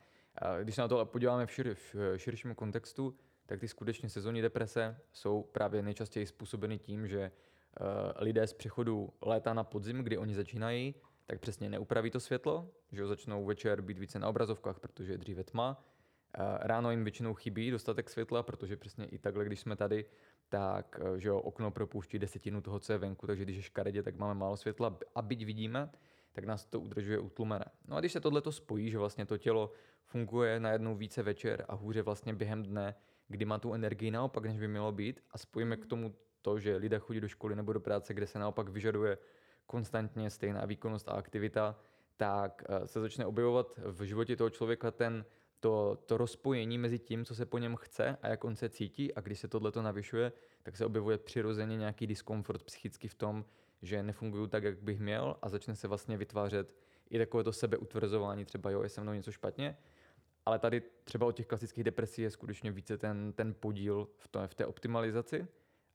když 0.63 0.75
se 0.75 0.81
na 0.81 0.87
to 0.87 1.05
podíváme 1.05 1.45
v, 1.45 1.51
šir, 1.51 1.75
v 1.93 2.17
širším 2.17 2.55
kontextu, 2.55 3.15
tak 3.51 3.59
ty 3.59 3.67
skutečně 3.67 4.09
sezónní 4.09 4.41
deprese 4.41 4.97
jsou 5.13 5.43
právě 5.43 5.81
nejčastěji 5.81 6.25
způsobeny 6.25 6.77
tím, 6.77 7.07
že 7.07 7.31
lidé 8.15 8.47
z 8.47 8.53
přechodu 8.53 9.13
léta 9.21 9.53
na 9.53 9.63
podzim, 9.63 9.97
kdy 9.97 10.17
oni 10.17 10.35
začínají, 10.35 10.95
tak 11.25 11.39
přesně 11.39 11.69
neupraví 11.69 12.11
to 12.11 12.19
světlo, 12.19 12.71
že 12.91 13.07
začnou 13.07 13.45
večer 13.45 13.81
být 13.81 13.97
více 13.97 14.19
na 14.19 14.27
obrazovkách, 14.27 14.79
protože 14.79 15.13
je 15.13 15.17
dříve 15.17 15.43
tma. 15.43 15.83
Ráno 16.59 16.91
jim 16.91 17.03
většinou 17.03 17.33
chybí 17.33 17.71
dostatek 17.71 18.09
světla, 18.09 18.43
protože 18.43 18.77
přesně 18.77 19.05
i 19.05 19.17
takhle, 19.17 19.45
když 19.45 19.59
jsme 19.59 19.75
tady, 19.75 20.05
tak 20.49 20.99
že 21.17 21.29
jo, 21.29 21.39
okno 21.39 21.71
propouští 21.71 22.19
desetinu 22.19 22.61
toho, 22.61 22.79
co 22.79 22.93
je 22.93 22.97
venku, 22.97 23.27
takže 23.27 23.43
když 23.43 23.57
je 23.57 23.63
škaredě, 23.63 24.03
tak 24.03 24.15
máme 24.15 24.33
málo 24.33 24.57
světla 24.57 24.97
a 25.15 25.21
byť 25.21 25.45
vidíme, 25.45 25.89
tak 26.31 26.45
nás 26.45 26.65
to 26.65 26.79
udržuje 26.79 27.19
utlumené. 27.19 27.65
No 27.87 27.95
a 27.95 27.99
když 27.99 28.11
se 28.11 28.19
tohle 28.19 28.41
spojí, 28.49 28.91
že 28.91 28.97
vlastně 28.97 29.25
to 29.25 29.37
tělo 29.37 29.71
funguje 30.05 30.59
najednou 30.59 30.95
více 30.95 31.23
večer 31.23 31.65
a 31.67 31.75
hůře 31.75 32.01
vlastně 32.01 32.33
během 32.33 32.63
dne, 32.63 32.95
kdy 33.31 33.45
má 33.45 33.59
tu 33.59 33.73
energii 33.73 34.11
naopak, 34.11 34.45
než 34.45 34.59
by 34.59 34.67
mělo 34.67 34.91
být. 34.91 35.23
A 35.31 35.37
spojíme 35.37 35.77
k 35.77 35.85
tomu 35.85 36.15
to, 36.41 36.59
že 36.59 36.75
lidé 36.75 36.99
chodí 36.99 37.21
do 37.21 37.27
školy 37.27 37.55
nebo 37.55 37.73
do 37.73 37.79
práce, 37.79 38.13
kde 38.13 38.27
se 38.27 38.39
naopak 38.39 38.69
vyžaduje 38.69 39.17
konstantně 39.65 40.29
stejná 40.29 40.65
výkonnost 40.65 41.09
a 41.09 41.11
aktivita, 41.11 41.79
tak 42.17 42.63
eh, 42.69 42.87
se 42.87 43.01
začne 43.01 43.25
objevovat 43.25 43.79
v 43.85 44.03
životě 44.03 44.35
toho 44.35 44.49
člověka 44.49 44.91
ten, 44.91 45.25
to, 45.59 45.97
to 46.05 46.17
rozpojení 46.17 46.77
mezi 46.77 46.99
tím, 46.99 47.25
co 47.25 47.35
se 47.35 47.45
po 47.45 47.57
něm 47.57 47.75
chce 47.75 48.17
a 48.21 48.27
jak 48.27 48.43
on 48.43 48.55
se 48.55 48.69
cítí. 48.69 49.13
A 49.13 49.21
když 49.21 49.39
se 49.39 49.47
tohle 49.47 49.71
to 49.71 49.81
navyšuje, 49.81 50.31
tak 50.63 50.77
se 50.77 50.85
objevuje 50.85 51.17
přirozeně 51.17 51.77
nějaký 51.77 52.07
diskomfort 52.07 52.63
psychicky 52.63 53.07
v 53.07 53.15
tom, 53.15 53.45
že 53.81 54.03
nefungují 54.03 54.49
tak, 54.49 54.63
jak 54.63 54.83
bych 54.83 54.99
měl. 54.99 55.37
A 55.41 55.49
začne 55.49 55.75
se 55.75 55.87
vlastně 55.87 56.17
vytvářet 56.17 56.75
i 57.09 57.17
takové 57.17 57.43
to 57.43 57.53
sebeutvrzování, 57.53 58.45
třeba 58.45 58.69
jo, 58.69 58.83
je 58.83 58.89
se 58.89 59.01
mnou 59.01 59.13
něco 59.13 59.31
špatně, 59.31 59.77
ale 60.45 60.59
tady 60.59 60.81
třeba 61.03 61.25
od 61.25 61.31
těch 61.31 61.47
klasických 61.47 61.83
depresí 61.83 62.21
je 62.21 62.31
skutečně 62.31 62.71
více 62.71 62.97
ten, 62.97 63.33
ten 63.33 63.55
podíl 63.59 64.07
v, 64.17 64.27
to, 64.27 64.47
v 64.47 64.55
té 64.55 64.65
optimalizaci, 64.65 65.47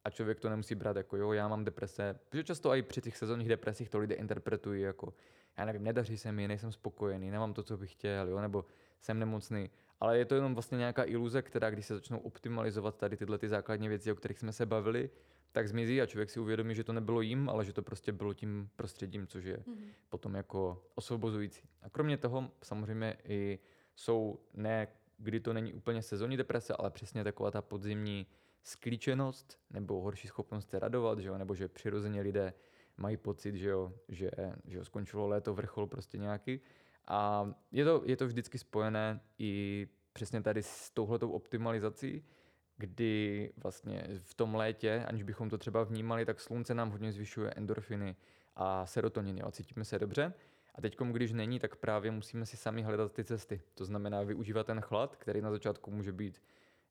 a 0.07 0.11
člověk 0.11 0.41
to 0.41 0.51
nemusí 0.51 0.75
brát 0.75 0.97
jako 0.97 1.17
jo, 1.17 1.33
já 1.33 1.49
mám 1.49 1.65
deprese, 1.65 2.19
protože 2.29 2.45
často 2.45 2.75
i 2.75 2.83
při 2.83 3.01
těch 3.01 3.17
sezónních 3.17 3.49
depresích 3.49 3.91
to 3.91 3.99
lidé 3.99 4.15
interpretují 4.15 4.83
jako, 4.83 5.15
já 5.59 5.65
nevím, 5.65 5.85
nedaří 5.85 6.19
se 6.19 6.33
mi, 6.33 6.49
nejsem 6.49 6.73
spokojený, 6.73 7.31
nemám 7.31 7.55
to, 7.55 7.63
co 7.63 7.77
bych 7.77 7.93
chtěl, 7.93 8.29
jo, 8.29 8.41
nebo 8.41 8.65
jsem 9.01 9.19
nemocný. 9.19 9.71
Ale 10.01 10.19
je 10.19 10.25
to 10.25 10.35
jenom 10.35 10.55
vlastně 10.55 10.79
nějaká 10.79 11.05
iluze, 11.05 11.43
která, 11.43 11.71
když 11.71 11.87
se 11.87 11.95
začnou 11.95 12.19
optimalizovat 12.19 12.97
tady 12.97 13.17
tyhle 13.17 13.39
ty 13.39 13.49
základní 13.49 13.89
věci, 13.89 14.13
o 14.13 14.15
kterých 14.15 14.39
jsme 14.39 14.53
se 14.53 14.67
bavili, 14.67 15.11
tak 15.53 15.69
zmizí 15.69 16.03
a 16.03 16.07
člověk 16.07 16.31
si 16.31 16.41
uvědomí, 16.41 16.75
že 16.75 16.85
to 16.85 16.93
nebylo 16.93 17.21
jim, 17.21 17.49
ale 17.49 17.65
že 17.65 17.73
to 17.73 17.83
prostě 17.83 18.13
bylo 18.13 18.35
tím 18.35 18.69
prostředím, 18.77 19.27
což 19.27 19.45
je 19.45 19.57
mm-hmm. 19.57 19.89
potom 20.09 20.35
jako 20.35 20.83
osvobozující. 20.95 21.63
A 21.83 21.91
kromě 21.91 22.17
toho 22.17 22.51
samozřejmě 22.63 23.17
i 23.25 23.59
jsou 23.97 24.39
ne, 24.55 24.89
kdy 25.19 25.41
to 25.41 25.53
není 25.53 25.73
úplně 25.73 26.03
sezónní 26.03 26.37
deprese, 26.37 26.75
ale 26.79 26.91
přesně 26.91 27.25
taková 27.25 27.51
ta 27.51 27.63
podzimní 27.63 28.27
sklíčenost 28.63 29.59
nebo 29.71 30.01
horší 30.01 30.29
schopnost 30.29 30.71
se 30.71 30.79
radovat, 30.79 31.19
že 31.19 31.29
jo? 31.29 31.39
nebo 31.39 31.55
že 31.55 31.69
přirozeně 31.69 32.21
lidé 32.21 32.55
mají 32.97 33.17
pocit, 33.17 33.57
že, 33.57 33.69
jo, 33.69 33.93
že, 34.09 34.31
že 34.65 34.79
jo, 34.79 34.85
skončilo 34.85 35.29
léto, 35.29 35.55
vrchol 35.55 35.87
prostě 35.87 36.19
nějaký. 36.19 36.61
A 37.09 37.51
je 37.73 37.85
to, 37.85 38.03
je 38.05 38.17
to 38.17 38.27
vždycky 38.27 38.59
spojené 38.59 39.21
i 39.39 39.87
přesně 40.13 40.43
tady 40.43 40.63
s 40.63 40.91
touhletou 40.91 41.31
optimalizací, 41.31 42.25
kdy 42.77 43.53
vlastně 43.57 44.07
v 44.19 44.35
tom 44.35 44.55
létě, 44.55 45.05
aniž 45.09 45.23
bychom 45.23 45.51
to 45.51 45.59
třeba 45.59 45.85
vnímali, 45.85 46.25
tak 46.25 46.41
slunce 46.41 46.75
nám 46.75 46.91
hodně 46.91 47.13
zvyšuje 47.13 47.51
endorfiny 47.51 48.17
a 48.57 48.87
serotoniny 48.87 49.43
a 49.43 49.51
cítíme 49.51 49.85
se 49.85 49.99
dobře. 49.99 50.33
A 50.77 50.81
teď, 50.81 50.97
když 51.01 51.33
není, 51.33 51.59
tak 51.59 51.77
právě 51.77 52.11
musíme 52.11 52.47
si 52.47 52.57
sami 52.57 52.83
hledat 52.83 53.12
ty 53.12 53.24
cesty. 53.24 53.61
To 53.74 53.85
znamená 53.85 54.22
využívat 54.22 54.66
ten 54.66 54.81
chlad, 54.81 55.16
který 55.16 55.41
na 55.41 55.51
začátku 55.51 55.91
může 55.91 56.12
být 56.12 56.43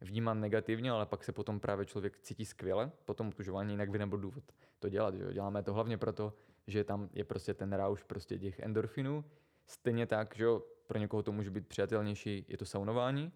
vnímán 0.02 0.40
negativně, 0.40 0.92
ale 0.92 1.06
pak 1.06 1.24
se 1.24 1.32
potom 1.32 1.60
právě 1.60 1.86
člověk 1.86 2.18
cítí 2.18 2.46
skvěle 2.46 2.92
po 3.06 3.14
tom 3.14 3.28
otužování, 3.28 3.74
jinak 3.74 3.90
by 3.90 4.00
nebyl 4.00 4.18
důvod 4.18 4.44
to 4.80 4.90
dělat. 4.90 5.16
Že? 5.16 5.34
Děláme 5.34 5.64
to 5.64 5.74
hlavně 5.74 5.98
proto, 5.98 6.34
že 6.68 6.84
tam 6.84 7.10
je 7.14 7.24
prostě 7.24 7.54
ten 7.54 7.74
rauš 7.74 8.04
prostě 8.04 8.40
těch 8.40 8.60
endorfinů. 8.60 9.26
Stejně 9.66 10.06
tak, 10.06 10.36
že 10.36 10.46
pro 10.88 11.00
někoho 11.00 11.24
to 11.24 11.32
může 11.32 11.52
být 11.52 11.68
přijatelnější, 11.68 12.46
je 12.48 12.58
to 12.58 12.66
saunování, 12.66 13.32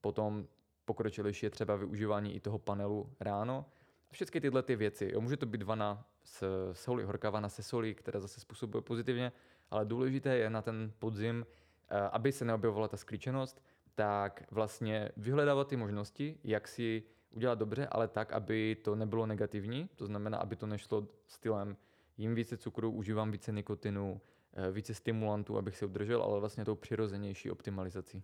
potom 0.00 0.46
pokročilejší 0.84 1.46
je 1.46 1.50
třeba 1.50 1.76
využívání 1.76 2.34
i 2.34 2.40
toho 2.40 2.58
panelu 2.58 3.12
ráno. 3.20 3.66
Všechny 4.10 4.40
tyhle 4.40 4.62
ty 4.62 4.76
věci. 4.76 5.10
Jo, 5.12 5.20
může 5.20 5.36
to 5.36 5.46
být 5.46 5.62
vana 5.62 6.04
s 6.24 6.72
soli, 6.72 7.04
horká 7.04 7.30
vana 7.30 7.48
se 7.48 7.62
solí, 7.62 7.94
která 7.94 8.20
zase 8.20 8.40
způsobuje 8.40 8.82
pozitivně, 8.82 9.32
ale 9.70 9.84
důležité 9.84 10.36
je 10.36 10.50
na 10.50 10.62
ten 10.62 10.92
podzim, 10.98 11.46
eh, 11.90 12.00
aby 12.00 12.32
se 12.32 12.44
neobjevovala 12.44 12.88
ta 12.88 12.96
sklíčenost, 12.96 13.62
tak 13.94 14.42
vlastně 14.50 15.08
vyhledávat 15.16 15.68
ty 15.68 15.76
možnosti, 15.76 16.38
jak 16.44 16.68
si 16.68 17.02
udělat 17.30 17.58
dobře, 17.58 17.86
ale 17.90 18.08
tak, 18.08 18.32
aby 18.32 18.76
to 18.84 18.94
nebylo 18.94 19.26
negativní, 19.26 19.88
to 19.96 20.06
znamená, 20.06 20.38
aby 20.38 20.56
to 20.56 20.66
nešlo 20.66 21.08
stylem 21.26 21.76
jím 22.20 22.34
více 22.34 22.56
cukru, 22.56 22.90
užívám 22.90 23.30
více 23.30 23.52
nikotinu, 23.52 24.20
eh, 24.52 24.70
více 24.70 24.94
stimulantů, 24.94 25.58
abych 25.58 25.76
se 25.76 25.86
udržel, 25.86 26.22
ale 26.22 26.40
vlastně 26.40 26.64
tou 26.64 26.74
přirozenější 26.74 27.50
optimalizací. 27.50 28.22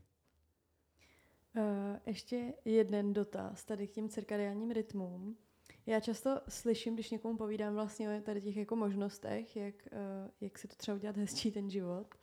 Uh, 1.56 1.62
ještě 2.06 2.52
jeden 2.64 3.12
dotaz 3.12 3.64
tady 3.64 3.86
k 3.86 3.90
těm 3.90 4.08
cirkadiálním 4.08 4.70
rytmům. 4.70 5.36
Já 5.86 6.00
často 6.00 6.40
slyším, 6.48 6.94
když 6.94 7.10
někomu 7.10 7.36
povídám 7.36 7.74
vlastně 7.74 8.18
o 8.18 8.20
tady 8.20 8.42
těch 8.42 8.56
jako 8.56 8.76
možnostech, 8.76 9.56
jak, 9.56 9.74
uh, 9.92 10.30
jak 10.40 10.58
si 10.58 10.68
to 10.68 10.76
třeba 10.76 10.94
udělat 10.94 11.16
hezčí 11.16 11.52
ten 11.52 11.70
život, 11.70 12.14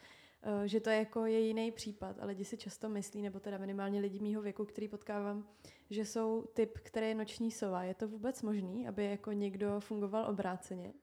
Eh, 0.46 0.68
že 0.68 0.80
to 0.80 0.90
je 0.90 0.98
jako 0.98 1.26
je 1.26 1.40
jiný 1.40 1.72
případ 1.72 2.20
a 2.20 2.26
lidi 2.26 2.46
si 2.46 2.58
často 2.58 2.90
myslí, 2.90 3.22
nebo 3.22 3.40
teda 3.40 3.58
minimálně 3.58 4.00
lidi 4.00 4.20
mýho 4.20 4.42
věku, 4.42 4.66
který 4.66 4.88
potkávám, 4.88 5.48
že 5.90 6.06
jsou 6.06 6.46
typ, 6.54 6.78
který 6.78 7.08
je 7.08 7.16
noční 7.16 7.52
sova. 7.52 7.84
Je 7.84 7.94
to 7.94 8.08
vůbec 8.08 8.42
možný, 8.42 8.88
aby 8.88 9.06
jako 9.06 9.32
někdo 9.32 9.80
fungoval 9.80 10.26
obráceně? 10.30 10.94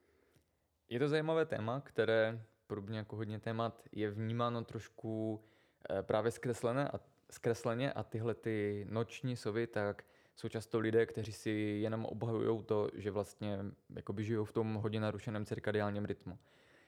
Je 0.89 0.99
to 0.99 1.09
zajímavé 1.09 1.45
téma, 1.45 1.81
které 1.81 2.45
podobně 2.67 2.97
jako 2.97 3.15
hodně 3.15 3.39
témat 3.39 3.83
je 3.91 4.11
vnímáno 4.11 4.63
trošku 4.63 5.43
eh, 5.89 6.03
právě 6.03 6.31
zkreslené 6.31 6.89
a, 6.89 6.99
zkresleně 7.31 7.93
a 7.93 8.03
tyhle 8.03 8.33
ty 8.33 8.85
noční 8.89 9.35
sovy, 9.35 9.67
tak 9.67 10.03
jsou 10.35 10.47
často 10.47 10.79
lidé, 10.79 11.05
kteří 11.05 11.31
si 11.31 11.49
jenom 11.81 12.05
obhajují 12.05 12.63
to, 12.63 12.89
že 12.93 13.11
vlastně 13.11 13.59
jakoby 13.95 14.23
žijou 14.23 14.43
v 14.43 14.51
tom 14.51 14.73
hodně 14.73 14.99
narušeném 14.99 15.45
cirkadiálním 15.45 16.05
rytmu. 16.05 16.37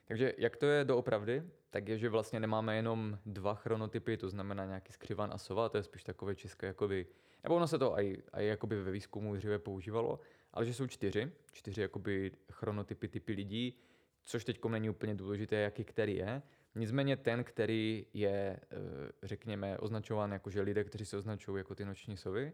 Takže 0.06 0.34
jak 0.38 0.58
to 0.58 0.66
je 0.66 0.86
doopravdy, 0.86 1.44
tak 1.70 1.88
je, 1.88 1.98
že 1.98 2.10
vlastně 2.10 2.40
nemáme 2.40 2.76
jenom 2.76 3.20
dva 3.26 3.56
chronotypy, 3.56 4.18
to 4.18 4.30
znamená 4.30 4.66
nějaký 4.66 4.94
skřivan 4.94 5.32
a 5.34 5.38
sova, 5.38 5.70
to 5.70 5.78
je 5.78 5.84
spíš 5.84 6.04
takové 6.04 6.36
české 6.36 6.68
jakoby, 6.68 7.08
nebo 7.44 7.56
ono 7.56 7.68
se 7.68 7.78
to 7.80 8.00
i, 8.00 8.24
i 8.34 8.46
jakoby 8.46 8.82
ve 8.82 8.92
výzkumu 8.92 9.36
dříve 9.36 9.60
používalo, 9.60 10.20
ale 10.54 10.66
že 10.66 10.74
jsou 10.74 10.88
čtyři, 10.88 11.32
čtyři 11.52 11.82
jakoby 11.82 12.32
chronotypy, 12.52 13.08
typy 13.08 13.34
lidí, 13.34 13.80
což 14.24 14.46
teď 14.46 14.66
není 14.66 14.90
úplně 14.90 15.16
důležité, 15.16 15.56
jaký 15.56 15.84
který 15.84 16.16
je. 16.16 16.42
Nicméně 16.76 17.18
ten, 17.18 17.44
který 17.44 18.06
je, 18.14 18.60
eh, 18.72 19.12
řekněme, 19.24 19.78
označován 19.78 20.32
jako, 20.32 20.50
že 20.50 20.62
lidé, 20.62 20.84
kteří 20.84 21.06
se 21.06 21.18
označují 21.18 21.58
jako 21.58 21.76
ty 21.76 21.86
noční 21.86 22.18
sovy, 22.18 22.54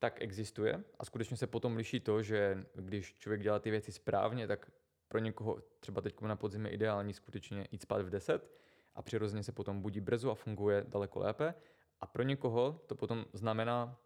tak 0.00 0.22
existuje 0.22 0.84
a 0.98 1.04
skutečně 1.04 1.36
se 1.36 1.46
potom 1.46 1.76
liší 1.76 2.00
to, 2.00 2.22
že 2.22 2.64
když 2.74 3.14
člověk 3.14 3.42
dělá 3.42 3.58
ty 3.58 3.70
věci 3.70 3.92
správně, 3.92 4.46
tak 4.46 4.70
pro 5.08 5.18
někoho 5.18 5.62
třeba 5.80 6.00
teď 6.00 6.20
na 6.20 6.36
podzim 6.36 6.66
je 6.66 6.72
ideální 6.72 7.12
skutečně 7.12 7.66
jít 7.72 7.82
spát 7.82 8.02
v 8.02 8.10
10 8.10 8.50
a 8.94 9.02
přirozeně 9.02 9.42
se 9.42 9.52
potom 9.52 9.82
budí 9.82 10.00
brzo 10.00 10.30
a 10.30 10.34
funguje 10.34 10.84
daleko 10.88 11.18
lépe. 11.18 11.54
A 12.00 12.06
pro 12.06 12.22
někoho 12.22 12.80
to 12.86 12.94
potom 12.94 13.24
znamená, 13.32 13.98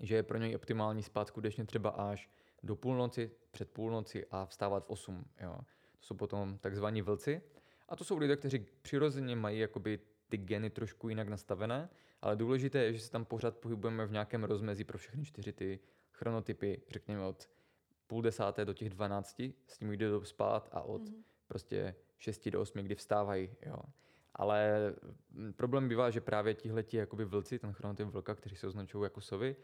že 0.00 0.16
je 0.16 0.22
pro 0.22 0.38
něj 0.38 0.56
optimální 0.56 1.02
spát 1.02 1.28
skutečně 1.28 1.64
třeba 1.64 1.90
až 1.90 2.30
do 2.62 2.76
půlnoci, 2.76 3.30
před 3.50 3.70
půlnoci 3.70 4.26
a 4.30 4.46
vstávat 4.46 4.84
v 4.84 4.90
8. 4.90 5.24
Jo. 5.40 5.58
To 5.98 6.06
jsou 6.06 6.14
potom 6.14 6.58
takzvaní 6.58 7.02
vlci. 7.02 7.42
A 7.88 7.96
to 7.96 8.04
jsou 8.04 8.18
lidé, 8.18 8.36
kteří 8.36 8.66
přirozeně 8.82 9.36
mají 9.36 9.58
jakoby 9.58 10.00
ty 10.28 10.36
geny 10.36 10.70
trošku 10.70 11.08
jinak 11.08 11.28
nastavené, 11.28 11.90
ale 12.24 12.36
důležité 12.36 12.78
je, 12.78 12.92
že 12.92 13.00
se 13.00 13.10
tam 13.10 13.24
pořád 13.24 13.56
pohybujeme 13.56 14.06
v 14.06 14.12
nějakém 14.12 14.44
rozmezí 14.44 14.84
pro 14.84 14.98
všechny 14.98 15.24
čtyři 15.24 15.52
ty 15.52 15.80
chronotypy, 16.12 16.82
řekněme 16.88 17.24
od 17.24 17.50
půl 18.06 18.22
desáté 18.22 18.64
do 18.64 18.72
těch 18.72 18.90
dvanácti, 18.90 19.54
s 19.66 19.78
tím 19.78 19.92
jde 19.92 20.08
do 20.08 20.24
spát 20.24 20.68
a 20.72 20.80
od 20.80 21.02
mm-hmm. 21.02 21.22
prostě 21.48 21.94
šesti 22.18 22.50
do 22.50 22.60
osmi, 22.60 22.82
kdy 22.82 22.94
vstávají, 22.94 23.50
jo. 23.66 23.76
Ale 24.34 24.92
mm, 25.30 25.52
problém 25.52 25.88
bývá, 25.88 26.10
že 26.10 26.20
právě 26.20 26.54
tihleti 26.54 26.96
jakoby 26.96 27.24
vlci, 27.24 27.58
ten 27.58 27.72
chronotyp 27.72 28.08
vlka, 28.08 28.34
kteří 28.34 28.56
se 28.56 28.66
označují 28.66 29.04
jako 29.04 29.20
sovy, 29.20 29.56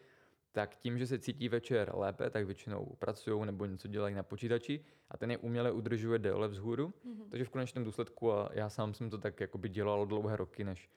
tak 0.52 0.76
tím, 0.76 0.98
že 0.98 1.06
se 1.06 1.18
cítí 1.18 1.48
večer 1.48 1.92
lépe, 1.94 2.30
tak 2.30 2.46
většinou 2.46 2.96
pracují 2.98 3.46
nebo 3.46 3.66
něco 3.66 3.88
dělají 3.88 4.14
na 4.14 4.22
počítači 4.22 4.84
a 5.10 5.16
ten 5.16 5.30
je 5.30 5.38
uměle 5.38 5.72
udržuje 5.72 6.18
déle 6.18 6.48
vzhůru. 6.48 6.88
Mm-hmm. 6.88 7.28
Takže 7.30 7.44
v 7.44 7.50
konečném 7.50 7.84
důsledku, 7.84 8.32
a 8.32 8.50
já 8.52 8.68
sám 8.68 8.94
jsem 8.94 9.10
to 9.10 9.18
tak 9.18 9.40
jakoby 9.40 9.68
dělal 9.68 10.06
dlouhé 10.06 10.36
roky, 10.36 10.64
než 10.64 10.90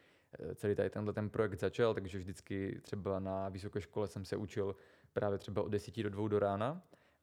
celý 0.55 0.75
tady 0.75 0.89
tenhle 0.89 1.13
ten 1.13 1.29
projekt 1.29 1.59
začal, 1.59 1.93
takže 1.93 2.17
vždycky 2.17 2.79
třeba 2.81 3.19
na 3.19 3.49
vysoké 3.49 3.81
škole 3.81 4.07
jsem 4.07 4.25
se 4.25 4.35
učil 4.35 4.75
právě 5.13 5.37
třeba 5.37 5.61
od 5.61 5.69
10 5.69 6.03
do 6.03 6.09
2 6.09 6.27
do 6.27 6.39
rána 6.39 6.81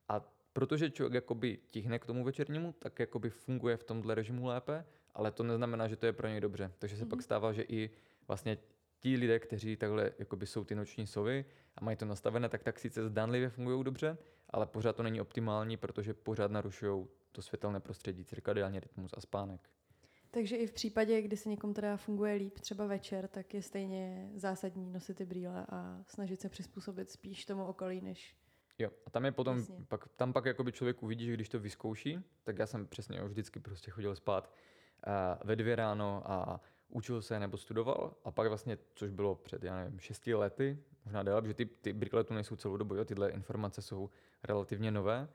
a 0.09 0.21
protože 0.53 0.91
člověk 0.91 1.15
jakoby 1.15 1.59
tihne 1.71 1.99
k 1.99 2.07
tomu 2.07 2.25
večernímu, 2.25 2.75
tak 2.79 2.99
jakoby 2.99 3.31
funguje 3.31 3.77
v 3.77 3.85
tomhle 3.85 4.15
režimu 4.15 4.47
lépe, 4.47 4.85
ale 5.15 5.31
to 5.31 5.43
neznamená, 5.43 5.89
že 5.89 5.97
to 5.97 6.07
je 6.07 6.13
pro 6.13 6.29
něj 6.29 6.41
dobře. 6.41 6.73
Takže 6.79 6.97
se 6.97 7.05
mm-hmm. 7.05 7.09
pak 7.09 7.23
stává, 7.23 7.53
že 7.53 7.63
i 7.63 7.91
vlastně 8.29 8.59
ti 9.01 9.17
lidé, 9.17 9.39
kteří 9.39 9.77
takhle 9.77 10.13
jakoby 10.19 10.47
jsou 10.47 10.65
ty 10.65 10.75
noční 10.75 11.07
sovy 11.07 11.45
a 11.77 11.85
mají 11.85 11.97
to 11.97 12.05
nastavené, 12.05 12.49
tak 12.49 12.63
tak 12.63 12.79
sice 12.79 13.09
zdánlivě 13.09 13.49
fungují 13.49 13.85
dobře, 13.85 14.19
ale 14.51 14.67
pořád 14.67 14.97
to 14.97 15.03
není 15.03 15.21
optimální, 15.21 15.77
protože 15.77 16.15
pořád 16.15 16.51
narušují 16.51 17.07
to 17.33 17.43
světelné 17.43 17.81
prostředí, 17.81 18.25
cirkadiální 18.25 18.81
rytmus 18.81 19.11
a 19.15 19.21
spánek. 19.21 19.71
Takže 20.31 20.57
i 20.57 20.67
v 20.67 20.73
případě, 20.73 21.23
kdy 21.23 21.37
se 21.37 21.49
někomu 21.49 21.75
teda 21.75 21.97
funguje 21.97 22.35
líp, 22.35 22.61
třeba 22.61 22.87
večer, 22.87 23.29
tak 23.29 23.55
je 23.55 23.63
stejně 23.63 24.31
zásadní 24.35 24.91
nosit 24.91 25.17
ty 25.17 25.27
brýle 25.27 25.67
a 25.69 26.03
snažit 26.07 26.41
se 26.41 26.49
přizpůsobit 26.49 27.11
spíš 27.11 27.45
tomu 27.45 27.65
okolí, 27.65 28.01
než 28.01 28.37
Jo, 28.79 28.91
a 29.07 29.11
tam 29.11 29.25
je 29.25 29.33
potom, 29.33 29.57
Jasně. 29.59 29.85
pak, 29.89 30.09
tam 30.17 30.33
pak 30.33 30.45
jakoby 30.45 30.73
člověk 30.73 31.03
uvidí, 31.03 31.27
že 31.27 31.35
když 31.35 31.49
to 31.49 31.59
vyzkouší, 31.59 32.19
tak 32.45 32.59
já 32.59 32.67
jsem 32.67 32.87
přesně 32.87 33.23
vždycky 33.23 33.61
prostě 33.61 33.91
chodil 33.91 34.15
spát 34.15 34.53
uh, 35.07 35.13
ve 35.49 35.57
dvě 35.57 35.77
ráno 35.77 36.23
a 36.25 36.61
učil 36.89 37.23
se 37.23 37.41
nebo 37.41 37.57
studoval 37.57 38.15
a 38.25 38.31
pak 38.31 38.49
vlastně, 38.49 38.79
což 38.95 39.11
bylo 39.11 39.35
před, 39.35 39.65
já 39.65 39.77
nevím, 39.77 39.99
šesti 40.01 40.35
lety, 40.35 40.79
možná 41.05 41.23
déle, 41.23 41.43
že 41.47 41.55
ty, 41.55 41.67
ty 41.67 41.93
brýle 41.93 42.25
tu 42.25 42.35
nejsou 42.35 42.57
celou 42.57 42.77
dobu, 42.77 42.95
jo, 42.95 43.05
tyhle 43.05 43.31
informace 43.31 43.83
jsou 43.83 44.11
relativně 44.45 44.91
nové, 44.91 45.29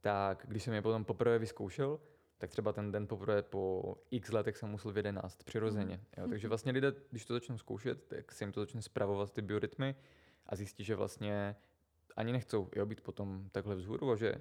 tak 0.00 0.44
když 0.48 0.62
jsem 0.62 0.74
je 0.74 0.82
potom 0.82 1.04
poprvé 1.04 1.38
vyzkoušel, 1.38 2.00
tak 2.42 2.50
třeba 2.50 2.72
ten 2.72 2.92
den 2.92 3.06
poprvé 3.06 3.42
po 3.42 3.94
x 4.10 4.32
letech 4.32 4.56
jsem 4.56 4.68
musel 4.68 4.92
v 4.92 4.96
11 4.96 5.44
přirozeně. 5.44 5.96
Mm. 5.96 6.22
Jo, 6.22 6.28
takže 6.28 6.48
vlastně 6.48 6.72
lidé, 6.72 6.92
když 7.10 7.24
to 7.24 7.34
začnou 7.34 7.58
zkoušet, 7.58 8.04
tak 8.04 8.32
se 8.32 8.44
jim 8.44 8.52
to 8.52 8.60
začne 8.60 8.82
zpravovat 8.82 9.32
ty 9.32 9.42
biorytmy 9.42 9.94
a 10.46 10.56
zjistí, 10.56 10.84
že 10.84 10.96
vlastně 10.96 11.56
ani 12.16 12.32
nechcou 12.32 12.68
jo, 12.76 12.86
být 12.86 13.00
potom 13.00 13.48
takhle 13.52 13.74
vzhůru 13.74 14.10
a 14.10 14.16
že 14.16 14.34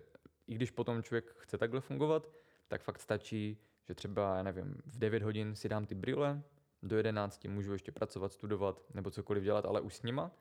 i 0.47 0.55
když 0.55 0.71
potom 0.71 1.03
člověk 1.03 1.35
chce 1.37 1.57
takhle 1.57 1.81
fungovat, 1.81 2.29
tak 2.67 2.81
fakt 2.81 2.99
stačí, 2.99 3.57
že 3.87 3.95
třeba, 3.95 4.35
já 4.37 4.43
nevím, 4.43 4.81
v 4.85 4.97
9 4.97 5.23
hodin 5.23 5.55
si 5.55 5.69
dám 5.69 5.85
ty 5.85 5.95
brýle, 5.95 6.43
do 6.83 6.97
11 6.97 7.45
můžu 7.45 7.73
ještě 7.73 7.91
pracovat, 7.91 8.33
studovat 8.33 8.83
nebo 8.93 9.11
cokoliv 9.11 9.43
dělat, 9.43 9.65
ale 9.65 9.81
už 9.81 9.95
s 9.95 10.03
nima 10.03 10.31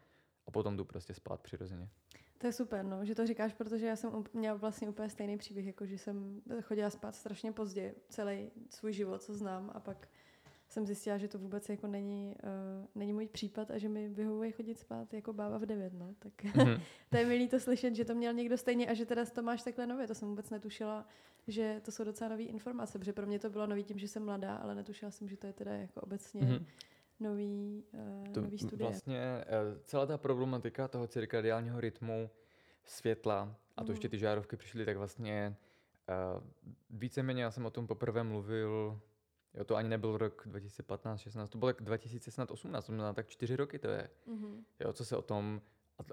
a 0.46 0.50
potom 0.50 0.76
jdu 0.76 0.84
prostě 0.84 1.14
spát 1.14 1.40
přirozeně. 1.40 1.88
To 2.40 2.46
je 2.46 2.52
super, 2.52 2.84
no, 2.84 3.04
že 3.04 3.14
to 3.14 3.26
říkáš, 3.26 3.52
protože 3.52 3.86
já 3.86 3.96
jsem 3.96 4.24
měla 4.32 4.56
vlastně 4.56 4.88
úplně 4.88 5.10
stejný 5.10 5.38
příběh, 5.38 5.66
jako 5.66 5.86
že 5.86 5.98
jsem 5.98 6.42
chodila 6.62 6.90
spát 6.90 7.14
strašně 7.14 7.52
pozdě 7.52 7.94
celý 8.08 8.50
svůj 8.70 8.92
život, 8.92 9.22
co 9.22 9.34
znám 9.34 9.70
a 9.74 9.80
pak 9.80 10.08
jsem 10.68 10.86
zjistila, 10.86 11.18
že 11.18 11.28
to 11.28 11.38
vůbec 11.38 11.68
jako 11.68 11.86
není, 11.86 12.36
uh, 12.42 12.86
není 12.94 13.12
můj 13.12 13.26
případ 13.26 13.70
a 13.70 13.78
že 13.78 13.88
mi 13.88 14.08
vyhovuje 14.08 14.52
chodit 14.52 14.78
spát 14.78 15.14
jako 15.14 15.32
bába 15.32 15.58
v 15.58 15.66
devět, 15.66 15.92
no. 15.92 16.14
Tak 16.18 16.32
mm-hmm. 16.44 16.80
to 17.10 17.16
je 17.16 17.26
milý 17.26 17.48
to 17.48 17.60
slyšet, 17.60 17.94
že 17.94 18.04
to 18.04 18.14
měl 18.14 18.32
někdo 18.32 18.56
stejně 18.56 18.86
a 18.86 18.94
že 18.94 19.06
teda 19.06 19.24
to 19.24 19.42
máš 19.42 19.62
takhle 19.62 19.86
nově. 19.86 20.06
To 20.06 20.14
jsem 20.14 20.28
vůbec 20.28 20.50
netušila, 20.50 21.06
že 21.46 21.80
to 21.84 21.92
jsou 21.92 22.04
docela 22.04 22.30
nové 22.30 22.42
informace, 22.42 22.98
protože 22.98 23.12
pro 23.12 23.26
mě 23.26 23.38
to 23.38 23.50
bylo 23.50 23.66
nový 23.66 23.84
tím, 23.84 23.98
že 23.98 24.08
jsem 24.08 24.24
mladá, 24.24 24.56
ale 24.56 24.74
netušila 24.74 25.10
jsem, 25.10 25.28
že 25.28 25.36
to 25.36 25.46
je 25.46 25.52
teda 25.52 25.72
jako 25.72 26.00
obecně 26.00 26.40
mm-hmm. 26.40 26.64
Nový, 27.20 27.84
uh, 27.92 28.32
to 28.32 28.40
nový 28.40 28.58
studie. 28.58 28.88
Vlastně 28.88 29.44
uh, 29.46 29.78
celá 29.84 30.06
ta 30.06 30.18
problematika 30.18 30.88
toho 30.88 31.06
cirkadiálního 31.06 31.80
rytmu, 31.80 32.30
světla 32.84 33.56
a 33.76 33.84
to 33.84 33.86
mm. 33.86 33.92
ještě 33.92 34.08
ty 34.08 34.18
žárovky 34.18 34.56
přišly, 34.56 34.84
tak 34.84 34.96
vlastně 34.96 35.56
uh, 36.08 36.42
víceméně 36.90 37.42
já 37.42 37.50
jsem 37.50 37.66
o 37.66 37.70
tom 37.70 37.86
poprvé 37.86 38.24
mluvil 38.24 39.00
Jo, 39.54 39.64
to 39.64 39.76
ani 39.76 39.88
nebyl 39.88 40.18
rok 40.18 40.42
2015, 40.46 41.20
16, 41.20 41.50
to 41.50 41.58
bylo 41.58 41.72
tak 41.72 41.82
2018, 41.82 42.86
to 42.86 42.92
znamená 42.92 43.12
tak 43.12 43.28
čtyři 43.28 43.56
roky 43.56 43.78
to 43.78 43.88
je. 43.88 44.10
Mm-hmm. 44.28 44.64
Jo, 44.80 44.92
co 44.92 45.04
se 45.04 45.16
o 45.16 45.22
tom, 45.22 45.60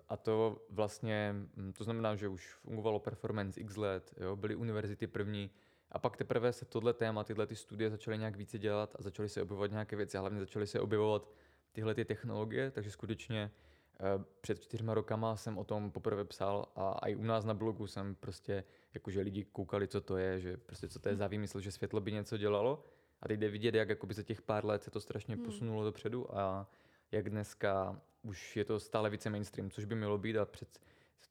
a 0.10 0.18
to 0.18 0.66
vlastně, 0.70 1.36
mm, 1.56 1.74
to 1.74 1.84
znamená, 1.84 2.16
že 2.16 2.28
už 2.28 2.54
fungovalo 2.54 3.00
performance 3.00 3.62
x 3.62 3.78
let, 3.78 4.14
jo, 4.18 4.36
byly 4.36 4.56
univerzity 4.56 5.08
první, 5.08 5.52
a 5.92 6.00
pak 6.00 6.18
teprve 6.18 6.54
se 6.54 6.66
tohle 6.66 6.94
téma, 6.94 7.24
tyhle 7.24 7.48
ty 7.48 7.56
studie 7.56 7.90
začaly 7.90 8.18
nějak 8.18 8.36
více 8.36 8.60
dělat 8.60 8.96
a 9.00 9.04
začaly 9.04 9.30
se 9.30 9.42
objevovat 9.42 9.72
nějaké 9.72 9.96
věci, 9.96 10.18
a 10.18 10.20
hlavně 10.20 10.40
začaly 10.40 10.68
se 10.68 10.80
objevovat 10.80 11.30
tyhle 11.72 11.96
ty 11.96 12.06
technologie, 12.06 12.72
takže 12.72 12.92
skutečně 12.92 13.52
eh, 14.00 14.24
před 14.42 14.60
čtyřma 14.60 14.94
rokama 14.94 15.36
jsem 15.36 15.58
o 15.58 15.64
tom 15.64 15.92
poprvé 15.92 16.26
psal 16.26 16.66
a 16.76 17.08
i 17.08 17.16
u 17.16 17.24
nás 17.24 17.46
na 17.46 17.54
blogu 17.54 17.88
jsem 17.88 18.16
prostě, 18.16 18.64
jakože 18.94 19.22
lidi 19.22 19.46
koukali, 19.46 19.88
co 19.88 20.02
to 20.02 20.18
je, 20.18 20.40
že 20.40 20.58
prostě 20.58 20.88
co 20.88 21.00
to 21.00 21.10
je 21.10 21.16
za 21.16 21.28
výmysl, 21.28 21.60
že 21.60 21.72
světlo 21.72 22.02
by 22.02 22.12
něco 22.12 22.38
dělalo. 22.38 22.84
A 23.22 23.28
teď 23.28 23.40
jde 23.40 23.50
vidět, 23.50 23.76
jak 23.76 23.90
jakoby 23.90 24.14
za 24.14 24.24
těch 24.24 24.42
pár 24.42 24.66
let 24.66 24.84
se 24.84 24.92
to 24.92 25.00
strašně 25.00 25.36
hmm. 25.36 25.46
posunulo 25.46 25.84
dopředu 25.84 26.38
a 26.38 26.68
jak 27.12 27.30
dneska 27.30 28.02
už 28.24 28.58
je 28.58 28.66
to 28.66 28.80
stále 28.80 29.10
více 29.10 29.30
mainstream, 29.30 29.70
což 29.70 29.86
by 29.86 29.96
mělo 29.96 30.18
být 30.18 30.38
a 30.38 30.46
před 30.46 30.80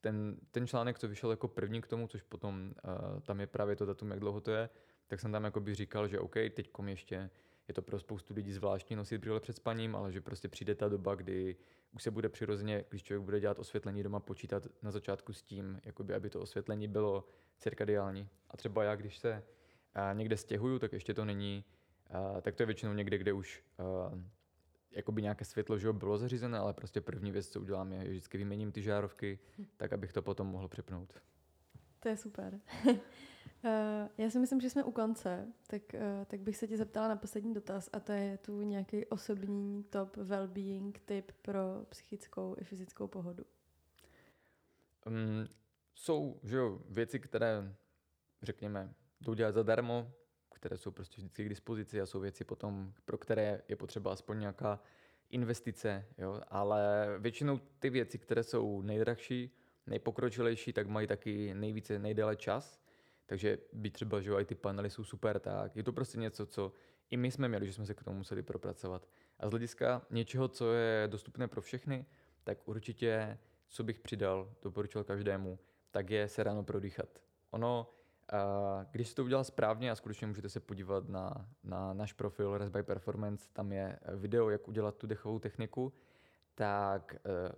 ten, 0.00 0.36
ten 0.50 0.66
článek, 0.66 0.98
co 0.98 1.08
vyšel 1.08 1.30
jako 1.30 1.48
první 1.48 1.80
k 1.80 1.86
tomu, 1.86 2.08
což 2.08 2.22
potom 2.22 2.74
uh, 2.84 3.20
tam 3.20 3.40
je 3.40 3.46
právě 3.46 3.76
to 3.76 3.86
datum, 3.86 4.10
jak 4.10 4.20
dlouho 4.20 4.40
to 4.40 4.50
je, 4.50 4.68
tak 5.06 5.20
jsem 5.20 5.32
tam 5.32 5.44
jakoby 5.44 5.74
říkal, 5.74 6.08
že 6.08 6.18
OK, 6.18 6.34
teď 6.34 6.70
ještě 6.86 7.30
je 7.68 7.74
to 7.74 7.82
pro 7.82 7.98
spoustu 7.98 8.34
lidí 8.34 8.52
zvláštní 8.52 8.96
nosit 8.96 9.18
brýle 9.18 9.40
před 9.40 9.56
spaním, 9.56 9.96
ale 9.96 10.12
že 10.12 10.20
prostě 10.20 10.48
přijde 10.48 10.74
ta 10.74 10.88
doba, 10.88 11.14
kdy 11.14 11.56
už 11.92 12.02
se 12.02 12.10
bude 12.10 12.28
přirozeně, 12.28 12.84
když 12.88 13.02
člověk 13.02 13.24
bude 13.24 13.40
dělat 13.40 13.58
osvětlení 13.58 14.02
doma, 14.02 14.20
počítat 14.20 14.66
na 14.82 14.90
začátku 14.90 15.32
s 15.32 15.42
tím, 15.42 15.80
jakoby, 15.84 16.14
aby 16.14 16.30
to 16.30 16.40
osvětlení 16.40 16.88
bylo 16.88 17.28
cirkadiální. 17.58 18.28
A 18.50 18.56
třeba 18.56 18.84
já, 18.84 18.96
když 18.96 19.18
se 19.18 19.42
uh, 19.96 20.18
někde 20.18 20.36
stěhuju, 20.36 20.78
tak 20.78 20.92
ještě 20.92 21.14
to 21.14 21.24
není 21.24 21.64
Uh, 22.10 22.40
tak 22.40 22.54
to 22.54 22.62
je 22.62 22.66
většinou 22.66 22.92
někde, 22.92 23.18
kde 23.18 23.32
už 23.32 23.64
uh, 23.78 24.18
jakoby 24.90 25.22
nějaké 25.22 25.44
světlo 25.44 25.78
že 25.78 25.92
bylo 25.92 26.18
zařízené, 26.18 26.58
ale 26.58 26.72
prostě 26.72 27.00
první 27.00 27.30
věc, 27.30 27.48
co 27.48 27.60
udělám, 27.60 27.92
je, 27.92 28.04
že 28.04 28.10
vždycky 28.10 28.38
vyměním 28.38 28.72
ty 28.72 28.82
žárovky, 28.82 29.38
hm. 29.58 29.64
tak 29.76 29.92
abych 29.92 30.12
to 30.12 30.22
potom 30.22 30.46
mohl 30.46 30.68
přepnout. 30.68 31.12
To 32.00 32.08
je 32.08 32.16
super. 32.16 32.60
uh, 32.86 32.92
já 34.18 34.30
si 34.30 34.38
myslím, 34.38 34.60
že 34.60 34.70
jsme 34.70 34.84
u 34.84 34.90
konce, 34.90 35.52
tak, 35.66 35.82
uh, 35.94 36.24
tak 36.26 36.40
bych 36.40 36.56
se 36.56 36.68
tě 36.68 36.76
zeptala 36.76 37.08
na 37.08 37.16
poslední 37.16 37.54
dotaz 37.54 37.90
a 37.92 38.00
to 38.00 38.12
je 38.12 38.38
tu 38.38 38.62
nějaký 38.62 39.06
osobní 39.06 39.84
top 39.84 40.16
well-being 40.16 40.92
tip 41.04 41.32
pro 41.42 41.60
psychickou 41.88 42.56
i 42.58 42.64
fyzickou 42.64 43.06
pohodu. 43.08 43.44
Um, 45.06 45.48
jsou 45.94 46.40
že 46.42 46.56
jo, 46.56 46.80
věci, 46.88 47.20
které, 47.20 47.74
řekněme, 48.42 48.94
jdou 49.20 49.34
dělat 49.34 49.52
zadarmo, 49.54 50.12
které 50.66 50.78
jsou 50.78 50.90
prostě 50.90 51.16
vždycky 51.16 51.44
k 51.44 51.48
dispozici 51.48 52.00
a 52.00 52.06
jsou 52.06 52.20
věci 52.20 52.44
potom, 52.44 52.92
pro 53.04 53.18
které 53.18 53.62
je 53.68 53.76
potřeba 53.76 54.12
aspoň 54.12 54.38
nějaká 54.38 54.80
investice, 55.30 56.06
jo? 56.18 56.40
ale 56.48 57.06
většinou 57.18 57.60
ty 57.78 57.90
věci, 57.90 58.18
které 58.18 58.42
jsou 58.42 58.82
nejdrahší, 58.82 59.50
nejpokročilejší, 59.86 60.72
tak 60.72 60.86
mají 60.86 61.06
taky 61.06 61.54
nejvíce, 61.54 61.98
nejdéle 61.98 62.36
čas, 62.36 62.80
takže 63.26 63.58
by 63.72 63.90
třeba, 63.90 64.20
že 64.20 64.30
jo, 64.30 64.38
i 64.38 64.44
ty 64.44 64.54
panely 64.54 64.90
jsou 64.90 65.04
super, 65.04 65.38
tak 65.40 65.76
je 65.76 65.82
to 65.82 65.92
prostě 65.92 66.18
něco, 66.18 66.46
co 66.46 66.72
i 67.10 67.16
my 67.16 67.30
jsme 67.30 67.48
měli, 67.48 67.66
že 67.66 67.72
jsme 67.72 67.86
se 67.86 67.94
k 67.94 68.04
tomu 68.04 68.18
museli 68.18 68.42
propracovat. 68.42 69.08
A 69.38 69.48
z 69.48 69.50
hlediska 69.50 70.06
něčeho, 70.10 70.48
co 70.48 70.72
je 70.72 71.08
dostupné 71.08 71.48
pro 71.48 71.60
všechny, 71.60 72.06
tak 72.44 72.68
určitě, 72.68 73.38
co 73.68 73.84
bych 73.84 74.00
přidal, 74.00 74.54
doporučil 74.62 75.04
každému, 75.04 75.58
tak 75.90 76.10
je 76.10 76.28
se 76.28 76.42
ráno 76.42 76.62
prodýchat. 76.62 77.08
Ono, 77.50 77.92
když 78.90 79.14
to 79.14 79.24
udělal 79.24 79.44
správně 79.44 79.90
a 79.90 79.94
skutečně 79.94 80.26
můžete 80.26 80.48
se 80.48 80.60
podívat 80.60 81.08
na, 81.08 81.48
na 81.64 81.92
náš 81.92 82.12
profil 82.12 82.70
by 82.70 82.82
Performance, 82.82 83.48
tam 83.52 83.72
je 83.72 83.98
video, 84.14 84.50
jak 84.50 84.68
udělat 84.68 84.96
tu 84.96 85.06
dechovou 85.06 85.38
techniku, 85.38 85.92
tak 86.54 87.14
eh, 87.14 87.52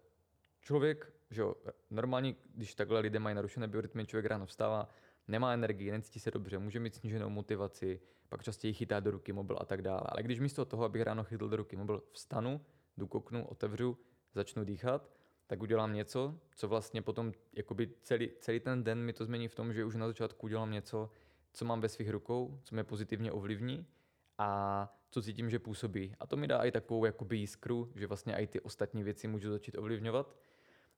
člověk, 0.61 1.13
že 1.31 1.41
jo, 1.41 1.55
normálně, 1.91 2.35
když 2.55 2.75
takhle 2.75 3.01
lidé 3.01 3.19
mají 3.19 3.37
narušené 3.37 3.69
biorytmy, 3.69 4.07
člověk 4.07 4.27
ráno 4.27 4.47
vstává, 4.47 4.89
nemá 5.29 5.53
energii, 5.53 5.91
necítí 5.91 6.21
se 6.21 6.31
dobře, 6.31 6.59
může 6.59 6.81
mít 6.81 6.95
sníženou 6.95 7.29
motivaci, 7.29 8.01
pak 8.29 8.43
častěji 8.43 8.75
chytá 8.75 9.01
do 9.01 9.11
ruky 9.11 9.33
mobil 9.33 9.57
a 9.61 9.65
tak 9.65 9.83
dále. 9.83 10.03
Ale 10.05 10.23
když 10.23 10.41
místo 10.41 10.65
toho, 10.65 10.85
abych 10.85 11.03
ráno 11.03 11.25
chytl 11.25 11.49
do 11.49 11.57
ruky 11.57 11.77
mobil, 11.77 12.03
vstanu, 12.13 12.61
jdu 12.97 13.09
otevřu, 13.47 13.99
začnu 14.35 14.65
dýchat, 14.65 15.11
tak 15.49 15.63
udělám 15.63 15.93
něco, 15.93 16.35
co 16.57 16.69
vlastně 16.69 17.03
potom 17.03 17.33
jakoby 17.53 17.91
celý, 18.03 18.31
celý 18.41 18.61
ten 18.61 18.85
den 18.85 18.99
mi 18.99 19.13
to 19.13 19.25
změní 19.25 19.49
v 19.49 19.55
tom, 19.55 19.73
že 19.73 19.85
už 19.85 19.95
na 19.95 20.07
začátku 20.07 20.47
udělám 20.47 20.71
něco, 20.71 21.11
co 21.53 21.65
mám 21.65 21.81
ve 21.81 21.89
svých 21.89 22.11
rukou, 22.11 22.61
co 22.63 22.75
mě 22.75 22.85
pozitivně 22.85 23.33
ovlivní 23.33 23.87
a 24.39 24.99
co 25.11 25.23
cítím, 25.23 25.51
že 25.51 25.59
působí. 25.59 26.15
A 26.21 26.27
to 26.27 26.37
mi 26.37 26.47
dá 26.47 26.59
i 26.59 26.71
takovou 26.71 27.05
jakoby 27.05 27.37
jiskru, 27.37 27.93
že 27.95 28.07
vlastně 28.07 28.35
i 28.35 28.47
ty 28.47 28.61
ostatní 28.61 29.03
věci 29.03 29.29
můžu 29.29 29.51
začít 29.51 29.79
ovlivňovat. 29.79 30.37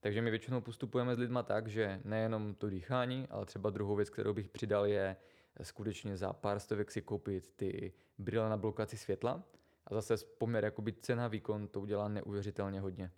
Takže 0.00 0.22
my 0.22 0.30
většinou 0.30 0.60
postupujeme 0.60 1.14
s 1.14 1.18
lidma 1.18 1.42
tak, 1.42 1.68
že 1.68 2.00
nejenom 2.04 2.54
to 2.54 2.70
dýchání, 2.70 3.26
ale 3.30 3.46
třeba 3.46 3.70
druhou 3.70 3.96
věc, 3.96 4.10
kterou 4.10 4.34
bych 4.34 4.48
přidal, 4.48 4.86
je 4.86 5.16
skutečně 5.62 6.16
za 6.16 6.32
pár 6.32 6.60
stovek 6.60 6.90
si 6.90 7.02
koupit 7.02 7.52
ty 7.56 7.92
brýle 8.18 8.48
na 8.48 8.56
blokaci 8.56 8.96
světla. 8.96 9.42
A 9.86 9.94
zase 9.94 10.26
poměr 10.38 10.64
jakoby 10.64 10.92
cena 10.92 11.28
výkon 11.28 11.68
to 11.68 11.80
udělá 11.80 12.08
neuvěřitelně 12.08 12.80
hodně 12.80 13.10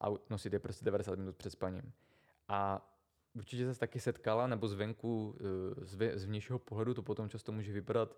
a 0.00 0.08
nosit 0.30 0.52
je 0.52 0.58
prostě 0.58 0.84
90 0.84 1.18
minut 1.18 1.36
před 1.36 1.50
spaním. 1.50 1.92
A 2.48 2.88
určitě 3.34 3.74
se 3.74 3.80
taky 3.80 4.00
setkala, 4.00 4.46
nebo 4.46 4.68
zvenku, 4.68 5.36
eh, 5.40 6.16
z, 6.16 6.24
vnějšího 6.24 6.58
pohledu 6.58 6.94
to 6.94 7.02
potom 7.02 7.28
často 7.28 7.52
může 7.52 7.72
vypadat, 7.72 8.16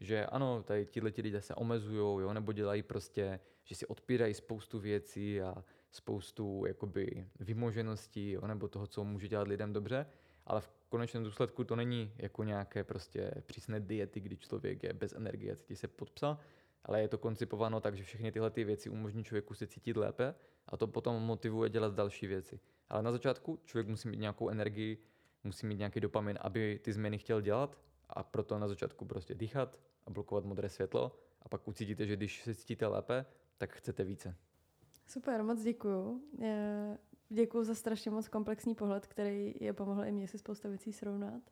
že 0.00 0.26
ano, 0.26 0.62
tady 0.62 0.86
tihle 0.86 1.12
lidé 1.18 1.40
se 1.42 1.54
omezují, 1.54 2.22
jo, 2.22 2.32
nebo 2.32 2.52
dělají 2.52 2.82
prostě, 2.82 3.40
že 3.64 3.74
si 3.74 3.86
odpírají 3.86 4.34
spoustu 4.34 4.78
věcí 4.78 5.40
a 5.40 5.64
spoustu 5.90 6.64
jakoby 6.66 7.28
vymožeností, 7.40 8.30
jo, 8.30 8.46
nebo 8.46 8.68
toho, 8.68 8.86
co 8.86 9.04
může 9.04 9.28
dělat 9.28 9.48
lidem 9.48 9.72
dobře, 9.72 10.06
ale 10.46 10.60
v 10.60 10.70
konečném 10.88 11.24
důsledku 11.24 11.64
to 11.64 11.76
není 11.76 12.12
jako 12.16 12.44
nějaké 12.44 12.84
prostě 12.84 13.30
přísné 13.46 13.80
diety, 13.80 14.20
kdy 14.20 14.36
člověk 14.36 14.82
je 14.82 14.92
bez 14.92 15.12
energie 15.12 15.52
a 15.52 15.56
cítí 15.56 15.76
se 15.76 15.88
pod 15.88 16.10
psa, 16.10 16.38
ale 16.84 17.00
je 17.00 17.08
to 17.08 17.18
koncipováno 17.18 17.80
tak, 17.80 17.96
že 17.96 18.04
všechny 18.04 18.32
tyhle 18.32 18.50
ty 18.50 18.64
věci 18.64 18.90
umožní 18.90 19.24
člověku 19.24 19.54
se 19.54 19.66
cítit 19.66 19.96
lépe 19.96 20.34
a 20.66 20.76
to 20.76 20.86
potom 20.86 21.22
motivuje 21.22 21.70
dělat 21.70 21.94
další 21.94 22.26
věci. 22.26 22.60
Ale 22.88 23.02
na 23.02 23.12
začátku 23.12 23.60
člověk 23.64 23.88
musí 23.88 24.08
mít 24.08 24.20
nějakou 24.20 24.48
energii, 24.48 24.98
musí 25.44 25.66
mít 25.66 25.78
nějaký 25.78 26.00
dopamin, 26.00 26.38
aby 26.40 26.80
ty 26.82 26.92
změny 26.92 27.18
chtěl 27.18 27.40
dělat 27.40 27.78
a 28.08 28.22
proto 28.22 28.58
na 28.58 28.68
začátku 28.68 29.04
prostě 29.04 29.34
dýchat 29.34 29.80
a 30.06 30.10
blokovat 30.10 30.44
modré 30.44 30.68
světlo 30.68 31.16
a 31.42 31.48
pak 31.48 31.68
ucítíte, 31.68 32.06
že 32.06 32.16
když 32.16 32.42
se 32.42 32.54
cítíte 32.54 32.86
lépe, 32.86 33.26
tak 33.58 33.72
chcete 33.72 34.04
více. 34.04 34.36
Super, 35.06 35.42
moc 35.42 35.62
děkuju. 35.62 36.22
Děkuju 37.28 37.64
za 37.64 37.74
strašně 37.74 38.10
moc 38.10 38.28
komplexní 38.28 38.74
pohled, 38.74 39.06
který 39.06 39.54
je 39.60 39.72
pomohl 39.72 40.04
i 40.04 40.12
mně 40.12 40.28
si 40.28 40.38
spousta 40.38 40.68
věcí 40.68 40.92
srovnat. 40.92 41.42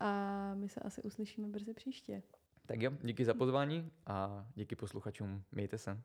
A 0.00 0.54
my 0.54 0.68
se 0.68 0.80
asi 0.80 1.02
uslyšíme 1.02 1.48
brzy 1.48 1.74
příště. 1.74 2.22
Tak 2.70 2.82
jo, 2.82 2.90
díky 3.02 3.24
za 3.24 3.34
pozvání 3.34 3.90
a 4.06 4.46
díky 4.54 4.76
posluchačům. 4.76 5.42
Mějte 5.52 5.78
se. 5.78 6.00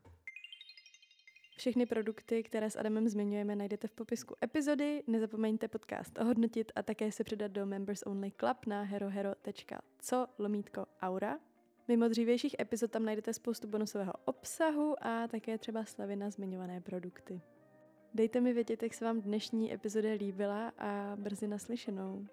Všechny 1.56 1.86
produkty, 1.86 2.42
které 2.42 2.70
s 2.70 2.76
Adamem 2.76 3.08
zmiňujeme, 3.08 3.56
najdete 3.56 3.88
v 3.88 3.92
popisku 3.92 4.34
epizody. 4.44 5.02
Nezapomeňte 5.06 5.68
podcast 5.68 6.18
ohodnotit 6.18 6.72
a 6.76 6.82
také 6.82 7.12
se 7.12 7.24
přidat 7.24 7.50
do 7.50 7.66
Members 7.66 8.02
Only 8.02 8.32
Club 8.40 8.66
na 8.66 8.82
herohero.co 8.82 10.26
lomítko 10.38 10.86
aura. 11.02 11.38
Mimo 11.88 12.08
dřívějších 12.08 12.56
epizod 12.60 12.90
tam 12.90 13.04
najdete 13.04 13.32
spoustu 13.32 13.68
bonusového 13.68 14.12
obsahu 14.24 14.94
a 15.00 15.28
také 15.28 15.58
třeba 15.58 15.84
slavy 15.84 16.16
na 16.16 16.30
zmiňované 16.30 16.80
produkty. 16.80 17.40
Dejte 18.14 18.40
mi 18.40 18.52
vědět, 18.52 18.82
jak 18.82 18.94
se 18.94 19.04
vám 19.04 19.20
dnešní 19.20 19.72
epizoda 19.72 20.12
líbila 20.12 20.72
a 20.78 21.16
brzy 21.16 21.48
naslyšenou. 21.48 22.26